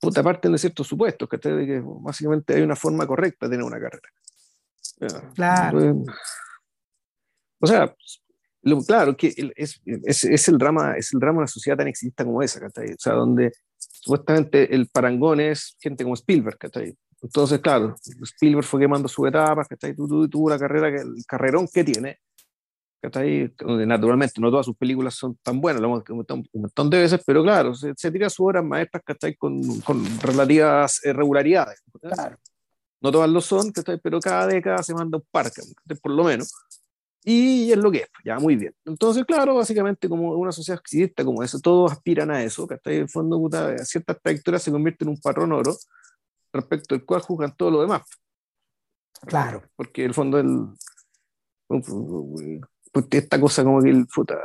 [0.00, 3.78] puta parte de ciertos supuestos, que, que básicamente hay una forma correcta de tener una
[3.78, 4.08] carrera.
[5.34, 6.04] Claro.
[7.60, 7.94] O sea,
[8.62, 11.88] lo, claro, que es, es, es, el drama, es el drama de una sociedad tan
[11.88, 16.58] exista como esa, O sea, donde supuestamente el parangón es gente como Spielberg,
[17.20, 19.94] Entonces, claro, Spielberg fue quemando su etapa, ¿cachai?
[19.94, 22.18] Tuvo, tuvo la carrera, el carrerón que tiene,
[23.02, 27.20] Naturalmente, no todas sus películas son tan buenas, lo hemos comentado un montón de veces,
[27.24, 29.02] pero claro, se, tira sus obras maestras
[29.38, 31.82] Con, con relativas eh, regularidades.
[33.00, 35.50] No todas lo son, pero cada década se manda un par,
[36.02, 36.52] por lo menos.
[37.22, 38.72] Y es lo que es, ya muy bien.
[38.84, 43.02] Entonces, claro, básicamente como una sociedad occidental como eso, todos aspiran a eso, que en
[43.02, 45.76] el fondo puta, ciertas trayectorias se convierten en un patrón oro
[46.52, 48.02] respecto al cual juzgan todo lo demás.
[49.22, 49.62] Claro.
[49.74, 50.68] Porque el fondo el,
[51.66, 51.84] pues,
[53.10, 54.38] esta cosa como que el, puta,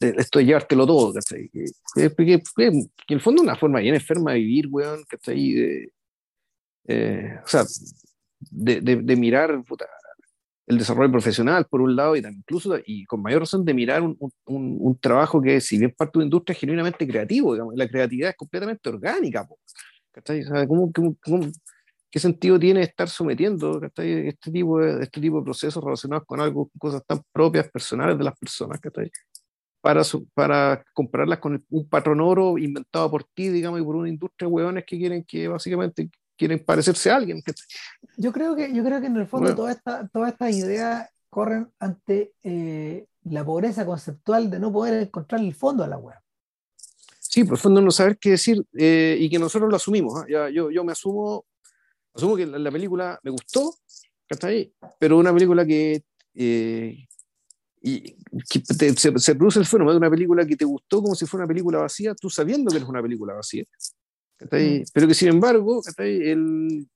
[0.00, 1.48] esto de llevártelo todo, ¿cachai?
[1.48, 1.64] Que,
[1.94, 5.52] que, que, en el fondo es una forma bien enferma de vivir, weón, ¿cachai?
[5.52, 5.92] De,
[6.86, 7.64] eh, o sea,
[8.50, 9.86] de, de, de mirar puta,
[10.66, 14.16] el desarrollo profesional, por un lado, y incluso, y con mayor razón, de mirar un,
[14.46, 17.88] un, un trabajo que, si bien parte de una industria, es genuinamente creativo, digamos, la
[17.88, 19.46] creatividad es completamente orgánica,
[20.10, 20.40] ¿cachai?
[20.42, 21.16] O sea, ¿cómo, cómo,
[22.14, 26.70] qué sentido tiene estar sometiendo este tipo de, este tipo de procesos relacionados con algo,
[26.78, 28.78] cosas tan propias, personales de las personas.
[29.80, 34.46] Para, para compararlas con un patrón oro inventado por ti, digamos, y por una industria
[34.46, 36.08] de hueones que quieren que básicamente
[36.38, 37.42] quieren parecerse a alguien.
[38.16, 41.66] Yo creo que, yo creo que en el fondo todas estas toda esta ideas corren
[41.80, 46.14] ante eh, la pobreza conceptual de no poder encontrar el fondo a la web.
[47.18, 50.14] Sí, por el fondo no saber qué decir eh, y que nosotros lo asumimos.
[50.20, 50.26] ¿ah?
[50.30, 51.44] Ya, yo, yo me asumo,
[52.14, 53.74] asumo que la, película me gustó,
[54.42, 56.02] ahí pero una película que,
[56.34, 57.06] eh,
[57.82, 58.16] y,
[58.96, 61.48] se, se, produce el fenómeno de una película que te gustó como si fuera una
[61.48, 63.64] película vacía, tú sabiendo que es una película vacía.
[64.40, 64.82] Mm.
[64.92, 66.88] Pero que sin embargo el,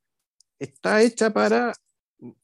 [0.58, 1.72] está hecha para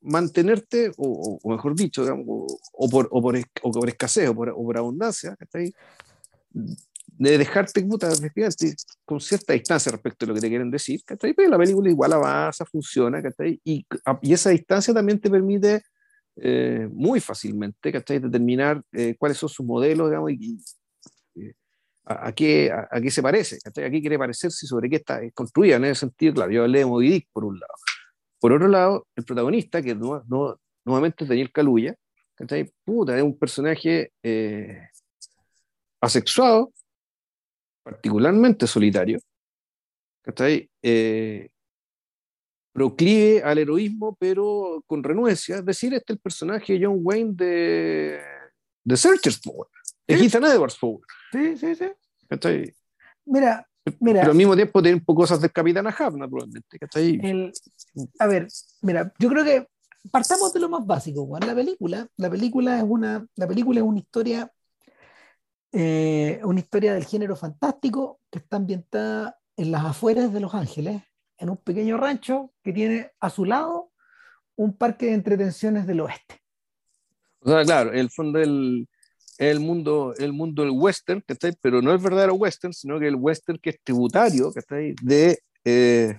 [0.01, 4.77] mantenerte, o, mejor dicho, o, por, o, por, o por escasez o por, o por
[4.79, 5.37] abundancia,
[7.17, 8.11] de dejarte puta,
[9.05, 12.65] con cierta distancia respecto a lo que te quieren decir, pero la película igual avanza,
[12.65, 13.23] funciona,
[13.65, 13.87] y,
[14.23, 15.83] y esa distancia también te permite
[16.37, 20.59] eh, muy fácilmente determinar eh, cuáles son sus modelos digamos, y,
[22.07, 25.77] a, qué, a, qué se parece, a qué quiere parecerse y sobre qué está construida.
[25.77, 27.73] En ese sentido, claro, yo hablé de Moby por un lado.
[28.41, 31.97] Por otro lado, el protagonista, que no, no, nuevamente es Daniel Kaluuya,
[32.85, 34.89] Puta, es un personaje eh,
[36.01, 36.73] asexuado,
[37.85, 39.21] particularmente solitario,
[40.83, 41.49] eh,
[42.73, 45.57] proclive al heroísmo, pero con renuencia.
[45.57, 48.21] Es decir, este es el personaje de John Wayne de,
[48.83, 49.41] de Searchers,
[50.09, 50.27] de ¿Sí?
[50.27, 50.77] Ethan Edwards,
[51.31, 51.87] Sí, sí, sí.
[53.27, 53.67] Mira,
[54.01, 54.21] mira.
[54.21, 56.79] Pero al mismo tiempo tiene un poco cosas del Capitán Ahab, naturalmente.
[57.23, 57.53] El,
[58.19, 58.49] a ver,
[58.83, 59.69] mira, yo creo que
[60.11, 61.47] partamos de lo más básico, Juan.
[61.47, 64.51] La película, la película es una, la película es una historia,
[65.77, 71.03] eh, una historia del género fantástico que está ambientada en las afueras de Los Ángeles,
[71.37, 73.91] en un pequeño rancho que tiene a su lado
[74.55, 76.41] un parque de entretenciones del oeste.
[77.41, 78.89] O sea, claro, el fondo del,
[79.39, 81.25] el mundo, el mundo del western,
[81.61, 84.53] pero no es verdadero western, sino que el western que es tributario
[85.03, 86.17] de eh,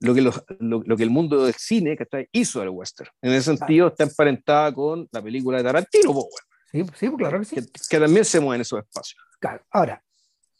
[0.00, 1.96] lo, que lo, que el mundo del cine
[2.32, 3.10] hizo al western.
[3.22, 6.14] En ese sentido, está emparentada con la película de Tarantino.
[6.70, 7.56] Sí, sí, claro que sí.
[7.88, 9.22] Que, también se mueve en esos espacios.
[9.40, 9.64] Claro.
[9.70, 10.02] Ahora,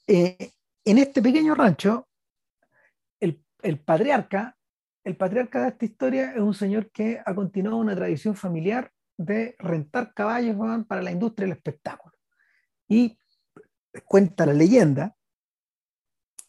[0.06, 0.52] eh,
[0.85, 2.09] en este pequeño rancho,
[3.20, 4.56] el, el patriarca,
[5.05, 9.56] el patriarca de esta historia es un señor que ha continuado una tradición familiar de
[9.59, 10.56] rentar caballos
[10.86, 12.16] para la industria del espectáculo.
[12.89, 13.18] Y
[14.05, 15.14] cuenta la leyenda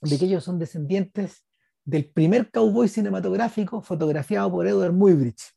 [0.02, 1.46] de que ellos son descendientes
[1.84, 5.54] del primer cowboy cinematográfico fotografiado por Edward Muybridge.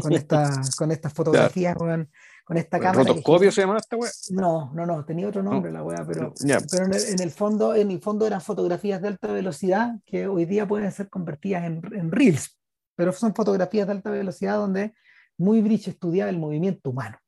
[0.00, 1.76] Con, esta, con estas fotografías,
[2.44, 3.04] con esta cámara.
[3.04, 4.10] ¿Rotoscopio se llama esta weá?
[4.30, 6.32] No, no, no, tenía otro nombre la weá, pero,
[6.70, 10.66] pero en el, fondo, en el fondo eran fotografías de alta velocidad que hoy día
[10.66, 12.58] pueden ser convertidas en, en reels,
[12.96, 14.94] pero son fotografías de alta velocidad donde
[15.38, 17.18] muy Bridge estudiaba el movimiento humano.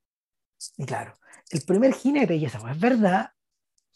[0.77, 1.15] Y claro,
[1.51, 3.31] el primer jinete, y esa es verdad,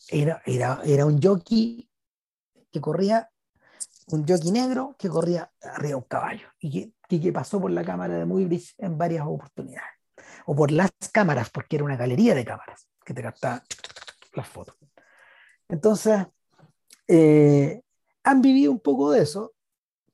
[0.09, 1.89] era, era, era un jockey
[2.71, 3.31] que corría,
[4.09, 7.85] un jockey negro que corría arriba de un caballo y que, que pasó por la
[7.85, 9.98] cámara de Muybridge en varias oportunidades.
[10.51, 13.63] O por las cámaras, porque era una galería de cámaras que te captaba
[14.33, 14.77] las fotos.
[15.69, 16.27] Entonces,
[17.07, 17.83] eh,
[18.25, 19.53] han vivido un poco de eso,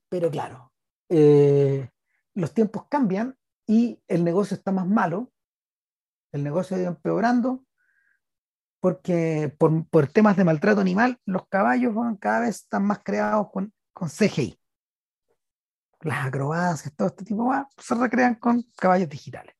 [0.08, 0.72] pero claro,
[1.08, 1.88] eh,
[2.34, 5.30] los tiempos cambian y el negocio está más malo,
[6.32, 7.64] el negocio ha ido empeorando,
[8.80, 14.08] porque por, temas de maltrato animal, los caballos cada vez están más creados con, con
[14.08, 14.58] CGI.
[16.00, 19.53] Las acrobacias, todo este tipo más, se recrean con caballos digitales.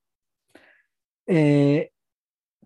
[1.26, 1.90] Eh,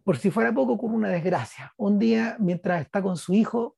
[0.04, 1.72] por si fuera poco, como una desgracia.
[1.76, 3.76] Un día, mientras está con su hijo,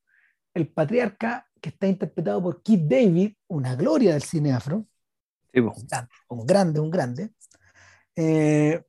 [0.54, 4.86] el patriarca, que está interpretado por Keith David, una gloria del cine afro,
[6.28, 7.30] un grande, un grande,
[8.16, 8.82] eh,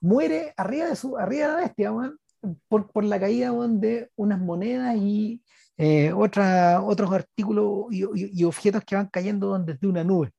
[0.00, 1.92] muere arriba de, su, arriba de la bestia,
[2.68, 5.42] por, por, la caída de unas monedas y
[5.76, 8.04] eh, otra, otros artículos y,
[8.40, 10.32] y, objetos que van cayendo desde una nube.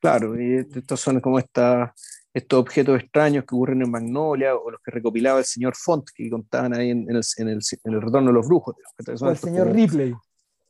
[0.00, 1.92] Claro, y estos son como esta,
[2.32, 6.30] estos objetos extraños que ocurren en Magnolia o los que recopilaba el señor Font que
[6.30, 8.76] contaban ahí en, el, en, el, en el, retorno de los brujos.
[9.20, 10.14] o el señor Ripley.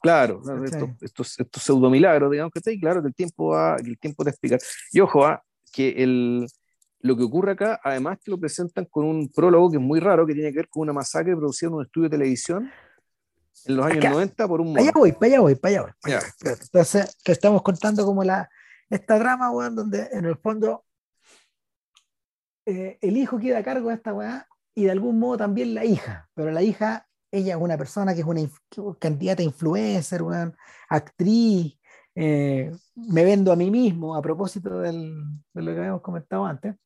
[0.00, 0.40] Claro,
[1.02, 4.24] estos, estos, pseudo milagros, digamos que está ahí, claro que el tiempo va, el tiempo
[4.24, 4.58] de explicar.
[4.92, 5.42] Y ojo, ¿ah?
[5.72, 6.46] que el,
[7.00, 10.26] lo que ocurre acá, además que lo presentan con un prólogo que es muy raro,
[10.26, 12.70] que tiene que ver con una masacre producida en un estudio de televisión
[13.66, 14.80] en los años 90 por un mono.
[14.80, 16.14] Allá voy, para allá voy, para allá voy.
[16.50, 18.48] Entonces, te estamos contando como la,
[18.88, 20.84] esta drama, weón, donde en el fondo
[22.70, 25.84] eh, el hijo queda a cargo de esta weá y de algún modo también la
[25.84, 28.48] hija, pero la hija, ella es una persona que es una
[28.98, 30.56] candidata influencer, weón,
[30.88, 31.78] actriz,
[32.14, 35.22] eh, me vendo a mí mismo a propósito del,
[35.52, 36.76] de lo que habíamos comentado antes.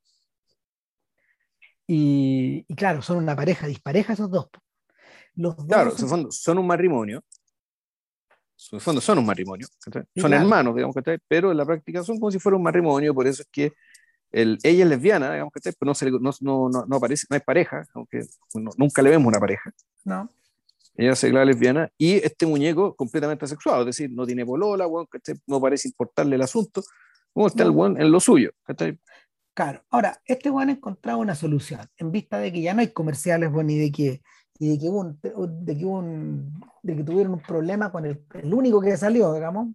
[1.87, 4.49] Y, y, claro, son una pareja dispareja esos dos.
[5.35, 7.23] Los claro, dos son, son un matrimonio
[8.73, 9.67] en fondo son un matrimonio,
[10.17, 13.27] son hermanos, digamos, que pero en la práctica son como si fuera un matrimonio, por
[13.27, 13.73] eso es que
[14.35, 17.43] el, ella es lesbiana, digamos, que pero no, se, no, no, no, aparece, no es
[17.43, 18.23] pareja, aunque
[18.77, 19.73] nunca le vemos una pareja.
[20.05, 20.29] No.
[20.97, 25.09] Ella se declara lesbiana y este muñeco completamente asexuado, es decir, no tiene polola, bueno,
[25.47, 26.83] no parece importarle el asunto,
[27.33, 28.51] como está el buen en lo suyo.
[29.55, 32.89] Claro, ahora, este buen ha encontrado una solución en vista de que ya no hay
[32.89, 34.23] comerciales, bueno, ni de que
[34.59, 38.55] y de que, un, de, que un, de que tuvieron un problema con el, el,
[38.55, 39.75] único que salió, digamos,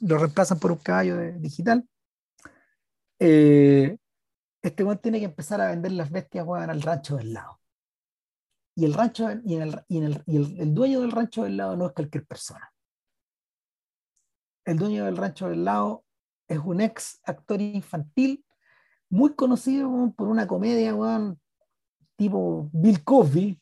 [0.00, 1.84] lo reemplazan por un caballo digital.
[3.20, 3.96] Eh,
[4.62, 7.60] este tiene que empezar a vender las bestias juegan al rancho del lado.
[8.74, 11.86] Y el rancho y, el, y, el, y el, dueño del rancho del lado no
[11.86, 12.72] es cualquier persona.
[14.64, 16.04] El dueño del rancho del lado
[16.46, 18.44] es un ex actor infantil
[19.10, 20.94] muy conocido por una comedia
[22.16, 23.60] tipo Bill Cosby,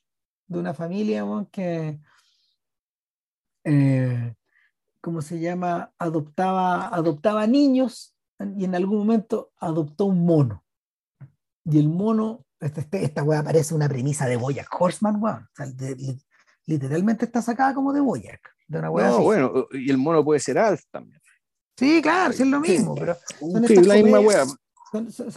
[0.48, 2.00] de una familia que,
[3.64, 4.34] eh,
[5.00, 5.92] ¿cómo se llama?
[5.98, 8.15] Adoptaba, adoptaba niños
[8.56, 10.64] y en algún momento adoptó un mono.
[11.64, 15.48] Y el mono, este, este esta weá parece una premisa de Boyack Horseman, weón.
[16.66, 18.54] literalmente está sacada como de Boyack.
[18.68, 21.20] De una no, bueno, y el mono puede ser Alf también.
[21.78, 24.56] Sí, claro, sí es lo mismo, pero son estas, la comedias,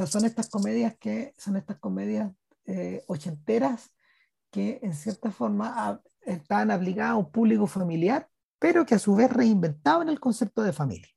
[0.10, 2.32] son, estas comedias que son estas comedias
[2.66, 3.92] eh, ochenteras
[4.50, 9.32] que en cierta forma estaban aplicadas a un público familiar, pero que a su vez
[9.32, 11.10] reinventaban el concepto de familia.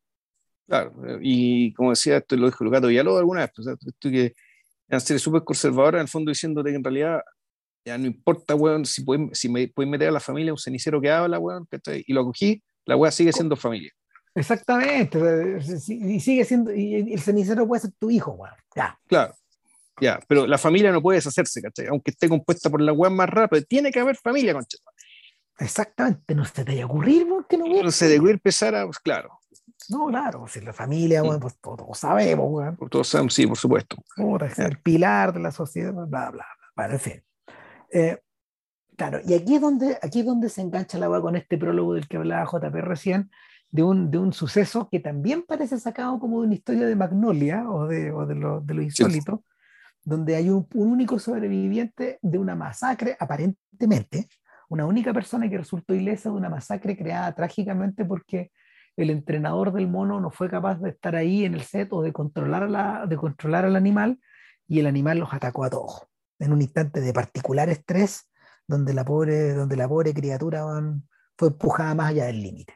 [0.66, 4.34] Claro, y como decía, esto lo dijo el gato Villalobos alguna vez, pues, esto que
[4.88, 7.20] eran series súper conservadora, en el fondo diciéndote que en realidad
[7.84, 11.10] ya no importa, weón, si, si me pueden meter a la familia un cenicero que
[11.10, 11.68] habla, weón,
[12.06, 13.92] y lo acogí, la weá sigue siendo familia.
[14.34, 15.18] Exactamente,
[15.88, 18.98] y sigue siendo, y el cenicero puede ser tu hijo, weón, ya.
[19.08, 19.34] Claro,
[20.00, 21.88] ya, pero la familia no puede deshacerse, ¿cachai?
[21.88, 24.78] Aunque esté compuesta por la web más rápido, tiene que haber familia, concha.
[25.58, 28.98] Exactamente, no se te vaya a ocurrir, que no No se debe empezar a, pues
[28.98, 29.38] claro.
[29.88, 32.76] No, claro, si la familia, bueno, pues todos, sabemos, bueno.
[32.90, 33.96] Todos sabemos, sí, por supuesto.
[34.46, 36.46] Es el pilar de la sociedad, bla, bla, bla.
[36.76, 37.22] Bueno, en fin.
[37.90, 38.18] Eh,
[38.96, 41.94] claro, y aquí es, donde, aquí es donde se engancha la agua con este prólogo
[41.94, 43.30] del que hablaba JP recién,
[43.70, 47.68] de un, de un suceso que también parece sacado como de una historia de Magnolia
[47.70, 49.44] o de, o de, lo, de lo insólito,
[50.04, 54.28] donde hay un, único sobreviviente de una masacre, aparentemente,
[54.68, 58.52] una única persona que resultó ilesa de una masacre creada trágicamente porque
[58.96, 62.12] el entrenador del mono no fue capaz de estar ahí en el set o de
[62.12, 64.20] controlar, la, de controlar al animal
[64.66, 66.06] y el animal los atacó a todos
[66.38, 68.28] en un instante de particular estrés
[68.66, 70.64] donde la pobre, donde la pobre criatura
[71.36, 72.74] fue empujada más allá del límite.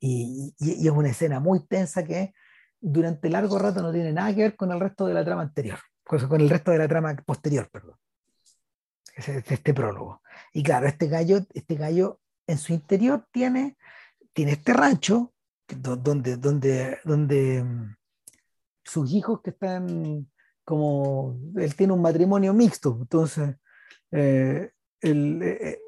[0.00, 2.32] Y, y, es una escena muy tensa que
[2.80, 5.78] durante largo rato no tiene nada que ver con el resto de la trama anterior,
[6.04, 7.96] con el resto de la trama posterior, perdón.
[9.16, 10.22] este prólogo.
[10.52, 13.76] Y claro, este gallo, este gallo en su interior tiene,
[14.38, 15.34] tiene este rancho
[15.66, 17.96] donde, donde, donde mm,
[18.84, 20.30] sus hijos que están
[20.64, 23.56] como, él tiene un matrimonio mixto, entonces
[24.12, 24.70] eh,
[25.02, 25.78] eh,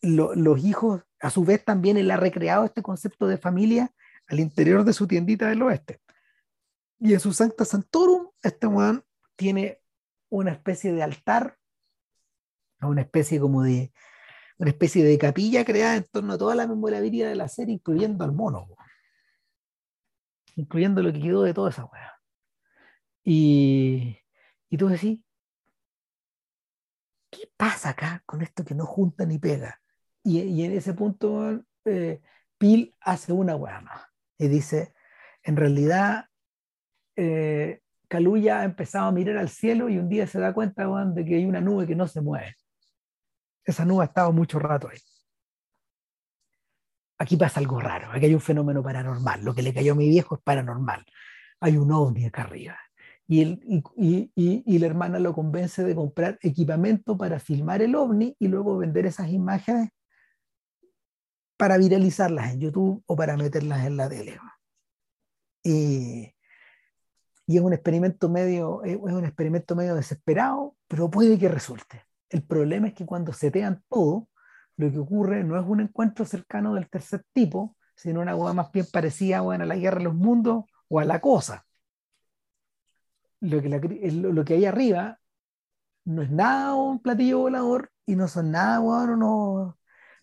[0.00, 3.92] los hijos, a su vez también él ha recreado este concepto de familia
[4.26, 6.00] al interior de su tiendita del oeste.
[6.98, 9.04] Y en su Sancta Santorum, este weón
[9.36, 9.82] tiene
[10.30, 11.58] una especie de altar,
[12.80, 13.92] una especie como de
[14.58, 18.24] una especie de capilla creada en torno a toda la memorabilidad de la serie, incluyendo
[18.24, 18.68] al mono,
[20.56, 22.14] incluyendo lo que quedó de toda esa weá.
[23.24, 24.18] Y,
[24.68, 25.20] y tú decís,
[27.30, 29.80] ¿qué pasa acá con esto que no junta ni pega?
[30.24, 32.20] Y, y en ese punto, eh,
[32.58, 34.02] Pil hace una weá más
[34.36, 34.92] y dice,
[35.42, 36.26] en realidad
[37.16, 41.24] eh, Caluya ha empezado a mirar al cielo y un día se da cuenta de
[41.24, 42.56] que hay una nube que no se mueve.
[43.68, 44.98] Esa nube ha estado mucho rato ahí.
[47.18, 49.44] Aquí pasa algo raro, aquí hay un fenómeno paranormal.
[49.44, 51.04] Lo que le cayó a mi viejo es paranormal.
[51.60, 52.78] Hay un ovni acá arriba.
[53.26, 53.42] Y,
[53.94, 54.32] y,
[54.64, 59.04] y, la hermana lo convence de comprar equipamiento para filmar el ovni y luego vender
[59.04, 59.90] esas imágenes
[61.58, 64.40] para viralizarlas en YouTube o para meterlas en la tele.
[65.62, 66.34] Y,
[67.46, 72.07] y es un experimento medio, es un experimento medio desesperado, pero puede que resulte.
[72.30, 74.28] El problema es que cuando setean todo,
[74.76, 78.70] lo que ocurre no es un encuentro cercano del tercer tipo, sino una cosa más
[78.72, 81.66] bien parecida bueno, a la guerra de los mundos o a la cosa.
[83.40, 83.68] Lo que,
[84.12, 85.18] lo que hay arriba
[86.04, 89.74] no es nada un platillo volador y no son nada bueno, unos,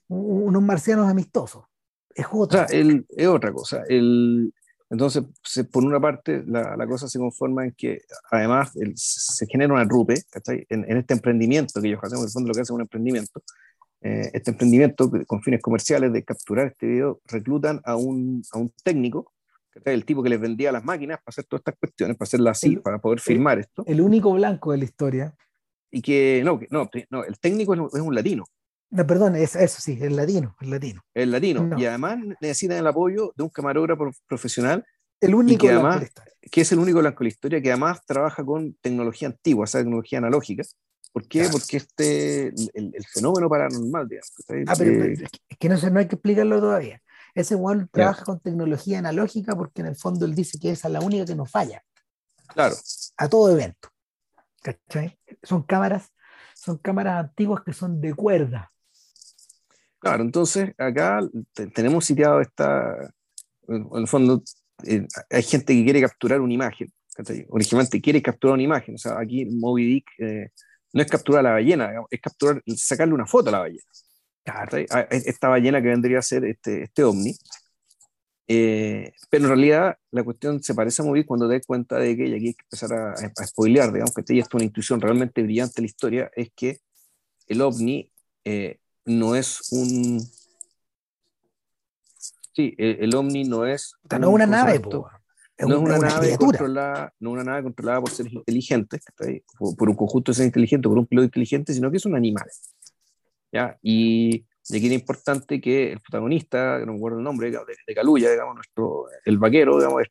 [0.07, 1.65] unos marcianos amistosos.
[2.09, 2.65] Es otra.
[2.69, 3.83] es otra cosa.
[3.89, 4.53] El,
[4.89, 5.23] entonces,
[5.71, 10.13] por una parte, la, la, cosa se conforma en que además se genera una rupe
[10.69, 12.81] en, en, este emprendimiento que ellos hacen, en el fondo lo que hacen es un
[12.81, 13.41] emprendimiento.
[14.01, 18.71] Eh, este emprendimiento con fines comerciales de capturar este video, reclutan a un, a un
[18.83, 19.33] técnico,
[19.83, 22.75] el tipo que les vendía las máquinas para hacer todas estas cuestiones, para hacerlas así,
[22.77, 23.83] para poder filmar esto.
[23.87, 25.33] El único blanco de la historia.
[25.91, 28.45] Y que, no, no, no el técnico es, es un latino.
[28.89, 31.01] No, perdón, es, eso sí, el latino, el latino.
[31.13, 31.69] El latino.
[31.77, 34.85] Y además necesitan el apoyo de un camarógrafo profesional.
[35.19, 36.11] El único que además,
[36.51, 39.67] que es el único blanco de la historia, que además trabaja con tecnología antigua, o
[39.67, 40.63] sea, tecnología analógica.
[41.11, 41.47] ¿Por qué?
[41.49, 44.31] Porque este, el, fenómeno paranormal, digamos.
[44.67, 45.13] Ah, pero, eh,
[45.47, 47.01] es que no, no hay que explicarlo todavía.
[47.33, 50.93] Ese Juan trabaja con tecnología analógica porque en el fondo él dice que esa es
[50.93, 51.83] la única que nos falla.
[52.47, 52.75] Claro.
[53.17, 53.89] A todo evento.
[54.61, 55.19] ¿Cachai?
[55.43, 56.11] Son cámaras,
[56.53, 58.71] son cámaras antiguas que son de cuerda.
[60.05, 61.19] Claro, entonces acá
[61.73, 63.11] tenemos sitiado esta,
[63.67, 64.43] en el fondo,
[64.83, 66.93] eh, hay gente que quiere capturar una imagen,
[67.49, 70.49] originalmente quiere capturar una imagen, o sea, aquí Moby Dick eh,
[70.93, 73.81] no es capturar a la ballena, es capturar, sacarle una foto a la ballena.
[75.09, 77.35] Esta ballena que vendría a ser este, este ovni.
[78.47, 81.97] Eh, pero en realidad la cuestión se parece a Moby Dick cuando te das cuenta
[81.97, 84.65] de que, y aquí hay que empezar a, a spoilear, digamos que esto es una
[84.65, 86.77] intuición realmente brillante de la historia, es que
[87.47, 88.11] el ovni
[89.05, 90.19] no es un...
[92.53, 93.95] Sí, el, OVNI no es...
[94.19, 99.01] no una nave, no es una, nave controlada, no una nave controlada por seres inteligentes,
[99.57, 102.47] por, un conjunto de seres inteligentes, por un piloto inteligente, sino que es un animal.
[103.51, 103.77] ¿ya?
[103.81, 107.95] Y de aquí era importante que el protagonista, no me acuerdo el nombre, de, de
[107.95, 110.01] Caluya, digamos, nuestro, el vaquero, digamos,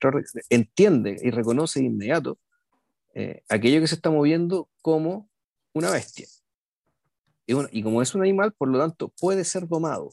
[0.51, 2.39] entiende y reconoce de inmediato
[3.15, 5.29] eh, aquello que se está moviendo como
[5.73, 6.27] una bestia.
[7.47, 10.11] Y, como es un animal, por lo tanto, puede ser domado.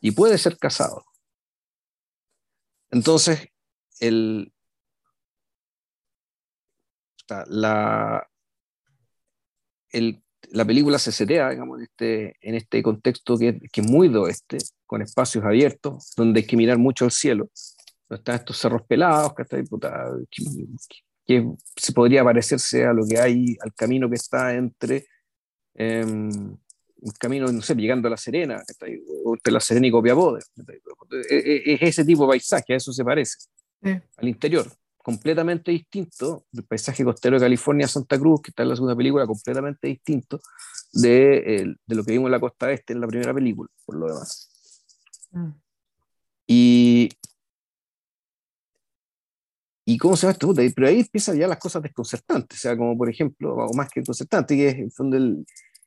[0.00, 1.04] Y puede ser cazado.
[2.90, 3.48] Entonces,
[4.00, 4.52] el,
[7.48, 8.28] la,
[9.90, 14.08] el, la película se setea, digamos, en este, en este contexto que, que, es muy
[14.08, 17.50] de oeste, con espacios abiertos, donde hay que mirar mucho al cielo,
[18.08, 20.44] donde están estos cerros pelados, que, está, que,
[21.26, 21.46] que
[21.76, 25.06] se podría parecerse a lo que hay, al camino que está entre
[25.74, 30.38] em, un camino, no sé, llegando a La Serena, entre La Serena y Copiapó.
[30.38, 33.38] Es ese tipo de paisaje, a eso se parece,
[33.82, 38.76] al interior, completamente distinto del paisaje costero de California, Santa Cruz, que está en la
[38.76, 40.40] segunda película, completamente distinto
[40.92, 44.06] de, de lo que vimos en la costa este en la primera película, por lo
[44.06, 44.50] demás.
[45.32, 45.50] Mm.
[46.46, 47.08] Y,
[49.94, 50.52] ¿Y cómo se va esto?
[50.52, 54.00] Pero ahí empiezan ya las cosas desconcertantes, o sea, como por ejemplo, o más que
[54.00, 55.16] desconcertante, que es en fondo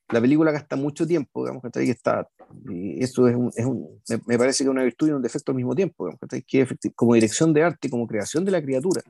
[0.09, 2.25] la película gasta mucho tiempo, digamos, que está,
[2.69, 5.51] y eso es, un, es un, me, parece que es una virtud y un defecto
[5.51, 9.01] al mismo tiempo, digamos, que como dirección de arte, como creación de la criatura,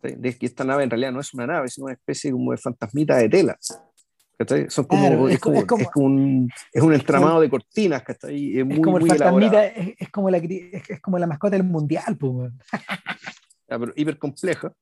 [0.00, 2.56] de que esta nave en realidad no es una nave, sino una especie como de
[2.56, 3.58] fantasmita de tela.
[3.60, 8.58] Son como, es, como, es, como, un, es un entramado de cortinas, que está ahí,
[8.58, 12.50] es, muy, como el fantasmita, es, como la, es, como la mascota del mundial, pues.
[13.78, 14.72] pero hiper compleja,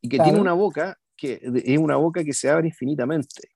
[0.00, 3.48] y que tiene una boca que es una boca que se abre infinitamente.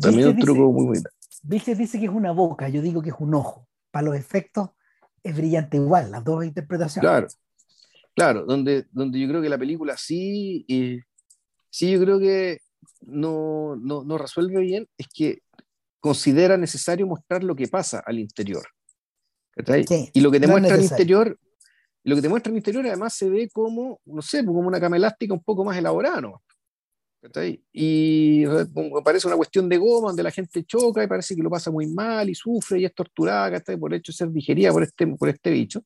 [0.00, 1.10] también un truco muy bonito.
[1.42, 3.68] Dice, dice que es una boca, yo digo que es un ojo.
[3.90, 4.70] Para los efectos
[5.22, 7.08] es brillante igual, las dos interpretaciones.
[7.08, 7.28] Claro,
[8.14, 10.98] claro, donde, donde yo creo que la película sí, y
[11.70, 12.58] sí yo creo que
[13.02, 15.42] no, no, no resuelve bien, es que
[16.00, 18.66] considera necesario mostrar lo que pasa al interior.
[20.12, 21.38] y lo que te muestra al interior
[22.04, 24.96] lo que te muestra el interior además se ve como, no sé, como una cama
[24.96, 26.42] elástica un poco más elaborada, ¿no?
[27.72, 28.46] Y
[29.04, 31.86] parece una cuestión de goma donde la gente choca y parece que lo pasa muy
[31.86, 35.28] mal y sufre y es torturada por el hecho de ser digerida por este, por
[35.28, 35.82] este bicho.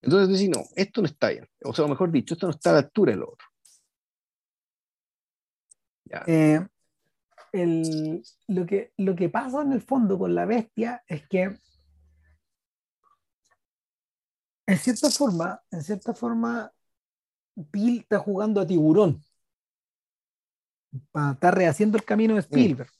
[0.00, 1.48] Entonces decís, no, esto no está bien.
[1.64, 3.46] O sea, mejor dicho, esto no está a la altura del otro.
[6.26, 6.60] Eh,
[8.48, 11.56] lo, que, lo que pasa en el fondo con la bestia es que
[14.72, 16.72] en cierta forma, en cierta forma,
[17.54, 19.22] Bill está jugando a tiburón
[21.10, 22.90] para estar rehaciendo el camino de Spielberg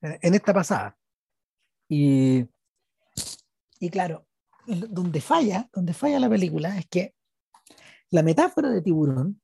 [0.00, 0.96] en esta pasada.
[1.88, 2.46] Y,
[3.80, 4.26] y claro,
[4.66, 7.14] donde falla, donde falla la película es que
[8.10, 9.40] la metáfora de tiburón,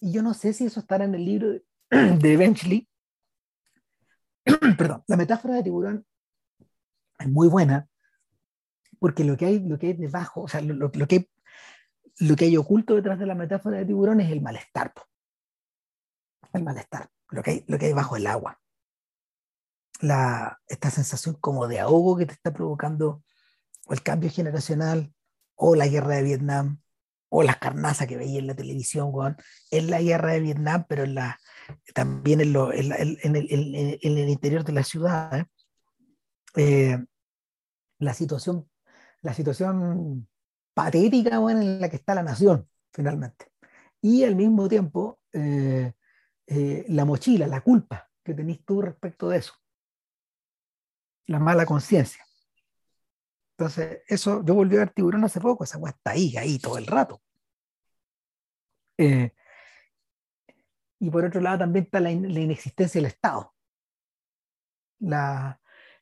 [0.00, 1.64] y yo no sé si eso estará en el libro de,
[2.16, 2.88] de Benchley,
[4.78, 6.06] perdón, la metáfora de tiburón
[7.18, 7.88] es muy buena,
[9.00, 11.28] porque lo que hay, lo que hay debajo, o sea, lo, lo, que,
[12.18, 14.92] lo que hay oculto detrás de la metáfora de tiburón es el malestar.
[16.52, 18.60] El malestar, lo que hay, lo que hay bajo el agua.
[20.00, 23.22] La, esta sensación como de ahogo que te está provocando
[23.86, 25.12] o el cambio generacional
[25.56, 26.80] o la guerra de Vietnam
[27.30, 29.12] o las carnazas que veía en la televisión,
[29.70, 31.38] en la guerra de Vietnam, pero en la,
[31.94, 33.36] también en, lo, en, el, en,
[34.18, 35.46] el, interior de la ciudad.
[36.56, 36.98] Eh,
[37.98, 38.69] la situación
[39.22, 40.28] la situación
[40.74, 43.52] patética en la que está la nación, finalmente.
[44.00, 45.92] Y al mismo tiempo, eh,
[46.46, 49.54] eh, la mochila, la culpa que tenés tú respecto de eso.
[51.26, 52.24] La mala conciencia.
[53.56, 56.78] Entonces, eso, yo volví a ver tiburón hace poco, esa agua está ahí, ahí todo
[56.78, 57.20] el rato.
[58.96, 59.32] Eh,
[60.98, 63.54] y por otro lado también está la, la inexistencia del Estado.
[65.00, 65.59] La,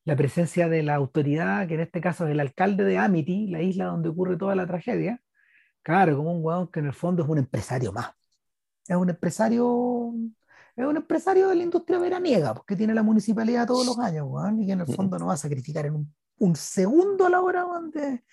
[0.08, 3.60] la presencia de la autoridad, que en este caso es el alcalde de Amity, la
[3.60, 5.20] isla donde ocurre toda la tragedia,
[5.82, 8.12] claro, como un hueón que en el fondo es un empresario más.
[8.86, 10.14] Es un empresario,
[10.74, 14.28] es un empresario de la industria veraniega, porque tiene la municipalidad todos los años,
[14.58, 17.66] y que en el fondo no va a sacrificar en un, un segundo la hora
[17.92, 18.24] de,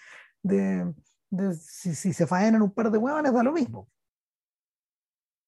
[0.43, 0.93] de,
[1.29, 3.89] de si, si, se faenan un par de huevones, da lo mismo.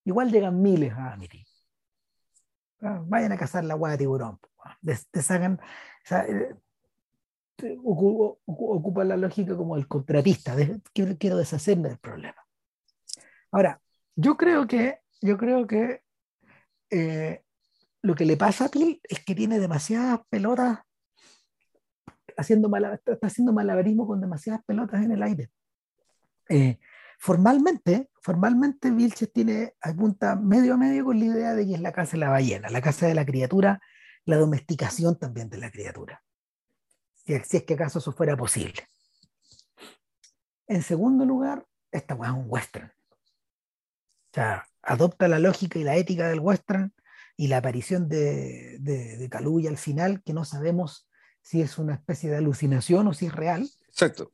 [0.03, 1.46] Igual llegan miles a Amity.
[2.79, 4.39] Vayan a cazar la hueá de tiburón.
[5.11, 5.59] Te, sacan,
[6.11, 6.55] eh,
[7.83, 10.55] ocupa, la lógica como el contratista,
[10.93, 12.45] quiero, deshacerme del problema.
[13.51, 13.81] Ahora,
[14.15, 16.03] yo creo que, yo creo que
[16.89, 17.43] eh,
[18.01, 20.79] lo que le pasa a Pil es que tiene demasiadas pelotas
[22.37, 22.69] haciendo
[23.05, 25.49] está haciendo malabarismo con demasiadas pelotas en el aire.
[26.49, 26.77] Eh,
[27.19, 31.93] formalmente, formalmente Vilches tiene, apunta medio a medio con la idea de que es la
[31.93, 33.81] casa de la ballena, la casa de la criatura,
[34.25, 36.21] la domesticación también de la criatura
[37.27, 38.87] si, es que acaso eso fuera posible.
[40.67, 42.87] En segundo lugar, esta es un western.
[42.87, 46.93] O sea, adopta la lógica y la ética del western
[47.35, 51.07] y la aparición de, de, de al final, que no sabemos
[51.41, 53.69] si es una especie de alucinación o si es real.
[53.99, 54.31] Exacto,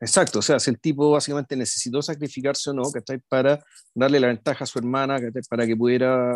[0.00, 0.38] exacto.
[0.40, 3.64] O sea, si el tipo básicamente necesitó sacrificarse o no, que está para
[3.94, 6.34] darle la ventaja a su hermana, que para que pudiera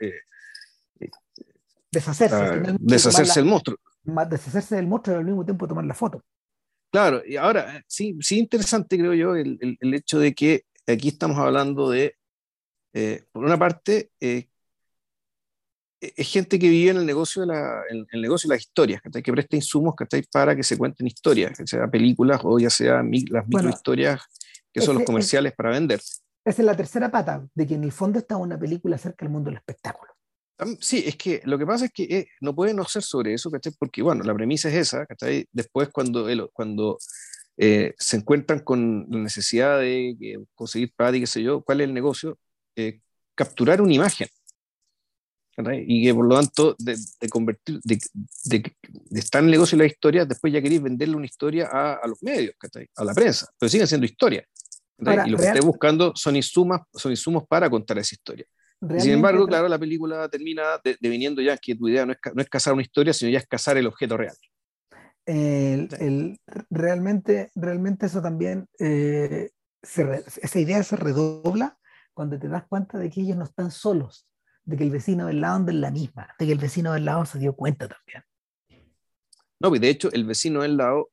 [0.00, 0.12] eh,
[1.00, 1.10] eh,
[1.90, 3.78] deshacerse, ah, deshacerse el monstruo
[4.28, 6.22] deshacerse del monstruo y al mismo tiempo tomar la foto.
[6.90, 11.36] Claro, y ahora, sí, sí interesante creo yo el, el, hecho de que aquí estamos
[11.38, 12.16] hablando de,
[12.94, 14.48] eh, por una parte, eh,
[16.16, 19.00] es gente que vive en el negocio de, la, en, el negocio de las historias,
[19.02, 19.94] que presta insumos
[20.30, 24.22] para que se cuenten historias, que sea películas o ya sea las microhistorias
[24.72, 26.00] que son los comerciales para vender.
[26.44, 29.32] Esa es la tercera pata, de que en el fondo está una película acerca del
[29.32, 30.12] mundo del espectáculo.
[30.80, 33.50] Sí, es que lo que pasa es que eh, no puede no ser sobre eso,
[33.50, 33.72] ¿cachai?
[33.78, 35.46] Porque, bueno, la premisa es esa, ¿cachai?
[35.52, 36.98] Después, cuando, cuando
[37.58, 41.88] eh, se encuentran con la necesidad de conseguir plata y qué sé yo, ¿cuál es
[41.88, 42.38] el negocio?
[42.74, 43.00] Eh,
[43.34, 44.28] capturar una imagen.
[45.86, 46.96] Y que por lo tanto, de,
[47.30, 48.74] convertir, de,
[49.12, 52.06] estar en el negocio de la historia, después ya queréis venderle una historia a, a
[52.06, 52.54] los medios,
[52.96, 54.46] a la prensa, pero siguen siendo historia.
[54.98, 58.46] y lo que estáis buscando son insumos, son insumos para contar esa historia.
[58.98, 62.48] Sin embargo, claro, la película termina deviniendo ya que tu idea no es, no es
[62.48, 64.36] cazar una historia, sino ya es cazar el objeto real.
[65.24, 66.38] El,
[66.70, 69.50] realmente, realmente eso también, eh,
[69.82, 71.78] esa idea se redobla
[72.14, 74.28] cuando te das cuenta de que ellos no están solos,
[74.66, 77.04] de que el vecino del lado anda en la misma, de que el vecino del
[77.04, 78.22] lado se dio cuenta también.
[79.58, 81.10] No, y pues, de hecho el vecino del lado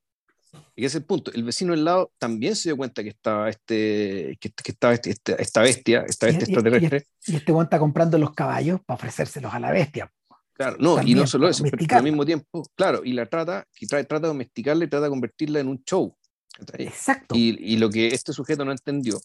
[0.76, 1.32] y ese es el punto.
[1.34, 5.42] El vecino del lado también se dio cuenta que estaba, este, que, estaba este, este,
[5.42, 7.08] esta bestia, esta bestia extraterrestre.
[7.26, 10.12] Y, este buen está comprando los caballos para ofrecérselos a la bestia.
[10.54, 13.88] Claro, no, y no solo eso, pero al mismo tiempo, claro, y la trata, y
[13.88, 16.16] trata de domesticarla y trata de convertirla en un show.
[16.74, 17.36] Exacto.
[17.36, 19.20] Y, y, lo que este sujeto no entendió,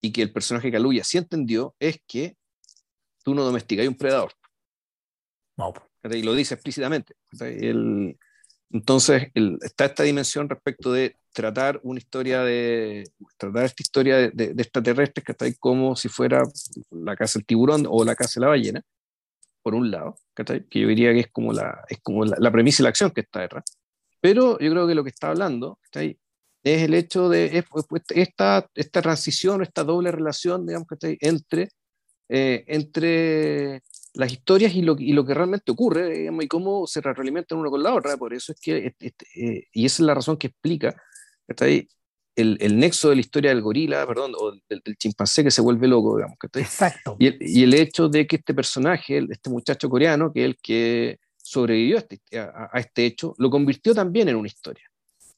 [0.00, 2.36] y que el personaje Caluya sí entendió, es que
[3.22, 4.32] tú no domesticas un predador.
[5.56, 5.72] No.
[6.04, 7.14] Y lo dice explícitamente.
[7.40, 8.16] El,
[8.72, 9.28] entonces,
[9.60, 13.04] está esta dimensión respecto de tratar una historia de,
[13.36, 16.42] tratar esta historia de, extraterrestres que está ahí como si fuera
[16.90, 18.82] la casa del tiburón o la casa de la ballena,
[19.62, 22.84] por un lado, que yo diría que es como, la, es como la, premisa y
[22.84, 23.64] la acción que está detrás.
[24.20, 26.16] Pero yo creo que lo que está hablando es
[26.62, 27.62] el hecho de
[28.14, 31.68] esta, esta transición, esta doble relación, digamos, que entre,
[32.28, 33.82] eh, entre
[34.14, 37.70] las historias y lo, y lo que realmente ocurre, digamos, y cómo se retroalimentan uno
[37.70, 38.16] con la otra.
[38.16, 40.94] Por eso es que, eh, y esa es la razón que explica
[41.60, 41.88] ahí
[42.34, 45.86] el, el, nexo de la historia del gorila, perdón, o del, chimpancé que se vuelve
[45.86, 46.38] loco, digamos.
[46.54, 47.16] Exacto.
[47.18, 50.56] Y el, y el, hecho de que este personaje, este muchacho coreano, que es el
[50.56, 54.84] que sobrevivió a este, a, este hecho, lo convirtió también en una historia.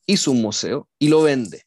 [0.06, 1.62] Hizo un museo y lo vende.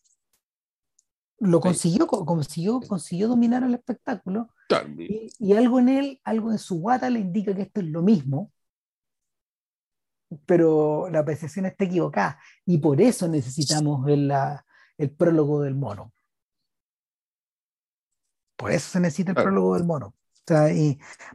[1.39, 4.49] Lo consiguió, consiguió, consiguió dominar el espectáculo.
[4.97, 8.01] Y, y, algo en él, algo en su guata le indica que esto es lo
[8.01, 8.51] mismo,
[10.45, 12.39] pero la apreciación está equivocada.
[12.65, 14.65] Y por eso necesitamos la,
[14.97, 16.13] el prólogo del mono.
[18.57, 20.15] Por eso se necesita el prólogo del mono.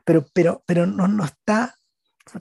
[0.04, 1.76] pero pero, pero no, no, está,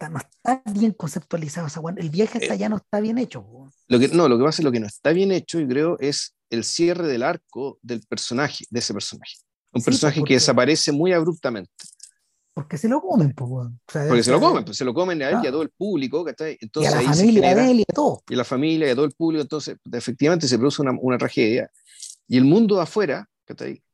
[0.09, 1.68] no está bien conceptualizado.
[1.95, 3.45] el viaje hasta eh, allá no está bien hecho.
[3.88, 5.97] Lo que, no, lo que pasa es lo que no está bien hecho, y creo,
[5.99, 9.35] es el cierre del arco del personaje, de ese personaje.
[9.73, 11.72] Un personaje que desaparece muy abruptamente.
[12.53, 15.48] Porque se lo comen, Porque se lo comen, pues se lo comen a él y
[15.48, 18.22] a todo el público, Entonces, y a la familia de él y a todo.
[18.27, 21.18] Y a la familia y a todo el público, entonces efectivamente se produce una, una
[21.18, 21.72] tragedia.
[22.27, 23.30] Y el mundo de afuera,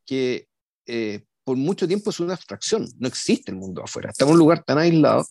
[0.05, 0.47] que
[0.87, 4.09] eh, por mucho tiempo es una abstracción, no existe el mundo de afuera.
[4.09, 5.25] Está en un lugar tan aislado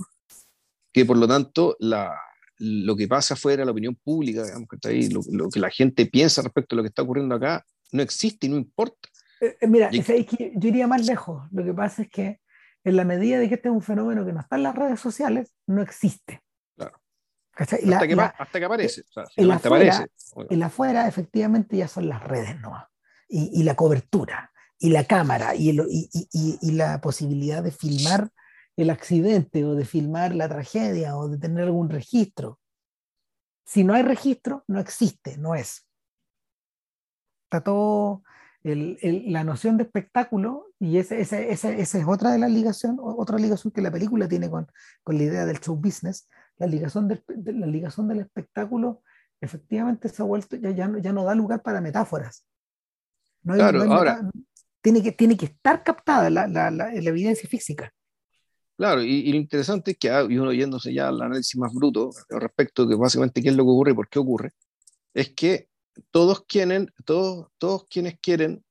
[0.93, 2.17] que por lo tanto la,
[2.59, 4.69] lo que pasa afuera, la opinión pública, digamos,
[5.11, 8.47] lo, lo, que la gente piensa respecto a lo que está ocurriendo acá, no existe
[8.47, 9.09] y no importa.
[9.41, 11.43] Eh, eh, mira, yo iría más lejos.
[11.53, 12.41] Lo que pasa es que
[12.85, 15.01] en la medida de que este es un fenómeno que no está en las redes
[15.01, 16.43] sociales, no existe.
[16.77, 17.01] Claro.
[17.53, 19.03] Hasta, que, aparece.
[19.37, 20.07] en, la afuera,
[20.51, 22.87] en afuera, efectivamente, ya son las redes, ¿no?
[23.29, 25.77] Y, la cobertura, y la cámara, y,
[26.33, 28.31] y, la posibilidad de filmar
[28.77, 32.61] el accidente, o de filmar la tragedia, o de tener algún registro.
[33.65, 35.89] Si no hay registro, no existe, no es.
[37.47, 38.23] Está todo
[38.75, 43.93] la noción de espectáculo, y esa es otra de las ligaciones, otra ligación que la
[43.93, 44.67] película tiene con,
[45.05, 46.29] con la idea del show business,
[46.59, 49.03] la ligación, del, de, la ligación del espectáculo
[49.41, 52.47] efectivamente se ha vuelto, ya, ya, ya no da lugar para metáforas.
[53.43, 54.29] No claro, ahora...
[54.81, 57.93] tiene, que, tiene que estar captada la, la, la, evidencia física.
[58.77, 62.11] Claro, y, lo interesante es que, ah, y uno yéndose ya al análisis más bruto
[62.29, 64.53] respecto de básicamente qué es lo que ocurre y por qué ocurre,
[65.15, 65.69] es que
[66.11, 68.65] todos quieren, todos, todos quienes quieren,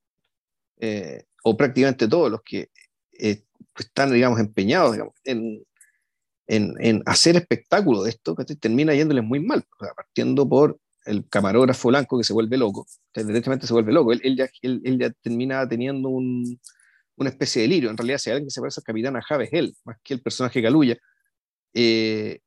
[0.78, 2.70] eh, o prácticamente todos los que
[3.18, 3.42] eh,
[3.76, 5.64] están, digamos, empeñados en,
[6.46, 11.88] en, en, hacer espectáculo de esto, que termina yéndoles muy mal, partiendo por el camarógrafo
[11.88, 16.08] blanco que se vuelve loco, directamente se vuelve loco, él, ya, él, ya, termina teniendo
[16.08, 16.60] un,
[17.16, 19.52] una especie de delirio, en realidad si alguien que se parece al capitán Ahab es
[19.52, 20.98] él, más que el personaje Galuya,
[21.74, 22.40] eh,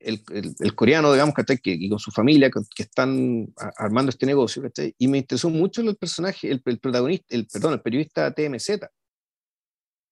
[0.00, 0.22] el,
[0.58, 4.62] el, coreano, digamos, que, que, con su familia, que, están armando este negocio,
[4.98, 8.80] y me interesó mucho el personaje, el, protagonista, el, perdón, el periodista TMZ,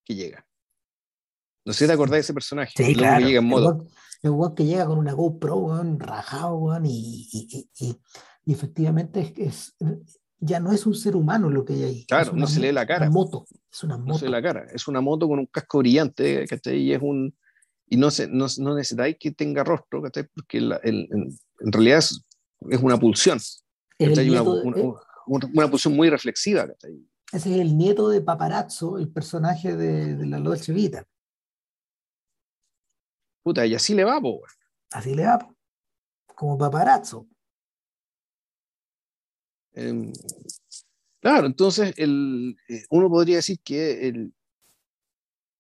[0.05, 0.47] que llega.
[1.65, 2.73] No sé si te acordás de ese personaje.
[2.77, 3.19] Sí, claro.
[3.19, 3.53] Que llega en.
[4.23, 7.99] El que llega con una GoPro, rajado, y, y,
[8.45, 9.77] y, efectivamente es,
[10.41, 12.07] ya no es un ser humano lo que hay ahí.
[12.07, 13.07] Claro, no se lee la cara.
[13.07, 13.47] Una moto.
[13.71, 14.09] Es una moto.
[14.09, 14.67] No se lee la cara.
[14.73, 16.79] Es una moto con un casco brillante, ¿cachai?
[16.79, 17.35] Y es un,
[17.91, 20.73] y no, se, no, no necesitáis que tenga rostro, porque el,
[21.61, 22.25] en realidad es,
[22.69, 23.39] es una pulsión.
[23.99, 24.95] Una, una,
[25.27, 26.69] una, pulsión muy reflexiva.
[27.33, 31.05] Ese es el nieto de Paparazzo, el personaje de, de la Dolce Vita.
[33.43, 34.43] Puta, y así le va, po.
[34.91, 35.55] Así le va, po.
[36.35, 37.27] como Paparazzo.
[39.73, 40.13] Em,
[41.21, 44.35] claro, entonces el, eh, uno podría decir que el,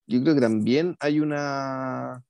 [0.08, 2.24] yo creo que también hay una...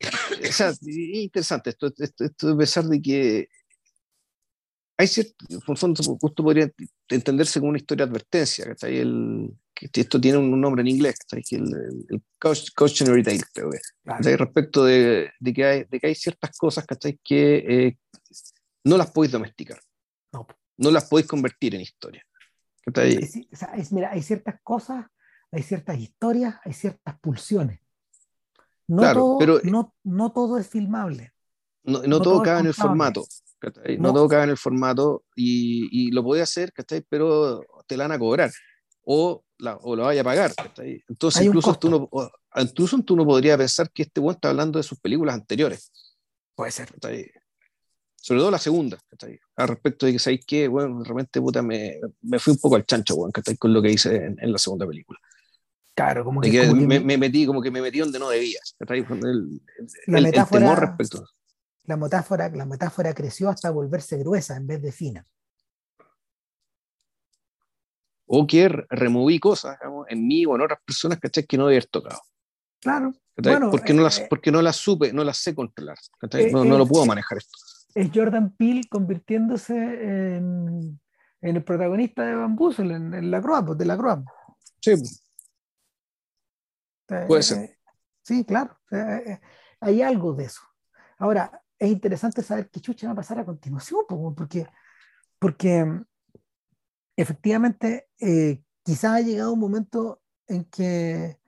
[0.00, 3.48] o sea, interesante esto, esto, esto, a pesar de que
[4.98, 5.34] hay cierto,
[5.66, 6.70] por fondo, justo podría
[7.08, 11.18] entenderse como una historia de advertencia, que, el, que esto tiene un nombre en inglés,
[11.28, 16.14] que el, el, cautionary tale, creo que, respecto de, de, que hay, de que hay
[16.14, 16.86] ciertas cosas
[17.22, 17.98] que eh,
[18.84, 19.78] no las podéis domesticar,
[20.32, 20.46] no.
[20.78, 22.24] no las podéis convertir en historia.
[22.86, 25.04] o sea, es, mira, hay ciertas cosas
[25.52, 27.80] hay ciertas historias, hay ciertas pulsiones.
[28.88, 31.32] No, todo, pero, no, no todo es filmable.
[31.82, 33.24] No, no, todo, cabe en el formato.
[33.98, 36.72] No, todo cabe en el formato y, y lo puede hacer,
[37.08, 38.50] pero te la van a cobrar
[39.02, 40.52] o, la, o lo vaya a pagar.
[41.08, 42.10] Entonces, incluso tú, no,
[42.56, 45.92] incluso tú no podrías pensar que este buen está hablando de sus películas anteriores.
[46.54, 46.92] Puede ser.
[48.16, 48.98] Sobre todo la segunda,
[49.56, 52.84] al respecto de que sabéis que, bueno, realmente puta, me, me fui un poco al
[52.84, 55.20] chancho, bueno, con lo que hice en, en la segunda película.
[55.96, 58.60] Claro, como que, me, metí, como que me metí donde no debía.
[58.80, 59.62] El,
[60.06, 61.26] la metáfora, respecto.
[61.84, 65.24] La metáfora, la metáfora creció hasta volverse gruesa en vez de fina.
[68.26, 69.78] O que removí cosas
[70.08, 72.20] en mí o en otras personas que no debía haber tocado.
[72.82, 73.14] Claro.
[73.70, 75.96] porque, no las, eh, porque no las supe, no las sé controlar.
[76.30, 77.56] Eh, no, no, lo puedo manejar esto.
[77.94, 81.00] Es Jordan Peele convirtiéndose en,
[81.40, 84.22] en el protagonista de Bamboozle, en, en la Croa, de la Croa.
[84.82, 84.92] Sí.
[87.06, 87.58] Puede ser.
[87.58, 87.78] Eh,
[88.22, 88.78] sí, claro.
[89.80, 90.62] hay algo de eso.
[91.18, 94.00] Ahora, es interesante saber qué chucha va a pasar a continuación,
[94.36, 94.66] porque,
[95.38, 95.86] porque
[97.16, 98.08] efectivamente
[98.82, 101.38] quizás ha llegado un momento en que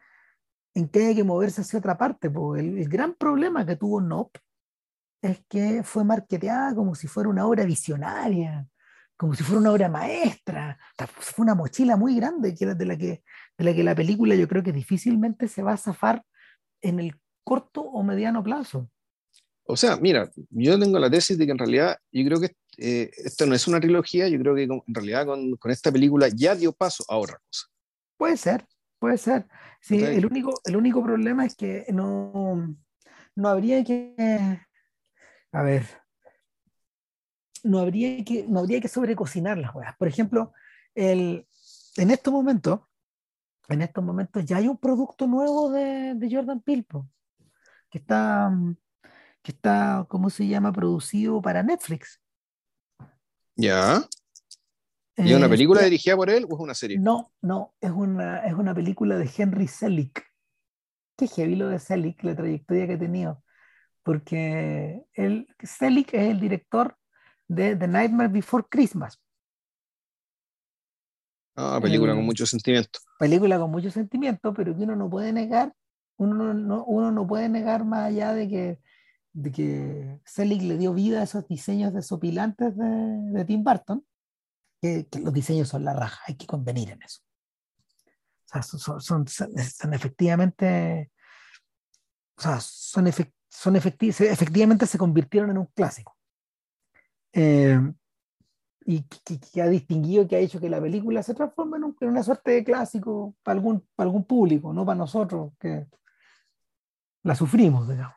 [0.79, 2.31] en que hay que moverse hacia otra parte.
[2.57, 4.37] El, gran problema que tuvo Nop
[5.21, 8.67] es que fue marketeada como si fuera una obra visionaria,
[9.19, 10.79] como si fuera una obra maestra.
[11.09, 13.23] Fue una mochila muy grande de la que,
[13.59, 16.25] de la, que la película yo creo que difícilmente se va a zafar
[16.81, 18.89] en el corto o mediano plazo.
[19.65, 23.11] O sea, mira, yo tengo la tesis de que en realidad yo creo que eh,
[23.17, 26.55] esto no es una trilogía, yo creo que en realidad con, con, esta película ya
[26.55, 27.67] dio paso a otra cosa.
[28.17, 28.65] Puede ser,
[29.01, 29.47] puede ser.
[29.81, 32.77] Sí, el, único, el único problema es que no,
[33.35, 34.15] no habría que.
[35.51, 36.08] A ver.
[37.65, 39.97] No habría que, no habría que sobrecocinar las huevas.
[39.97, 40.53] Por ejemplo,
[40.95, 41.47] el,
[41.97, 42.81] en estos momentos,
[43.69, 46.87] en estos momentos ya hay un producto nuevo de, de Jordan Peele,
[47.91, 48.53] que está,
[49.43, 50.73] que está, ¿cómo se llama?
[50.73, 52.21] Producido para Netflix.
[53.57, 54.03] Ya.
[55.17, 56.99] ¿Y es una película este, dirigida por él o es una serie?
[56.99, 60.25] No, no, es una, es una película de Henry Selick.
[61.17, 63.43] Qué heavy lo de Selick, la trayectoria que ha tenido.
[64.05, 66.97] Porque él, Selick es el director
[67.49, 69.21] de The Nightmare Before Christmas.
[71.57, 73.01] Ah, película con mucho sentimiento.
[73.19, 75.75] Película con mucho sentimiento, pero que uno no puede negar,
[76.17, 78.79] uno no, uno no puede negar más allá de que,
[79.33, 82.87] de que Selick le dio vida a esos diseños desopilantes de,
[83.33, 84.05] de Tim Burton
[84.81, 87.21] que, los diseños son la raja, hay que convenir en eso.
[88.45, 91.11] O sea, son, son, efectivamente,
[92.37, 93.11] o sea, son,
[93.49, 96.18] son efectivamente se convirtieron en un clásico.
[97.33, 97.79] Eh,
[98.85, 102.23] y que, ha distinguido, que ha hecho que la película se transforme en, en, una
[102.23, 105.87] suerte de clásico para algún, para algún público, no para nosotros, que
[107.23, 108.17] la sufrimos, digamos.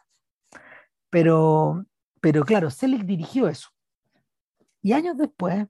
[1.09, 1.85] Pero,
[2.21, 3.69] pero claro, Selig dirigió eso.
[4.81, 5.67] Y años después,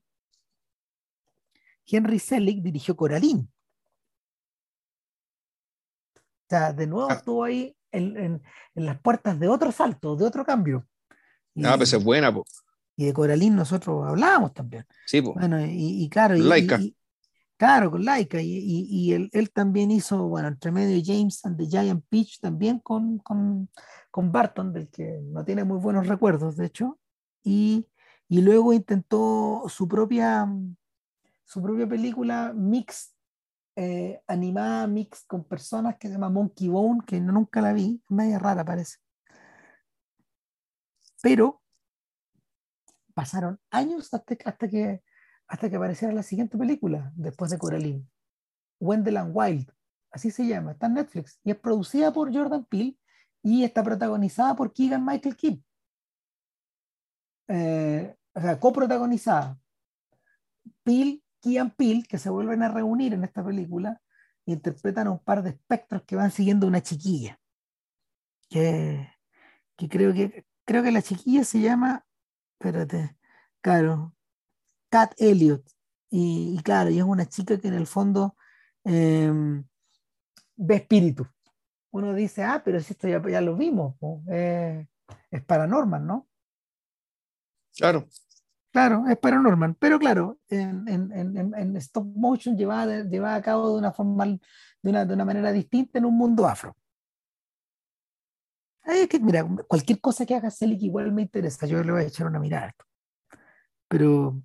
[1.87, 3.47] Henry Selick dirigió Coraline.
[6.15, 7.15] O sea, de nuevo ah.
[7.15, 8.41] estuvo ahí en,
[8.75, 10.87] las puertas de otro salto, de otro cambio.
[11.53, 12.31] Y, ah, pues es buena,
[12.95, 14.85] Y de Coraline nosotros hablábamos también.
[15.05, 15.35] Sí, pues.
[15.35, 16.35] Bueno, y, claro.
[16.35, 16.79] Laika.
[17.57, 18.39] claro, con Laika.
[18.41, 23.69] Y, él, también hizo, bueno, entre medio James and the Giant Peach también con, con,
[24.09, 26.99] con Barton, del que no tiene muy buenos recuerdos, de hecho.
[27.43, 27.87] Y,
[28.27, 30.47] y luego intentó su propia
[31.51, 33.13] su propia película mix,
[33.75, 38.39] eh, animada mix con personas que se llama Monkey Bone, que nunca la vi, media
[38.39, 38.99] rara parece.
[41.21, 41.61] Pero
[43.21, 45.03] pasaron años hasta, hasta, que,
[45.47, 48.07] hasta que apareciera la siguiente película, después de Coraline.
[48.79, 49.71] Wendell and Wild,
[50.09, 52.97] así se llama, está en Netflix, y es producida por Jordan Peele
[53.43, 55.63] y está protagonizada por Keegan Michael Key.
[57.47, 59.59] Eh, o sea, coprotagonizada.
[60.81, 64.01] Peele Kian Peel, que se vuelven a reunir en esta película,
[64.45, 67.39] interpretan a un par de espectros que van siguiendo una chiquilla.
[68.49, 69.07] Que,
[69.77, 72.03] que, creo que creo que la chiquilla se llama,
[72.61, 73.17] espérate,
[73.59, 74.13] claro,
[74.89, 75.63] Cat Elliot.
[76.11, 78.35] Y, claro, y es una chica que en el fondo
[78.83, 79.63] em,
[80.57, 81.25] ve espíritu.
[81.91, 83.95] Uno dice, ah, pero si esto ya, ya lo vimos,
[84.29, 84.87] eh,
[85.29, 86.27] es paranormal, ¿no?
[87.75, 88.07] Claro.
[88.71, 93.73] Claro, es paranormal, pero claro, en, en, en, en stop motion llevada, llevada, a cabo
[93.73, 94.39] de una forma, de
[94.89, 96.77] una, de una manera distinta en un mundo afro.
[98.83, 102.27] Ay, mira, cualquier cosa que haga Selig igual me interesa, yo le voy a echar
[102.27, 102.73] una mirada.
[103.87, 104.41] Pero,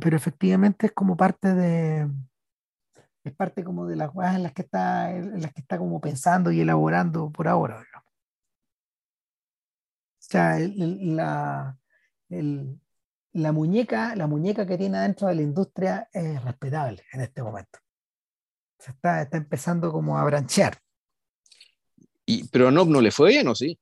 [0.00, 2.08] pero efectivamente es como parte de,
[3.24, 6.00] es parte como de las cosas en las que está, en las que está como
[6.00, 7.82] pensando y elaborando por ahora.
[10.24, 11.76] O sea, la,
[13.52, 17.78] muñeca, la muñeca que tiene dentro de la industria es respetable en este momento.
[18.78, 20.76] Está, está empezando como a branchear.
[22.50, 23.78] Pero no, no le fue bien, ¿o sí?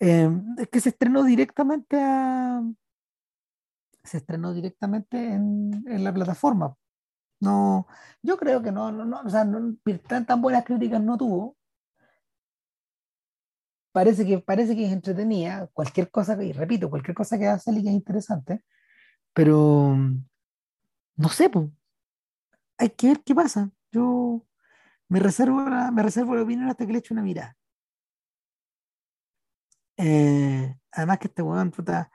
[0.00, 0.28] Eh,
[0.58, 2.62] es que se estrenó directamente a.
[4.04, 6.76] Se estrenó directamente en, la plataforma.
[7.40, 7.86] No,
[8.22, 9.46] yo creo que no, no, no o sea,
[10.08, 11.56] tan, tan buenas críticas no tuvo.
[13.92, 17.70] Parece que, parece que es entretenida, cualquier cosa que, y repito, cualquier cosa que hace
[17.74, 18.64] que es interesante,
[19.34, 19.96] pero
[21.16, 21.68] no sé, pues,
[22.78, 23.70] hay que ver qué pasa.
[25.12, 27.54] Me reservo la, me reservo la opinión hasta que le eche una mirada.
[29.98, 32.10] Eh, además que este weón, puta,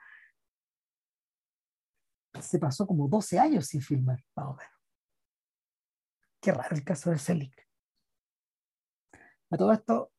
[2.41, 4.74] se pasó como 12 años sin filmar, más o menos.
[6.41, 7.68] Qué raro el caso de Selick.
[9.52, 10.11] A todo esto,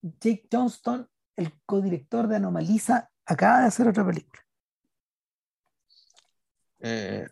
[0.00, 1.06] Jake Johnston,
[1.36, 4.42] el codirector de Anomaliza, acaba de hacer otra película.
[6.78, 7.26] Eh,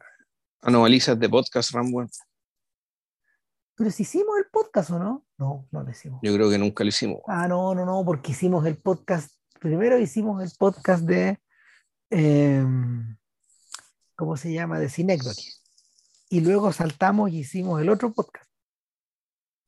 [0.60, 2.04] Anomaliza de podcast Rambo.
[3.80, 6.20] Pero si hicimos el podcast o no, no, no lo hicimos.
[6.22, 7.22] Yo creo que nunca lo hicimos.
[7.26, 9.32] Ah, no, no, no, porque hicimos el podcast.
[9.58, 11.38] Primero hicimos el podcast de.
[12.10, 13.16] Em,
[14.16, 14.78] ¿Cómo se llama?
[14.78, 15.52] De Cinecdoche.
[16.28, 18.50] Y luego saltamos y hicimos el otro podcast.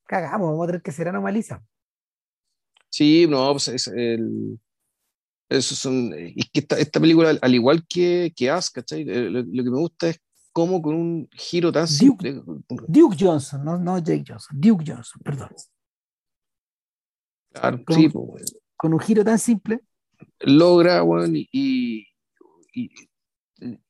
[0.04, 1.64] Cagamos, vamos a tener que ser anomaliza.
[2.90, 4.60] Sí, no, pues es el.
[5.48, 9.08] Eso son, y que esta, esta, película, al igual que, que As, ¿cachai?
[9.08, 10.20] Eh, lo, lo, que me gusta es
[10.52, 12.42] cómo con un giro tan simple.
[12.88, 15.48] Duke Johnson, no, no Jake Johnson, Duke Johnson, perdón.
[17.52, 19.80] Claro, con, sí, pues, con un giro tan simple.
[20.40, 22.06] Logra, bueno, y, y,
[22.74, 22.90] y,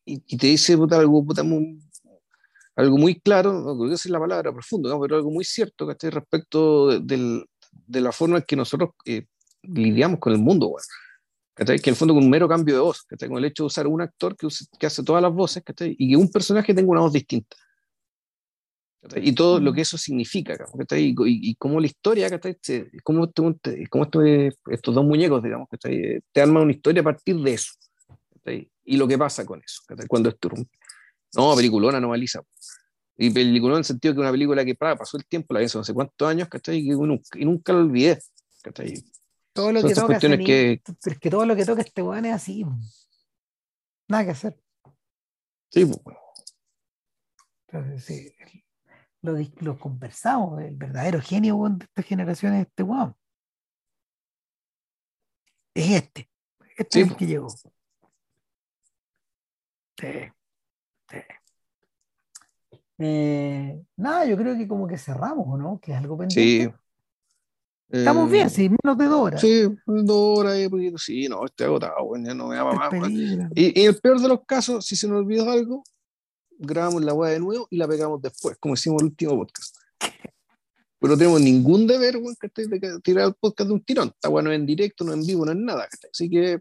[0.05, 1.79] y te dice puta, algo, puta, muy,
[2.77, 5.01] algo muy claro, no creo que es la palabra profundo, ¿no?
[5.01, 7.45] pero algo muy cierto que respecto de, de,
[7.87, 9.27] de, la forma en que nosotros eh,
[9.63, 10.71] lidiamos con el mundo.
[10.71, 10.85] Bueno
[11.55, 13.87] que en el fondo con un mero cambio de voz, con el hecho de usar
[13.87, 14.49] un actor que,
[14.79, 17.57] que hace todas las voces y que un personaje tenga una voz distinta.
[19.17, 19.75] Y todo lo mm.
[19.75, 20.57] que eso significa,
[20.97, 22.31] y, y, cómo la historia,
[23.03, 23.29] cómo,
[23.91, 24.09] cómo
[24.71, 27.73] estos dos muñecos, digamos, te arman una historia a partir de eso.
[28.85, 30.51] Y lo que pasa con eso, cuando esto
[31.35, 32.43] No, peliculona, normaliza.
[33.17, 35.79] Y peliculona en el sentido que una película que pasó el tiempo, la vi hace
[35.79, 38.21] no sé cuántos años, y nunca, y nunca lo olvidé.
[39.53, 40.83] Todo lo que toca que...
[41.05, 42.65] es que todo lo que toca este weón es así.
[44.09, 44.59] Nada que hacer.
[45.71, 45.91] Sí,
[47.67, 48.35] Entonces, sí,
[49.23, 53.15] lo, lo, conversamos, el verdadero genio de esta generación es este weón.
[55.75, 56.31] Es este.
[56.77, 57.49] Este es el que llegó.
[57.49, 57.69] Sí.
[61.09, 61.19] sí.
[62.99, 65.81] Eh, nada, yo creo que como que cerramos, ¿no?
[65.81, 66.71] Que es algo pendiente.
[66.71, 66.82] Sí.
[67.93, 69.41] Estamos bien, eh, sí, menos de dos horas.
[69.41, 70.97] Sí, dos horas y poquito.
[70.97, 73.11] Sí, no, estoy agotado, bueno, ya no me llama más.
[73.11, 75.85] Y, en el peor de los casos, si se nos olvidó algo,
[76.59, 79.77] grabamos la weá de nuevo y la pegamos después, como hicimos el último podcast.
[79.99, 84.09] Pero no tenemos ningún deber, bueno, que de tirar el podcast de un tirón.
[84.09, 85.87] Está bueno en directo, no en vivo, no en nada.
[86.11, 86.61] Así que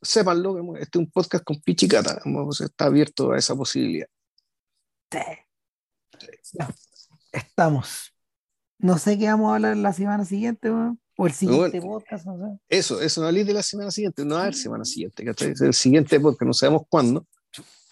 [0.00, 2.20] sépanlo, este es un podcast con pichicata,
[2.60, 4.06] está abierto a esa posibilidad.
[5.10, 6.58] Sí.
[7.32, 8.13] estamos.
[8.84, 12.58] No sé qué vamos a hablar la semana siguiente, o el siguiente podcast, no sé.
[12.68, 15.52] Eso, eso, no de la semana siguiente, no a ver semana siguiente, ¿cachai?
[15.52, 17.26] Es el siguiente podcast, no sabemos cuándo.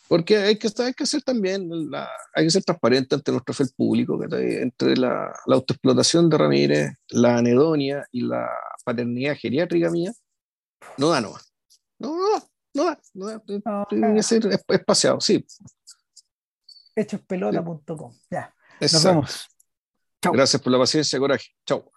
[0.06, 3.64] Porque hay que, hay que ser también, la, hay que ser transparente ante nuestro fe
[3.74, 4.56] público, ¿cachai?
[4.56, 8.50] Entre la, la autoexplotación de Ramírez, la anedonia y la
[8.84, 10.12] paternidad geriátrica mía,
[10.98, 11.32] no da, no
[12.00, 12.44] No, no,
[12.74, 13.86] no da, no da.
[13.88, 15.42] Tiene que ser espaciado, sí.
[16.94, 18.54] Hechospelota.com, ya.
[18.78, 19.51] Nos vemos.
[20.30, 21.48] Gracias por la paciencia, coraje.
[21.66, 21.91] Chao.